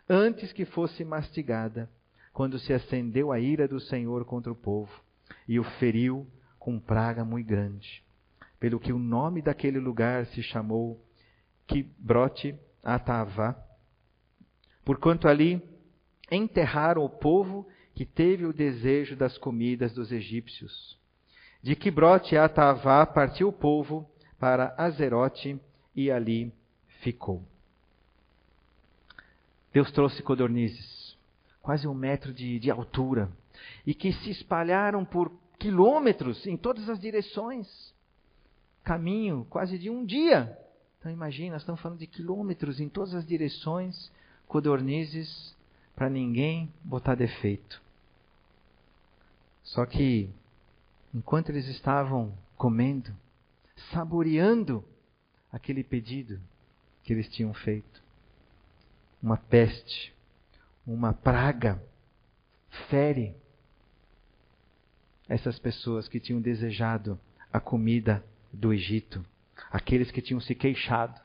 antes 0.10 0.52
que 0.52 0.66
fosse 0.66 1.04
mastigada, 1.04 1.90
quando 2.36 2.60
se 2.60 2.74
acendeu 2.74 3.32
a 3.32 3.40
ira 3.40 3.66
do 3.66 3.80
Senhor 3.80 4.26
contra 4.26 4.52
o 4.52 4.56
povo, 4.56 4.92
e 5.48 5.58
o 5.58 5.64
feriu 5.64 6.28
com 6.60 6.78
praga 6.78 7.24
muito 7.24 7.48
grande. 7.48 8.04
Pelo 8.60 8.78
que 8.78 8.92
o 8.92 9.00
nome 9.00 9.42
daquele 9.42 9.80
lugar 9.80 10.26
se 10.26 10.44
chamou 10.44 11.02
Kibrote 11.66 12.54
Atavá, 12.84 13.56
porquanto 14.84 15.30
ali 15.30 15.62
enterraram 16.30 17.06
o 17.06 17.10
povo 17.10 17.66
que 17.96 18.06
teve 18.06 18.46
o 18.46 18.52
desejo 18.52 19.16
das 19.16 19.38
comidas 19.38 19.94
dos 19.94 20.12
egípcios. 20.12 21.00
De 21.64 21.74
Quibrote 21.74 22.36
a 22.36 22.44
Atavá 22.44 23.06
partiu 23.06 23.48
o 23.48 23.54
povo 23.54 24.06
para 24.38 24.76
Azerote 24.78 25.58
e 25.96 26.12
ali 26.12 26.54
ficou. 27.00 27.42
Deus 29.72 29.90
trouxe 29.94 30.22
codornizes, 30.22 31.05
quase 31.66 31.88
um 31.88 31.96
metro 31.96 32.32
de, 32.32 32.60
de 32.60 32.70
altura, 32.70 33.28
e 33.88 33.96
que 33.96 34.14
se 34.14 34.30
espalharam 34.30 35.04
por 35.04 35.32
quilômetros 35.58 36.46
em 36.46 36.56
todas 36.56 36.88
as 36.88 37.00
direções. 37.00 37.92
Caminho 38.84 39.48
quase 39.50 39.80
de 39.80 39.90
um 39.90 40.06
dia. 40.06 40.56
Então 41.00 41.12
imagina, 41.12 41.58
estamos 41.58 41.82
falando 41.82 41.98
de 41.98 42.06
quilômetros 42.06 42.80
em 42.80 42.88
todas 42.88 43.16
as 43.16 43.26
direções, 43.26 44.12
codornizes 44.48 45.56
para 45.96 46.08
ninguém 46.08 46.72
botar 46.84 47.16
defeito. 47.16 47.82
Só 49.64 49.88
que, 49.88 50.30
enquanto 51.16 51.50
eles 51.50 51.68
estavam 51.68 52.32
comendo, 52.56 53.12
saboreando 53.92 54.86
aquele 55.52 55.84
pedido 55.84 56.40
que 57.04 57.12
eles 57.12 57.28
tinham 57.30 57.56
feito, 57.56 58.04
uma 59.20 59.38
peste, 59.38 60.15
uma 60.86 61.14
praga, 61.14 61.82
fere 62.90 63.36
essas 65.28 65.58
pessoas 65.58 66.08
que 66.08 66.20
tinham 66.20 66.42
desejado 66.42 67.20
a 67.52 67.60
comida 67.60 68.24
do 68.54 68.74
Egito, 68.74 69.26
aqueles 69.72 70.12
que 70.12 70.22
tinham 70.22 70.40
se 70.40 70.54
queixado, 70.54 71.20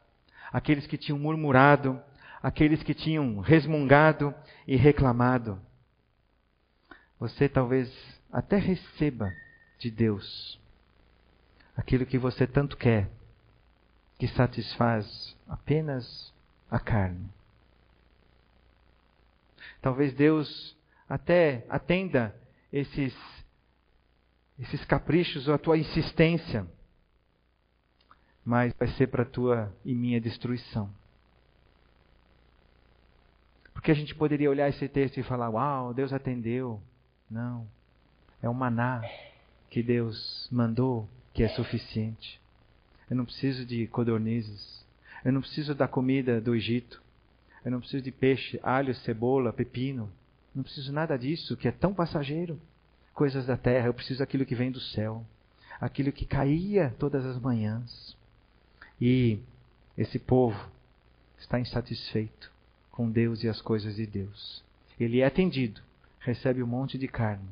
aqueles 0.52 0.86
que 0.86 0.96
tinham 0.96 1.18
murmurado, 1.18 2.00
aqueles 2.42 2.82
que 2.82 2.94
tinham 2.94 3.40
resmungado 3.40 4.34
e 4.66 4.76
reclamado. 4.76 5.60
Você 7.18 7.48
talvez 7.48 7.92
até 8.32 8.56
receba 8.56 9.32
de 9.78 9.90
Deus 9.90 10.58
aquilo 11.76 12.06
que 12.06 12.18
você 12.18 12.46
tanto 12.46 12.76
quer, 12.76 13.10
que 14.18 14.28
satisfaz 14.28 15.36
apenas 15.48 16.32
a 16.70 16.78
carne. 16.78 17.28
Talvez 19.80 20.12
Deus 20.14 20.76
até 21.08 21.64
atenda 21.68 22.34
esses 22.72 23.14
esses 24.58 24.84
caprichos 24.84 25.48
ou 25.48 25.54
a 25.54 25.58
tua 25.58 25.78
insistência, 25.78 26.66
mas 28.44 28.74
vai 28.74 28.88
ser 28.88 29.06
para 29.06 29.22
a 29.22 29.26
tua 29.26 29.74
e 29.84 29.94
minha 29.94 30.20
destruição. 30.20 30.90
Porque 33.72 33.90
a 33.90 33.94
gente 33.94 34.14
poderia 34.14 34.50
olhar 34.50 34.68
esse 34.68 34.86
texto 34.86 35.18
e 35.18 35.22
falar: 35.22 35.48
Uau, 35.48 35.94
Deus 35.94 36.12
atendeu. 36.12 36.80
Não. 37.30 37.66
É 38.42 38.48
o 38.48 38.54
maná 38.54 39.02
que 39.70 39.82
Deus 39.82 40.48
mandou 40.52 41.08
que 41.32 41.42
é 41.42 41.48
suficiente. 41.48 42.40
Eu 43.08 43.16
não 43.16 43.24
preciso 43.24 43.64
de 43.64 43.86
codornizes. 43.86 44.84
Eu 45.24 45.32
não 45.32 45.40
preciso 45.40 45.74
da 45.74 45.88
comida 45.88 46.40
do 46.40 46.54
Egito. 46.54 47.02
Eu 47.64 47.70
não 47.70 47.80
preciso 47.80 48.02
de 48.02 48.10
peixe, 48.10 48.58
alho, 48.62 48.94
cebola, 48.94 49.52
pepino. 49.52 50.10
Não 50.54 50.62
preciso 50.62 50.92
nada 50.92 51.16
disso 51.18 51.56
que 51.56 51.68
é 51.68 51.72
tão 51.72 51.92
passageiro. 51.92 52.60
Coisas 53.14 53.46
da 53.46 53.56
terra. 53.56 53.86
Eu 53.86 53.94
preciso 53.94 54.20
daquilo 54.20 54.46
que 54.46 54.54
vem 54.54 54.70
do 54.70 54.80
céu. 54.80 55.24
Aquilo 55.80 56.12
que 56.12 56.24
caía 56.24 56.94
todas 56.98 57.24
as 57.24 57.38
manhãs. 57.38 58.16
E 59.00 59.40
esse 59.96 60.18
povo 60.18 60.58
está 61.38 61.58
insatisfeito 61.58 62.50
com 62.90 63.10
Deus 63.10 63.42
e 63.42 63.48
as 63.48 63.60
coisas 63.60 63.96
de 63.96 64.06
Deus. 64.06 64.62
Ele 64.98 65.20
é 65.20 65.26
atendido, 65.26 65.80
recebe 66.18 66.62
um 66.62 66.66
monte 66.66 66.98
de 66.98 67.08
carne. 67.08 67.48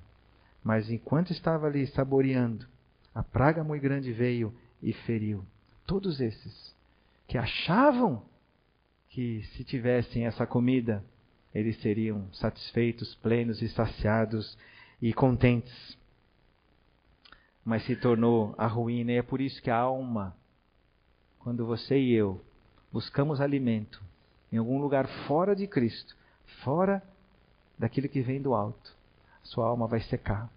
Mas 0.62 0.90
enquanto 0.90 1.30
estava 1.30 1.66
ali 1.66 1.86
saboreando, 1.86 2.66
a 3.14 3.22
praga 3.22 3.64
muito 3.64 3.82
grande 3.82 4.12
veio 4.12 4.54
e 4.82 4.92
feriu 4.92 5.44
todos 5.86 6.20
esses 6.20 6.74
que 7.26 7.38
achavam 7.38 8.22
que 9.18 9.42
se 9.56 9.64
tivessem 9.64 10.26
essa 10.26 10.46
comida, 10.46 11.04
eles 11.52 11.76
seriam 11.80 12.32
satisfeitos, 12.34 13.16
plenos 13.16 13.60
e 13.60 13.68
saciados 13.68 14.56
e 15.02 15.12
contentes. 15.12 15.98
Mas 17.64 17.84
se 17.84 17.96
tornou 17.96 18.54
a 18.56 18.68
ruína, 18.68 19.10
e 19.10 19.16
é 19.16 19.22
por 19.22 19.40
isso 19.40 19.60
que 19.60 19.72
a 19.72 19.76
alma, 19.76 20.36
quando 21.40 21.66
você 21.66 21.98
e 21.98 22.12
eu 22.12 22.40
buscamos 22.92 23.40
alimento, 23.40 24.00
em 24.52 24.56
algum 24.56 24.80
lugar 24.80 25.08
fora 25.26 25.56
de 25.56 25.66
Cristo, 25.66 26.16
fora 26.62 27.02
daquilo 27.76 28.08
que 28.08 28.22
vem 28.22 28.40
do 28.40 28.54
alto, 28.54 28.96
sua 29.42 29.66
alma 29.66 29.88
vai 29.88 30.00
secar. 30.02 30.48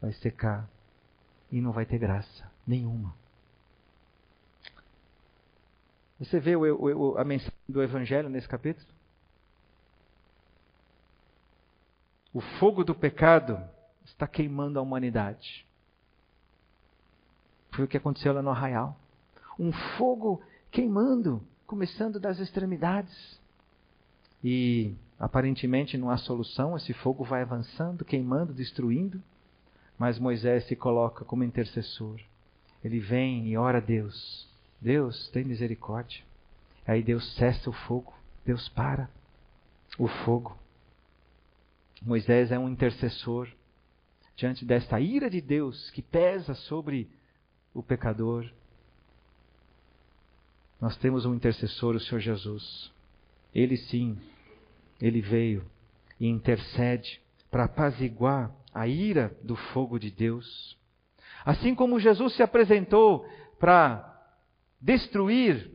Vai 0.00 0.12
secar 0.12 0.70
e 1.50 1.60
não 1.60 1.72
vai 1.72 1.86
ter 1.86 1.98
graça 1.98 2.48
nenhuma. 2.64 3.12
Você 6.22 6.38
vê 6.38 6.54
o, 6.54 6.62
o, 6.62 7.18
a 7.18 7.24
mensagem 7.24 7.52
do 7.68 7.82
Evangelho 7.82 8.28
nesse 8.28 8.46
capítulo? 8.46 8.86
O 12.32 12.40
fogo 12.40 12.84
do 12.84 12.94
pecado 12.94 13.60
está 14.04 14.28
queimando 14.28 14.78
a 14.78 14.82
humanidade. 14.82 15.66
Foi 17.72 17.84
o 17.84 17.88
que 17.88 17.96
aconteceu 17.96 18.32
lá 18.32 18.40
no 18.40 18.50
arraial. 18.50 18.96
Um 19.58 19.72
fogo 19.98 20.40
queimando, 20.70 21.42
começando 21.66 22.20
das 22.20 22.38
extremidades. 22.38 23.40
E 24.44 24.94
aparentemente 25.18 25.98
não 25.98 26.08
há 26.08 26.18
solução, 26.18 26.76
esse 26.76 26.92
fogo 26.92 27.24
vai 27.24 27.42
avançando, 27.42 28.04
queimando, 28.04 28.52
destruindo. 28.52 29.20
Mas 29.98 30.20
Moisés 30.20 30.68
se 30.68 30.76
coloca 30.76 31.24
como 31.24 31.42
intercessor. 31.42 32.20
Ele 32.84 33.00
vem 33.00 33.48
e 33.48 33.56
ora 33.56 33.78
a 33.78 33.80
Deus. 33.80 34.51
Deus, 34.82 35.28
tem 35.28 35.44
misericórdia. 35.44 36.24
Aí 36.84 37.04
Deus 37.04 37.36
cessa 37.36 37.70
o 37.70 37.72
fogo. 37.72 38.12
Deus 38.44 38.68
para 38.70 39.08
o 39.96 40.08
fogo. 40.08 40.58
Moisés 42.02 42.50
é 42.50 42.58
um 42.58 42.68
intercessor 42.68 43.48
diante 44.34 44.64
desta 44.64 44.98
ira 44.98 45.30
de 45.30 45.40
Deus 45.40 45.88
que 45.90 46.02
pesa 46.02 46.54
sobre 46.54 47.08
o 47.72 47.80
pecador. 47.80 48.50
Nós 50.80 50.96
temos 50.96 51.24
um 51.24 51.34
intercessor, 51.34 51.94
o 51.94 52.00
Senhor 52.00 52.20
Jesus. 52.20 52.90
Ele 53.54 53.76
sim, 53.76 54.18
ele 55.00 55.20
veio 55.20 55.64
e 56.18 56.26
intercede 56.26 57.20
para 57.52 57.64
apaziguar 57.64 58.50
a 58.74 58.88
ira 58.88 59.32
do 59.44 59.54
fogo 59.54 59.96
de 59.96 60.10
Deus. 60.10 60.76
Assim 61.44 61.72
como 61.72 62.00
Jesus 62.00 62.34
se 62.34 62.42
apresentou 62.42 63.24
para 63.60 64.11
destruir, 64.82 65.70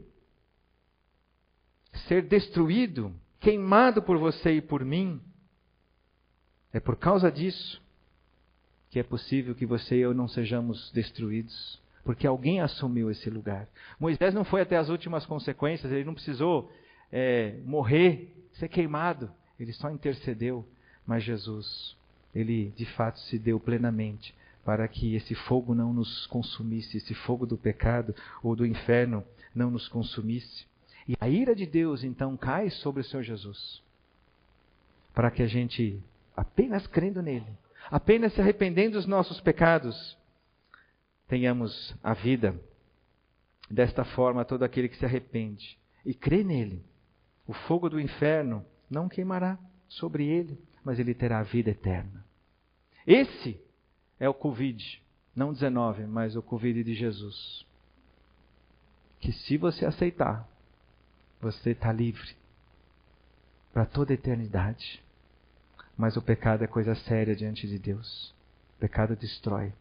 ser 2.07 2.23
destruído, 2.23 3.15
queimado 3.39 4.01
por 4.03 4.17
você 4.17 4.57
e 4.57 4.61
por 4.61 4.83
mim, 4.83 5.21
é 6.73 6.79
por 6.79 6.97
causa 6.97 7.31
disso 7.31 7.81
que 8.89 8.99
é 8.99 9.03
possível 9.03 9.53
que 9.53 9.65
você 9.65 9.97
e 9.97 10.01
eu 10.01 10.13
não 10.13 10.27
sejamos 10.27 10.91
destruídos, 10.91 11.79
porque 12.03 12.25
alguém 12.25 12.61
assumiu 12.61 13.11
esse 13.11 13.29
lugar. 13.29 13.67
Moisés 13.99 14.33
não 14.33 14.45
foi 14.45 14.61
até 14.61 14.77
as 14.77 14.89
últimas 14.89 15.25
consequências, 15.25 15.91
ele 15.91 16.05
não 16.05 16.13
precisou 16.13 16.71
é, 17.11 17.59
morrer, 17.65 18.33
ser 18.53 18.69
queimado, 18.69 19.29
ele 19.59 19.73
só 19.73 19.89
intercedeu. 19.89 20.65
Mas 21.05 21.23
Jesus, 21.23 21.97
ele 22.33 22.71
de 22.77 22.85
fato 22.85 23.19
se 23.19 23.37
deu 23.37 23.59
plenamente 23.59 24.33
para 24.67 24.85
que 24.85 25.15
esse 25.15 25.33
fogo 25.33 25.73
não 25.73 25.93
nos 25.93 26.27
consumisse, 26.27 26.97
esse 26.97 27.13
fogo 27.13 27.45
do 27.45 27.57
pecado 27.57 28.13
ou 28.43 28.53
do 28.53 28.65
inferno 28.65 29.23
não 29.55 29.71
nos 29.71 29.87
consumisse. 29.87 30.65
E 31.07 31.15
a 31.21 31.29
ira 31.29 31.55
de 31.55 31.65
Deus 31.65 32.03
então 32.03 32.35
cai 32.35 32.69
sobre 32.69 32.99
o 32.99 33.03
Senhor 33.05 33.23
Jesus, 33.23 33.81
para 35.13 35.31
que 35.31 35.41
a 35.41 35.47
gente, 35.47 36.03
apenas 36.35 36.85
crendo 36.85 37.21
nele, 37.21 37.47
apenas 37.89 38.33
se 38.33 38.41
arrependendo 38.41 38.97
dos 38.97 39.05
nossos 39.05 39.39
pecados, 39.39 40.17
tenhamos 41.29 41.95
a 42.03 42.13
vida. 42.13 42.53
Desta 43.71 44.03
forma, 44.03 44.43
todo 44.43 44.63
aquele 44.63 44.89
que 44.89 44.97
se 44.97 45.05
arrepende 45.05 45.79
e 46.05 46.13
crê 46.13 46.43
nele, 46.43 46.83
o 47.47 47.53
fogo 47.53 47.89
do 47.89 48.01
inferno 48.01 48.65
não 48.89 49.07
queimará 49.07 49.57
sobre 49.87 50.27
ele, 50.27 50.59
mas 50.83 50.99
ele 50.99 51.13
terá 51.13 51.39
a 51.39 51.43
vida 51.43 51.69
eterna. 51.69 52.25
Esse 53.05 53.65
é 54.19 54.27
o 54.27 54.33
Covid, 54.33 55.01
não 55.35 55.53
19, 55.53 56.05
mas 56.05 56.35
o 56.35 56.41
Covid 56.41 56.83
de 56.83 56.95
Jesus. 56.95 57.65
Que 59.19 59.31
se 59.31 59.57
você 59.57 59.85
aceitar, 59.85 60.47
você 61.39 61.71
está 61.71 61.91
livre 61.91 62.35
para 63.73 63.85
toda 63.85 64.11
a 64.11 64.15
eternidade. 64.15 65.03
Mas 65.95 66.15
o 66.15 66.21
pecado 66.21 66.63
é 66.63 66.67
coisa 66.67 66.95
séria 66.95 67.35
diante 67.35 67.67
de 67.67 67.77
Deus. 67.79 68.33
O 68.75 68.79
pecado 68.79 69.15
destrói. 69.15 69.73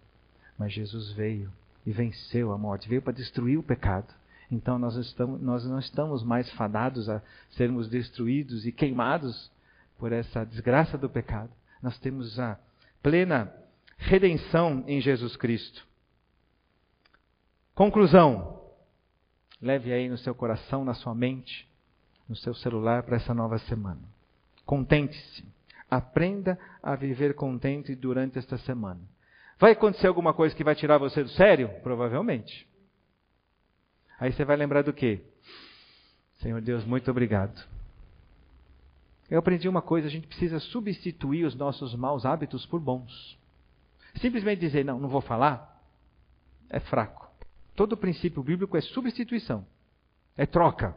Mas 0.59 0.72
Jesus 0.72 1.12
veio 1.12 1.53
e 1.84 1.93
venceu 1.93 2.53
a 2.53 2.59
morte, 2.59 2.89
veio 2.89 3.03
para 3.03 3.12
destruir 3.12 3.59
o 3.59 3.62
pecado. 3.62 4.12
Então 4.51 4.78
nós, 4.78 4.97
estamos, 4.97 5.41
nós 5.41 5.64
não 5.64 5.78
estamos 5.78 6.22
mais 6.22 6.51
fadados 6.53 7.09
a 7.09 7.22
sermos 7.51 7.89
destruídos 7.89 8.66
e 8.66 8.72
queimados 8.72 9.51
por 9.99 10.12
essa 10.12 10.45
desgraça 10.45 10.97
do 10.97 11.09
pecado. 11.09 11.51
Nós 11.82 11.99
temos 11.99 12.39
a 12.39 12.59
plena 13.03 13.53
redenção 13.97 14.84
em 14.86 15.01
Jesus 15.01 15.36
Cristo. 15.36 15.86
Conclusão. 17.74 18.61
Leve 19.61 19.92
aí 19.92 20.09
no 20.09 20.18
seu 20.18 20.34
coração, 20.34 20.84
na 20.84 20.94
sua 20.94 21.14
mente, 21.14 21.68
no 22.28 22.36
seu 22.36 22.55
celular 22.55 23.03
para 23.03 23.16
essa 23.16 23.34
nova 23.34 23.59
semana. 23.59 24.03
Contente-se. 24.64 25.44
Aprenda 25.90 26.59
a 26.82 26.94
viver 26.97 27.34
contente 27.34 27.94
durante 27.94 28.38
esta 28.38 28.59
semana. 28.59 29.01
Vai 29.59 29.72
acontecer 29.72 30.07
alguma 30.07 30.34
coisa 30.34 30.55
que 30.55 30.64
vai 30.64 30.74
tirar 30.74 30.99
você 30.99 31.22
do 31.22 31.30
sério? 31.30 31.70
Provavelmente. 31.82 32.68
Aí 34.18 34.32
você 34.32 34.44
vai 34.44 34.57
lembrar 34.57 34.82
do 34.82 34.92
quê? 34.92 35.20
Senhor 36.40 36.61
Deus, 36.61 36.84
muito 36.84 37.11
obrigado. 37.11 37.64
Eu 39.30 39.38
aprendi 39.38 39.68
uma 39.68 39.82
coisa: 39.82 40.07
a 40.07 40.11
gente 40.11 40.26
precisa 40.26 40.59
substituir 40.59 41.44
os 41.44 41.55
nossos 41.55 41.94
maus 41.94 42.24
hábitos 42.24 42.66
por 42.66 42.80
bons. 42.80 43.38
Simplesmente 44.20 44.60
dizer, 44.60 44.84
não, 44.84 44.98
não 44.98 45.08
vou 45.08 45.20
falar, 45.20 45.82
é 46.70 46.80
fraco. 46.80 47.30
Todo 47.74 47.96
princípio 47.96 48.42
bíblico 48.42 48.76
é 48.76 48.80
substituição, 48.80 49.66
é 50.36 50.46
troca 50.46 50.96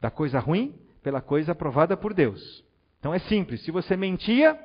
da 0.00 0.10
coisa 0.10 0.38
ruim 0.38 0.74
pela 1.02 1.20
coisa 1.20 1.52
aprovada 1.52 1.96
por 1.96 2.14
Deus. 2.14 2.64
Então 2.98 3.14
é 3.14 3.18
simples. 3.18 3.62
Se 3.64 3.70
você 3.70 3.96
mentia, 3.96 4.58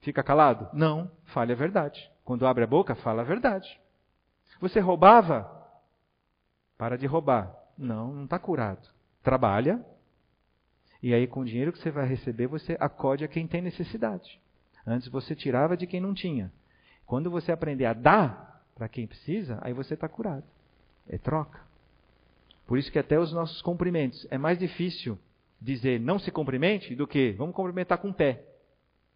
fica 0.00 0.22
calado? 0.22 0.68
Não, 0.72 1.10
fale 1.26 1.52
a 1.52 1.56
verdade. 1.56 2.10
Quando 2.24 2.46
abre 2.46 2.64
a 2.64 2.66
boca, 2.66 2.94
fala 2.94 3.22
a 3.22 3.24
verdade. 3.24 3.80
Você 4.60 4.80
roubava? 4.80 5.50
Para 6.78 6.96
de 6.96 7.06
roubar. 7.06 7.54
Não, 7.76 8.12
não 8.12 8.24
está 8.24 8.38
curado. 8.38 8.88
Trabalha. 9.22 9.84
E 11.02 11.14
aí, 11.14 11.26
com 11.26 11.40
o 11.40 11.44
dinheiro 11.44 11.72
que 11.72 11.78
você 11.78 11.90
vai 11.90 12.06
receber, 12.06 12.46
você 12.46 12.76
acode 12.80 13.24
a 13.24 13.28
quem 13.28 13.46
tem 13.46 13.60
necessidade. 13.60 14.40
Antes 14.86 15.08
você 15.08 15.34
tirava 15.34 15.76
de 15.76 15.86
quem 15.86 16.00
não 16.00 16.14
tinha. 16.14 16.52
Quando 17.06 17.30
você 17.30 17.52
aprender 17.52 17.86
a 17.86 17.92
dar 17.92 18.62
para 18.74 18.88
quem 18.88 19.06
precisa, 19.06 19.58
aí 19.62 19.72
você 19.72 19.94
está 19.94 20.08
curado. 20.08 20.44
É 21.08 21.16
troca. 21.16 21.60
Por 22.66 22.78
isso 22.78 22.90
que 22.90 22.98
até 22.98 23.18
os 23.18 23.32
nossos 23.32 23.62
cumprimentos 23.62 24.26
é 24.30 24.36
mais 24.36 24.58
difícil 24.58 25.18
dizer 25.60 26.00
não 26.00 26.18
se 26.18 26.30
cumprimente 26.30 26.94
do 26.94 27.06
que 27.06 27.32
vamos 27.32 27.54
cumprimentar 27.54 27.98
com 27.98 28.10
o 28.10 28.14
pé. 28.14 28.44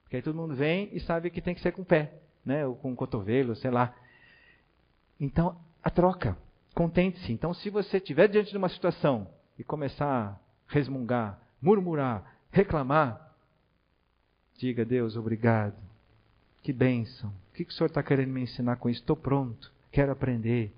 Porque 0.02 0.16
aí 0.16 0.22
todo 0.22 0.36
mundo 0.36 0.54
vem 0.54 0.88
e 0.92 1.00
sabe 1.00 1.30
que 1.30 1.40
tem 1.40 1.54
que 1.54 1.60
ser 1.60 1.72
com 1.72 1.82
o 1.82 1.84
pé, 1.84 2.14
né? 2.44 2.66
ou 2.66 2.74
com 2.76 2.92
o 2.92 2.96
cotovelo, 2.96 3.54
sei 3.56 3.70
lá. 3.70 3.94
Então, 5.20 5.56
a 5.82 5.90
troca. 5.90 6.36
Contente-se. 6.74 7.32
Então, 7.32 7.52
se 7.52 7.68
você 7.68 7.96
estiver 7.96 8.28
diante 8.28 8.50
de 8.50 8.56
uma 8.56 8.68
situação 8.68 9.28
e 9.58 9.64
começar 9.64 10.06
a 10.06 10.36
resmungar, 10.66 11.38
murmurar, 11.60 12.36
reclamar, 12.50 13.34
diga, 14.56 14.84
Deus, 14.84 15.16
obrigado. 15.16 15.76
Que 16.62 16.72
bênção. 16.72 17.32
O 17.62 17.66
que 17.66 17.72
o 17.72 17.76
Senhor 17.76 17.88
está 17.88 18.02
querendo 18.02 18.30
me 18.30 18.42
ensinar 18.42 18.76
com 18.76 18.88
isso? 18.88 19.00
Estou 19.00 19.16
pronto. 19.16 19.70
Quero 19.92 20.12
aprender. 20.12 20.72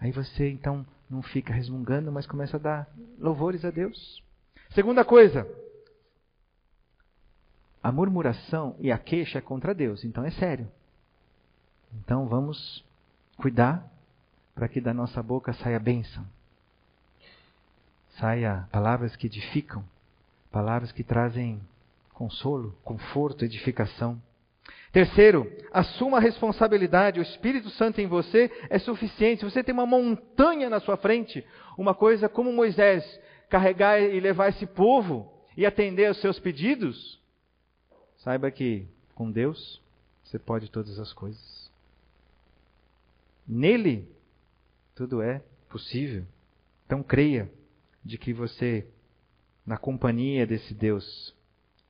Aí 0.00 0.10
você, 0.10 0.50
então, 0.50 0.84
não 1.08 1.22
fica 1.22 1.52
resmungando, 1.52 2.10
mas 2.10 2.26
começa 2.26 2.56
a 2.56 2.60
dar 2.60 2.88
louvores 3.18 3.64
a 3.64 3.70
Deus. 3.70 4.22
Segunda 4.70 5.04
coisa, 5.04 5.46
a 7.82 7.92
murmuração 7.92 8.74
e 8.78 8.90
a 8.90 8.98
queixa 8.98 9.38
é 9.38 9.42
contra 9.42 9.74
Deus, 9.74 10.04
então 10.04 10.24
é 10.24 10.30
sério. 10.30 10.66
Então 11.98 12.26
vamos 12.26 12.82
cuidar 13.36 13.86
para 14.54 14.68
que 14.68 14.80
da 14.80 14.94
nossa 14.94 15.22
boca 15.22 15.52
saia 15.52 15.78
bênção, 15.78 16.24
saia 18.18 18.66
palavras 18.72 19.14
que 19.16 19.26
edificam, 19.26 19.84
palavras 20.50 20.92
que 20.92 21.04
trazem 21.04 21.60
consolo, 22.14 22.74
conforto, 22.82 23.44
edificação. 23.44 24.20
Terceiro, 24.92 25.50
assuma 25.72 26.18
a 26.18 26.20
responsabilidade. 26.20 27.18
O 27.18 27.22
Espírito 27.22 27.70
Santo 27.70 28.00
em 28.00 28.06
você 28.06 28.50
é 28.68 28.78
suficiente. 28.78 29.40
Se 29.40 29.50
você 29.50 29.64
tem 29.64 29.72
uma 29.72 29.86
montanha 29.86 30.68
na 30.68 30.80
sua 30.80 30.98
frente, 30.98 31.44
uma 31.78 31.94
coisa 31.94 32.28
como 32.28 32.52
Moisés, 32.52 33.02
carregar 33.48 33.98
e 33.98 34.20
levar 34.20 34.50
esse 34.50 34.66
povo 34.66 35.32
e 35.56 35.64
atender 35.64 36.06
aos 36.06 36.20
seus 36.20 36.38
pedidos, 36.38 37.18
saiba 38.18 38.50
que 38.50 38.86
com 39.14 39.30
Deus 39.30 39.80
você 40.22 40.38
pode 40.38 40.70
todas 40.70 40.98
as 40.98 41.12
coisas. 41.14 41.70
Nele 43.48 44.06
tudo 44.94 45.22
é 45.22 45.42
possível. 45.70 46.26
Então 46.84 47.02
creia 47.02 47.50
de 48.04 48.18
que 48.18 48.34
você 48.34 48.86
na 49.64 49.78
companhia 49.78 50.46
desse 50.46 50.74
Deus, 50.74 51.34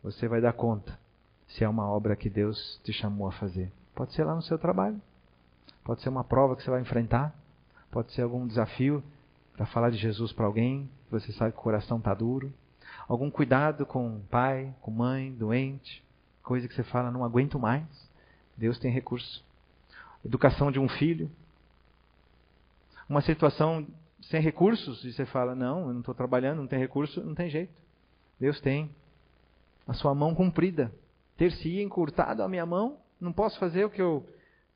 você 0.03 0.29
vai 0.29 0.41
dar 0.41 0.53
conta 0.53 1.02
se 1.53 1.65
é 1.65 1.69
uma 1.69 1.89
obra 1.89 2.17
que 2.17 2.31
Deus 2.31 2.81
te 2.85 2.93
chamou 2.93 3.29
a 3.29 3.33
fazer. 3.33 3.71
Pode 3.95 4.13
ser 4.13 4.25
lá 4.25 4.35
no 4.35 4.43
seu 4.43 4.59
trabalho, 4.59 5.01
pode 5.85 6.01
ser 6.03 6.09
uma 6.09 6.25
prova 6.25 6.57
que 6.57 6.63
você 6.63 6.71
vai 6.71 6.81
enfrentar, 6.81 7.35
pode 7.91 8.13
ser 8.13 8.23
algum 8.23 8.47
desafio 8.47 9.03
para 9.55 9.67
falar 9.67 9.91
de 9.91 9.99
Jesus 9.99 10.33
para 10.33 10.47
alguém, 10.47 10.89
você 11.11 11.31
sabe 11.33 11.53
que 11.53 11.59
o 11.59 11.63
coração 11.63 11.99
está 11.99 12.15
duro, 12.15 12.53
algum 13.07 13.31
cuidado 13.31 13.85
com 13.85 14.21
pai, 14.31 14.75
com 14.81 14.91
mãe, 14.91 15.31
doente, 15.33 16.03
coisa 16.43 16.67
que 16.67 16.75
você 16.75 16.83
fala, 16.83 17.11
não 17.11 17.25
aguento 17.25 17.59
mais. 17.59 17.85
Deus 18.57 18.79
tem 18.79 18.91
recurso. 18.91 19.45
Educação 20.25 20.73
de 20.73 20.79
um 20.79 20.89
filho. 20.89 21.31
Uma 23.09 23.21
situação 23.21 23.87
sem 24.23 24.41
recursos, 24.41 25.05
e 25.05 25.13
você 25.13 25.27
fala, 25.27 25.55
não, 25.55 25.89
eu 25.89 25.93
não 25.93 26.01
estou 26.01 26.15
trabalhando, 26.15 26.59
não 26.59 26.67
tem 26.67 26.79
recurso, 26.79 27.23
não 27.23 27.35
tem 27.35 27.51
jeito. 27.51 27.75
Deus 28.41 28.61
tem. 28.61 28.91
A 29.87 29.93
sua 29.93 30.15
mão 30.15 30.35
comprida. 30.35 30.93
Ter-se 31.37 31.81
encurtado 31.81 32.43
a 32.43 32.49
minha 32.49 32.67
mão, 32.67 32.99
não 33.21 33.33
posso 33.33 33.59
fazer 33.59 33.85
o 33.85 33.91
que 33.91 34.01
eu, 34.01 34.29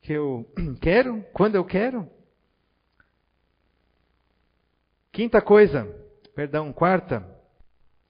que 0.02 0.12
eu 0.12 0.46
quero, 0.80 1.24
quando 1.32 1.54
eu 1.54 1.64
quero. 1.64 2.08
Quinta 5.12 5.40
coisa, 5.40 5.84
perdão, 6.34 6.72
quarta, 6.72 7.26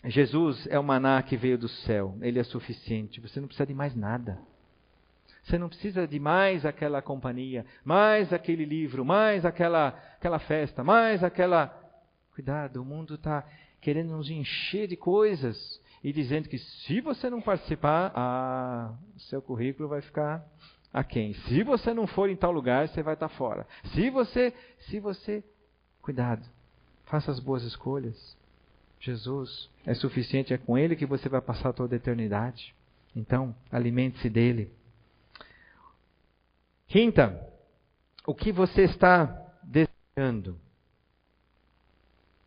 Jesus 0.04 0.66
é 0.68 0.78
o 0.78 0.84
maná 0.84 1.22
que 1.22 1.36
veio 1.36 1.58
do 1.58 1.68
céu, 1.68 2.16
ele 2.20 2.38
é 2.38 2.44
suficiente, 2.44 3.20
você 3.20 3.40
não 3.40 3.46
precisa 3.46 3.66
de 3.66 3.74
mais 3.74 3.94
nada. 3.94 4.38
Você 5.46 5.58
não 5.58 5.68
precisa 5.68 6.08
de 6.08 6.18
mais 6.18 6.66
aquela 6.66 7.00
companhia, 7.00 7.64
mais 7.84 8.32
aquele 8.32 8.64
livro, 8.64 9.04
mais 9.04 9.44
aquela, 9.44 9.88
aquela 10.16 10.40
festa, 10.40 10.82
mais 10.82 11.22
aquela. 11.22 11.72
Cuidado, 12.34 12.82
o 12.82 12.84
mundo 12.84 13.14
está 13.14 13.46
querendo 13.80 14.16
nos 14.16 14.28
encher 14.28 14.88
de 14.88 14.96
coisas 14.96 15.80
e 16.06 16.12
dizendo 16.12 16.48
que 16.48 16.56
se 16.56 17.00
você 17.00 17.28
não 17.28 17.40
participar, 17.40 18.96
o 19.16 19.18
seu 19.18 19.42
currículo 19.42 19.88
vai 19.88 20.00
ficar 20.00 20.46
aquém. 20.92 21.34
Se 21.48 21.64
você 21.64 21.92
não 21.92 22.06
for 22.06 22.30
em 22.30 22.36
tal 22.36 22.52
lugar, 22.52 22.86
você 22.86 23.02
vai 23.02 23.14
estar 23.14 23.28
fora. 23.30 23.66
Se 23.92 24.08
você, 24.08 24.54
se 24.82 25.00
você, 25.00 25.42
cuidado, 26.00 26.46
faça 27.06 27.32
as 27.32 27.40
boas 27.40 27.64
escolhas. 27.64 28.36
Jesus 29.00 29.68
é 29.84 29.94
suficiente, 29.94 30.54
é 30.54 30.58
com 30.58 30.78
Ele 30.78 30.94
que 30.94 31.04
você 31.04 31.28
vai 31.28 31.40
passar 31.40 31.72
toda 31.72 31.96
a 31.96 31.98
eternidade. 31.98 32.72
Então, 33.16 33.52
alimente-se 33.72 34.30
dele. 34.30 34.70
Quinta, 36.86 37.52
o 38.24 38.32
que 38.32 38.52
você 38.52 38.82
está 38.82 39.26
desejando? 39.60 40.56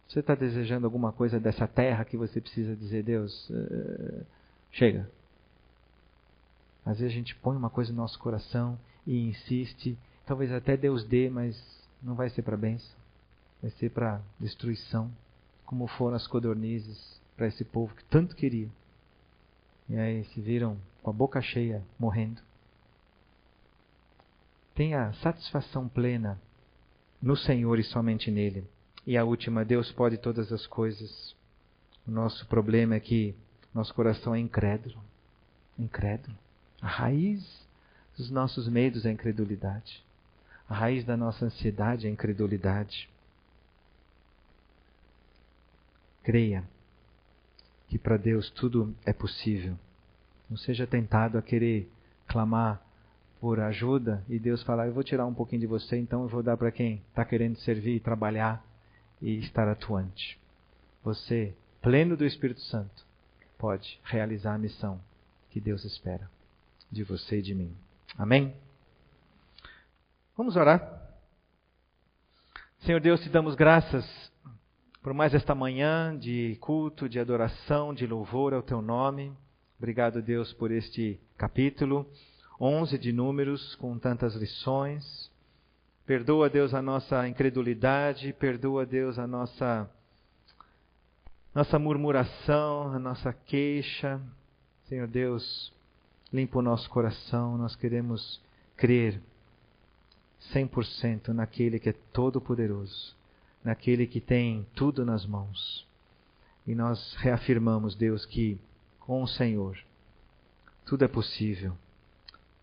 Você 0.09 0.19
está 0.19 0.35
desejando 0.35 0.85
alguma 0.85 1.13
coisa 1.13 1.39
dessa 1.39 1.67
terra 1.67 2.03
que 2.03 2.17
você 2.17 2.41
precisa 2.41 2.75
dizer, 2.75 3.03
Deus, 3.03 3.49
uh, 3.49 4.25
chega. 4.71 5.09
Às 6.85 6.99
vezes 6.99 7.13
a 7.13 7.15
gente 7.15 7.33
põe 7.35 7.55
uma 7.55 7.69
coisa 7.69 7.93
no 7.93 7.97
nosso 7.99 8.19
coração 8.19 8.77
e 9.07 9.29
insiste, 9.29 9.97
talvez 10.25 10.51
até 10.51 10.75
Deus 10.75 11.05
dê, 11.05 11.29
mas 11.29 11.55
não 12.03 12.15
vai 12.15 12.29
ser 12.29 12.41
para 12.41 12.57
bênção, 12.57 12.91
vai 13.61 13.71
ser 13.71 13.91
para 13.91 14.21
destruição, 14.37 15.09
como 15.65 15.87
foram 15.87 16.17
as 16.17 16.27
codornizes 16.27 17.21
para 17.37 17.47
esse 17.47 17.63
povo 17.63 17.95
que 17.95 18.03
tanto 18.05 18.35
queria. 18.35 18.67
E 19.87 19.97
aí 19.97 20.25
se 20.25 20.41
viram 20.41 20.77
com 21.01 21.09
a 21.09 21.13
boca 21.13 21.41
cheia 21.41 21.83
morrendo 21.97 22.41
tenha 24.79 25.11
satisfação 25.15 25.89
plena 25.89 26.39
no 27.21 27.35
Senhor 27.35 27.77
e 27.79 27.83
somente 27.83 28.31
nele. 28.31 28.63
E 29.09 29.17
a 29.17 29.23
última, 29.23 29.65
Deus 29.65 29.91
pode 29.91 30.19
todas 30.19 30.53
as 30.53 30.67
coisas. 30.67 31.35
O 32.07 32.11
nosso 32.11 32.45
problema 32.45 32.93
é 32.93 32.99
que 32.99 33.33
nosso 33.73 33.91
coração 33.91 34.35
é 34.35 34.39
incrédulo. 34.39 35.03
Incrédulo. 35.79 36.37
A 36.79 36.87
raiz 36.87 37.43
dos 38.15 38.29
nossos 38.29 38.67
medos 38.67 39.07
é 39.07 39.09
a 39.09 39.11
incredulidade. 39.11 40.05
A 40.69 40.75
raiz 40.75 41.03
da 41.05 41.17
nossa 41.17 41.43
ansiedade 41.43 42.05
é 42.05 42.09
a 42.11 42.13
incredulidade. 42.13 43.09
Creia 46.21 46.63
que 47.87 47.97
para 47.97 48.15
Deus 48.15 48.51
tudo 48.51 48.95
é 49.07 49.11
possível. 49.11 49.75
Não 50.47 50.55
seja 50.55 50.85
tentado 50.85 51.35
a 51.35 51.41
querer 51.41 51.91
clamar 52.27 52.79
por 53.41 53.59
ajuda 53.59 54.23
e 54.29 54.37
Deus 54.37 54.61
falar: 54.61 54.85
Eu 54.85 54.93
vou 54.93 55.03
tirar 55.03 55.25
um 55.25 55.33
pouquinho 55.33 55.61
de 55.61 55.67
você, 55.67 55.97
então 55.97 56.21
eu 56.21 56.29
vou 56.29 56.43
dar 56.43 56.57
para 56.57 56.71
quem 56.71 57.01
está 57.09 57.25
querendo 57.25 57.57
servir, 57.57 58.01
trabalhar 58.01 58.68
e 59.21 59.39
estar 59.39 59.67
atuante. 59.67 60.39
Você, 61.03 61.55
pleno 61.81 62.15
do 62.15 62.25
Espírito 62.25 62.61
Santo, 62.61 63.05
pode 63.57 63.99
realizar 64.03 64.55
a 64.55 64.57
missão 64.57 65.01
que 65.49 65.59
Deus 65.59 65.83
espera 65.85 66.29
de 66.91 67.03
você 67.03 67.39
e 67.39 67.41
de 67.41 67.53
mim. 67.53 67.75
Amém? 68.17 68.55
Vamos 70.35 70.55
orar. 70.55 70.99
Senhor 72.79 73.01
Deus, 73.01 73.21
te 73.21 73.29
damos 73.29 73.55
graças 73.55 74.05
por 75.01 75.13
mais 75.13 75.33
esta 75.33 75.55
manhã 75.55 76.17
de 76.17 76.57
culto, 76.59 77.07
de 77.07 77.19
adoração, 77.19 77.93
de 77.93 78.05
louvor 78.05 78.53
ao 78.53 78.61
teu 78.61 78.81
nome. 78.81 79.33
Obrigado, 79.77 80.21
Deus, 80.21 80.51
por 80.53 80.71
este 80.71 81.19
capítulo. 81.37 82.05
11 82.59 82.97
de 82.97 83.13
Números, 83.13 83.75
com 83.75 83.97
tantas 83.97 84.35
lições. 84.35 85.28
Perdoa, 86.09 86.49
Deus, 86.49 86.73
a 86.73 86.81
nossa 86.81 87.27
incredulidade, 87.27 88.33
perdoa, 88.33 88.83
Deus, 88.83 89.19
a 89.19 89.27
nossa 89.27 89.87
nossa 91.53 91.77
murmuração, 91.77 92.91
a 92.91 92.97
nossa 92.97 93.31
queixa. 93.31 94.19
Senhor 94.85 95.07
Deus, 95.07 95.71
limpa 96.33 96.57
o 96.57 96.63
nosso 96.63 96.89
coração, 96.89 97.59
nós 97.59 97.75
queremos 97.75 98.41
crer 98.75 99.21
100% 100.51 101.27
naquele 101.27 101.79
que 101.79 101.89
é 101.89 101.95
todo-poderoso, 102.11 103.15
naquele 103.63 104.07
que 104.07 104.19
tem 104.19 104.65
tudo 104.73 105.05
nas 105.05 105.27
mãos. 105.27 105.87
E 106.65 106.73
nós 106.73 107.13
reafirmamos, 107.19 107.93
Deus, 107.93 108.25
que 108.25 108.59
com 108.99 109.21
o 109.21 109.27
Senhor 109.27 109.77
tudo 110.87 111.05
é 111.05 111.07
possível 111.07 111.77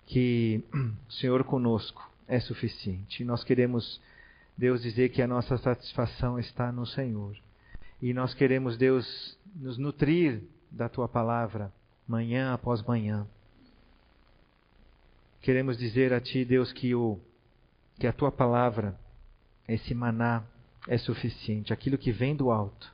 que 0.04 0.64
o 1.08 1.12
Senhor 1.12 1.44
conosco 1.44 2.15
é 2.28 2.40
suficiente. 2.40 3.24
Nós 3.24 3.44
queremos, 3.44 4.00
Deus, 4.56 4.82
dizer 4.82 5.10
que 5.10 5.22
a 5.22 5.26
nossa 5.26 5.56
satisfação 5.58 6.38
está 6.38 6.72
no 6.72 6.86
Senhor. 6.86 7.36
E 8.00 8.12
nós 8.12 8.34
queremos, 8.34 8.76
Deus, 8.76 9.38
nos 9.54 9.78
nutrir 9.78 10.42
da 10.70 10.88
tua 10.88 11.08
palavra, 11.08 11.72
manhã 12.06 12.52
após 12.52 12.82
manhã. 12.82 13.26
Queremos 15.40 15.78
dizer 15.78 16.12
a 16.12 16.20
ti, 16.20 16.44
Deus, 16.44 16.72
que, 16.72 16.94
o, 16.94 17.18
que 17.98 18.06
a 18.06 18.12
tua 18.12 18.32
palavra, 18.32 18.98
esse 19.68 19.94
maná, 19.94 20.44
é 20.88 20.98
suficiente. 20.98 21.72
Aquilo 21.72 21.98
que 21.98 22.12
vem 22.12 22.34
do 22.34 22.50
alto 22.50 22.92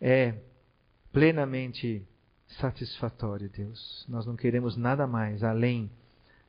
é 0.00 0.34
plenamente 1.12 2.06
satisfatório, 2.48 3.48
Deus. 3.48 4.04
Nós 4.08 4.26
não 4.26 4.36
queremos 4.36 4.76
nada 4.76 5.06
mais 5.06 5.42
além 5.42 5.90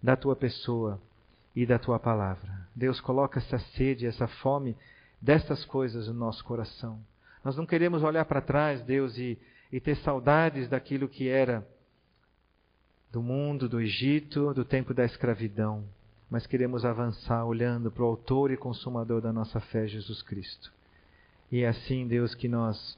da 0.01 0.15
tua 0.15 0.35
pessoa 0.35 1.01
e 1.55 1.65
da 1.65 1.79
tua 1.79 1.99
palavra. 1.99 2.67
Deus, 2.75 3.01
coloca 3.01 3.39
essa 3.39 3.59
sede, 3.59 4.05
essa 4.05 4.27
fome 4.27 4.75
destas 5.21 5.65
coisas 5.65 6.07
no 6.07 6.13
nosso 6.13 6.43
coração. 6.43 6.99
Nós 7.43 7.55
não 7.55 7.65
queremos 7.65 8.03
olhar 8.03 8.25
para 8.25 8.41
trás, 8.41 8.81
Deus, 8.81 9.17
e, 9.17 9.37
e 9.71 9.79
ter 9.79 9.95
saudades 9.97 10.67
daquilo 10.67 11.07
que 11.07 11.27
era 11.27 11.67
do 13.11 13.21
mundo, 13.21 13.67
do 13.67 13.81
Egito, 13.81 14.53
do 14.53 14.63
tempo 14.63 14.93
da 14.93 15.03
escravidão, 15.03 15.83
mas 16.29 16.45
queremos 16.45 16.85
avançar 16.85 17.43
olhando 17.45 17.89
para 17.89 18.03
o 18.03 18.07
Autor 18.07 18.51
e 18.51 18.57
Consumador 18.57 19.21
da 19.21 19.33
nossa 19.33 19.59
fé, 19.59 19.87
Jesus 19.87 20.21
Cristo. 20.21 20.71
E 21.51 21.63
é 21.63 21.67
assim, 21.67 22.07
Deus, 22.07 22.35
que 22.35 22.47
nós 22.47 22.97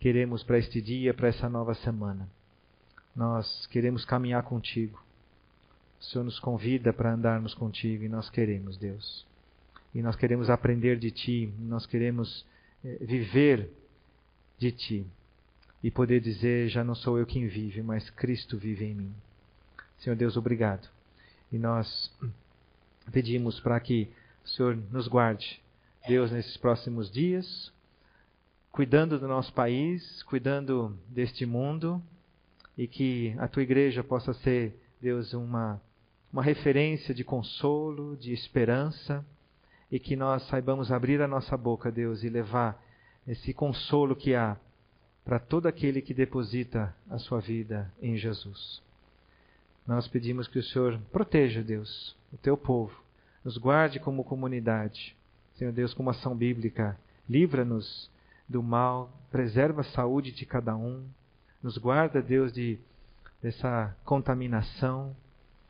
queremos 0.00 0.42
para 0.42 0.58
este 0.58 0.82
dia, 0.82 1.14
para 1.14 1.28
essa 1.28 1.48
nova 1.48 1.74
semana. 1.74 2.28
Nós 3.14 3.66
queremos 3.68 4.04
caminhar 4.04 4.42
contigo. 4.42 5.03
O 6.04 6.06
Senhor 6.06 6.24
nos 6.24 6.38
convida 6.38 6.92
para 6.92 7.14
andarmos 7.14 7.54
contigo 7.54 8.04
e 8.04 8.08
nós 8.10 8.28
queremos, 8.28 8.76
Deus. 8.76 9.26
E 9.94 10.02
nós 10.02 10.14
queremos 10.14 10.50
aprender 10.50 10.98
de 10.98 11.10
Ti, 11.10 11.52
nós 11.58 11.86
queremos 11.86 12.44
eh, 12.84 12.98
viver 13.00 13.70
de 14.58 14.70
Ti 14.70 15.06
e 15.82 15.90
poder 15.90 16.20
dizer: 16.20 16.68
já 16.68 16.84
não 16.84 16.94
sou 16.94 17.18
eu 17.18 17.24
quem 17.24 17.48
vive, 17.48 17.82
mas 17.82 18.10
Cristo 18.10 18.58
vive 18.58 18.84
em 18.84 18.94
mim. 18.94 19.14
Senhor 19.98 20.14
Deus, 20.14 20.36
obrigado. 20.36 20.86
E 21.50 21.58
nós 21.58 22.12
pedimos 23.10 23.58
para 23.60 23.80
que 23.80 24.06
o 24.44 24.48
Senhor 24.48 24.76
nos 24.92 25.08
guarde, 25.08 25.58
Deus, 26.06 26.30
nesses 26.30 26.56
próximos 26.58 27.10
dias, 27.10 27.72
cuidando 28.70 29.18
do 29.18 29.26
nosso 29.26 29.54
país, 29.54 30.22
cuidando 30.24 30.94
deste 31.08 31.46
mundo, 31.46 32.02
e 32.76 32.86
que 32.86 33.34
a 33.38 33.48
tua 33.48 33.62
igreja 33.62 34.04
possa 34.04 34.34
ser, 34.34 34.78
Deus, 35.00 35.32
uma 35.32 35.80
uma 36.34 36.42
referência 36.42 37.14
de 37.14 37.22
consolo, 37.22 38.16
de 38.16 38.32
esperança, 38.32 39.24
e 39.88 40.00
que 40.00 40.16
nós 40.16 40.42
saibamos 40.48 40.90
abrir 40.90 41.22
a 41.22 41.28
nossa 41.28 41.56
boca, 41.56 41.92
Deus, 41.92 42.24
e 42.24 42.28
levar 42.28 42.82
esse 43.24 43.54
consolo 43.54 44.16
que 44.16 44.34
há 44.34 44.56
para 45.24 45.38
todo 45.38 45.68
aquele 45.68 46.02
que 46.02 46.12
deposita 46.12 46.92
a 47.08 47.18
sua 47.18 47.38
vida 47.38 47.88
em 48.02 48.16
Jesus. 48.16 48.82
Nós 49.86 50.08
pedimos 50.08 50.48
que 50.48 50.58
o 50.58 50.62
Senhor 50.64 50.98
proteja, 51.12 51.62
Deus, 51.62 52.16
o 52.32 52.36
teu 52.36 52.56
povo, 52.56 53.00
nos 53.44 53.56
guarde 53.56 54.00
como 54.00 54.24
comunidade. 54.24 55.16
Senhor 55.54 55.72
Deus, 55.72 55.94
como 55.94 56.10
ação 56.10 56.36
bíblica, 56.36 56.98
livra-nos 57.30 58.10
do 58.48 58.60
mal, 58.60 59.08
preserva 59.30 59.82
a 59.82 59.84
saúde 59.84 60.32
de 60.32 60.44
cada 60.44 60.74
um, 60.74 61.06
nos 61.62 61.78
guarda, 61.78 62.20
Deus, 62.20 62.52
de 62.52 62.76
dessa 63.40 63.96
contaminação, 64.04 65.14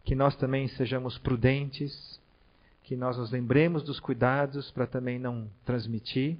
que 0.04 0.14
nós 0.14 0.36
também 0.36 0.68
sejamos 0.68 1.18
prudentes, 1.18 2.20
que 2.82 2.96
nós 2.96 3.16
nos 3.16 3.30
lembremos 3.30 3.82
dos 3.82 3.98
cuidados 3.98 4.70
para 4.70 4.86
também 4.86 5.18
não 5.18 5.48
transmitir 5.64 6.36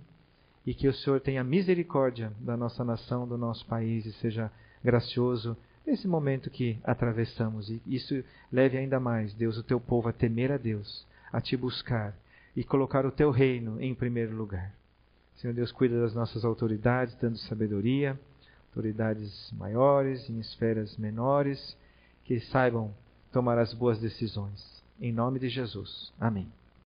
e 0.66 0.74
que 0.74 0.88
o 0.88 0.94
Senhor 0.94 1.20
tenha 1.20 1.42
misericórdia 1.42 2.32
da 2.40 2.56
nossa 2.56 2.84
nação, 2.84 3.26
do 3.26 3.38
nosso 3.38 3.64
país 3.66 4.04
e 4.04 4.12
seja 4.14 4.50
gracioso 4.82 5.56
nesse 5.86 6.06
momento 6.06 6.50
que 6.50 6.78
atravessamos. 6.84 7.68
E 7.70 7.80
isso 7.86 8.22
leve 8.52 8.76
ainda 8.76 9.00
mais, 9.00 9.32
Deus, 9.34 9.56
o 9.56 9.62
teu 9.62 9.80
povo 9.80 10.08
a 10.08 10.12
temer 10.12 10.52
a 10.52 10.56
Deus, 10.56 11.06
a 11.32 11.40
te 11.40 11.56
buscar 11.56 12.14
e 12.54 12.62
colocar 12.62 13.04
o 13.06 13.12
teu 13.12 13.30
reino 13.30 13.80
em 13.80 13.94
primeiro 13.94 14.34
lugar. 14.36 14.72
Senhor 15.36 15.52
Deus, 15.52 15.72
cuida 15.72 16.00
das 16.00 16.14
nossas 16.14 16.44
autoridades, 16.44 17.14
dando 17.16 17.38
sabedoria 17.38 18.18
autoridades 18.74 19.52
maiores, 19.52 20.28
em 20.28 20.40
esferas 20.40 20.96
menores, 20.96 21.76
que 22.24 22.40
saibam 22.40 22.92
tomar 23.34 23.58
as 23.58 23.74
boas 23.74 23.98
decisões. 23.98 24.64
Em 25.00 25.12
nome 25.12 25.40
de 25.40 25.48
Jesus. 25.48 26.12
Amém. 26.20 26.46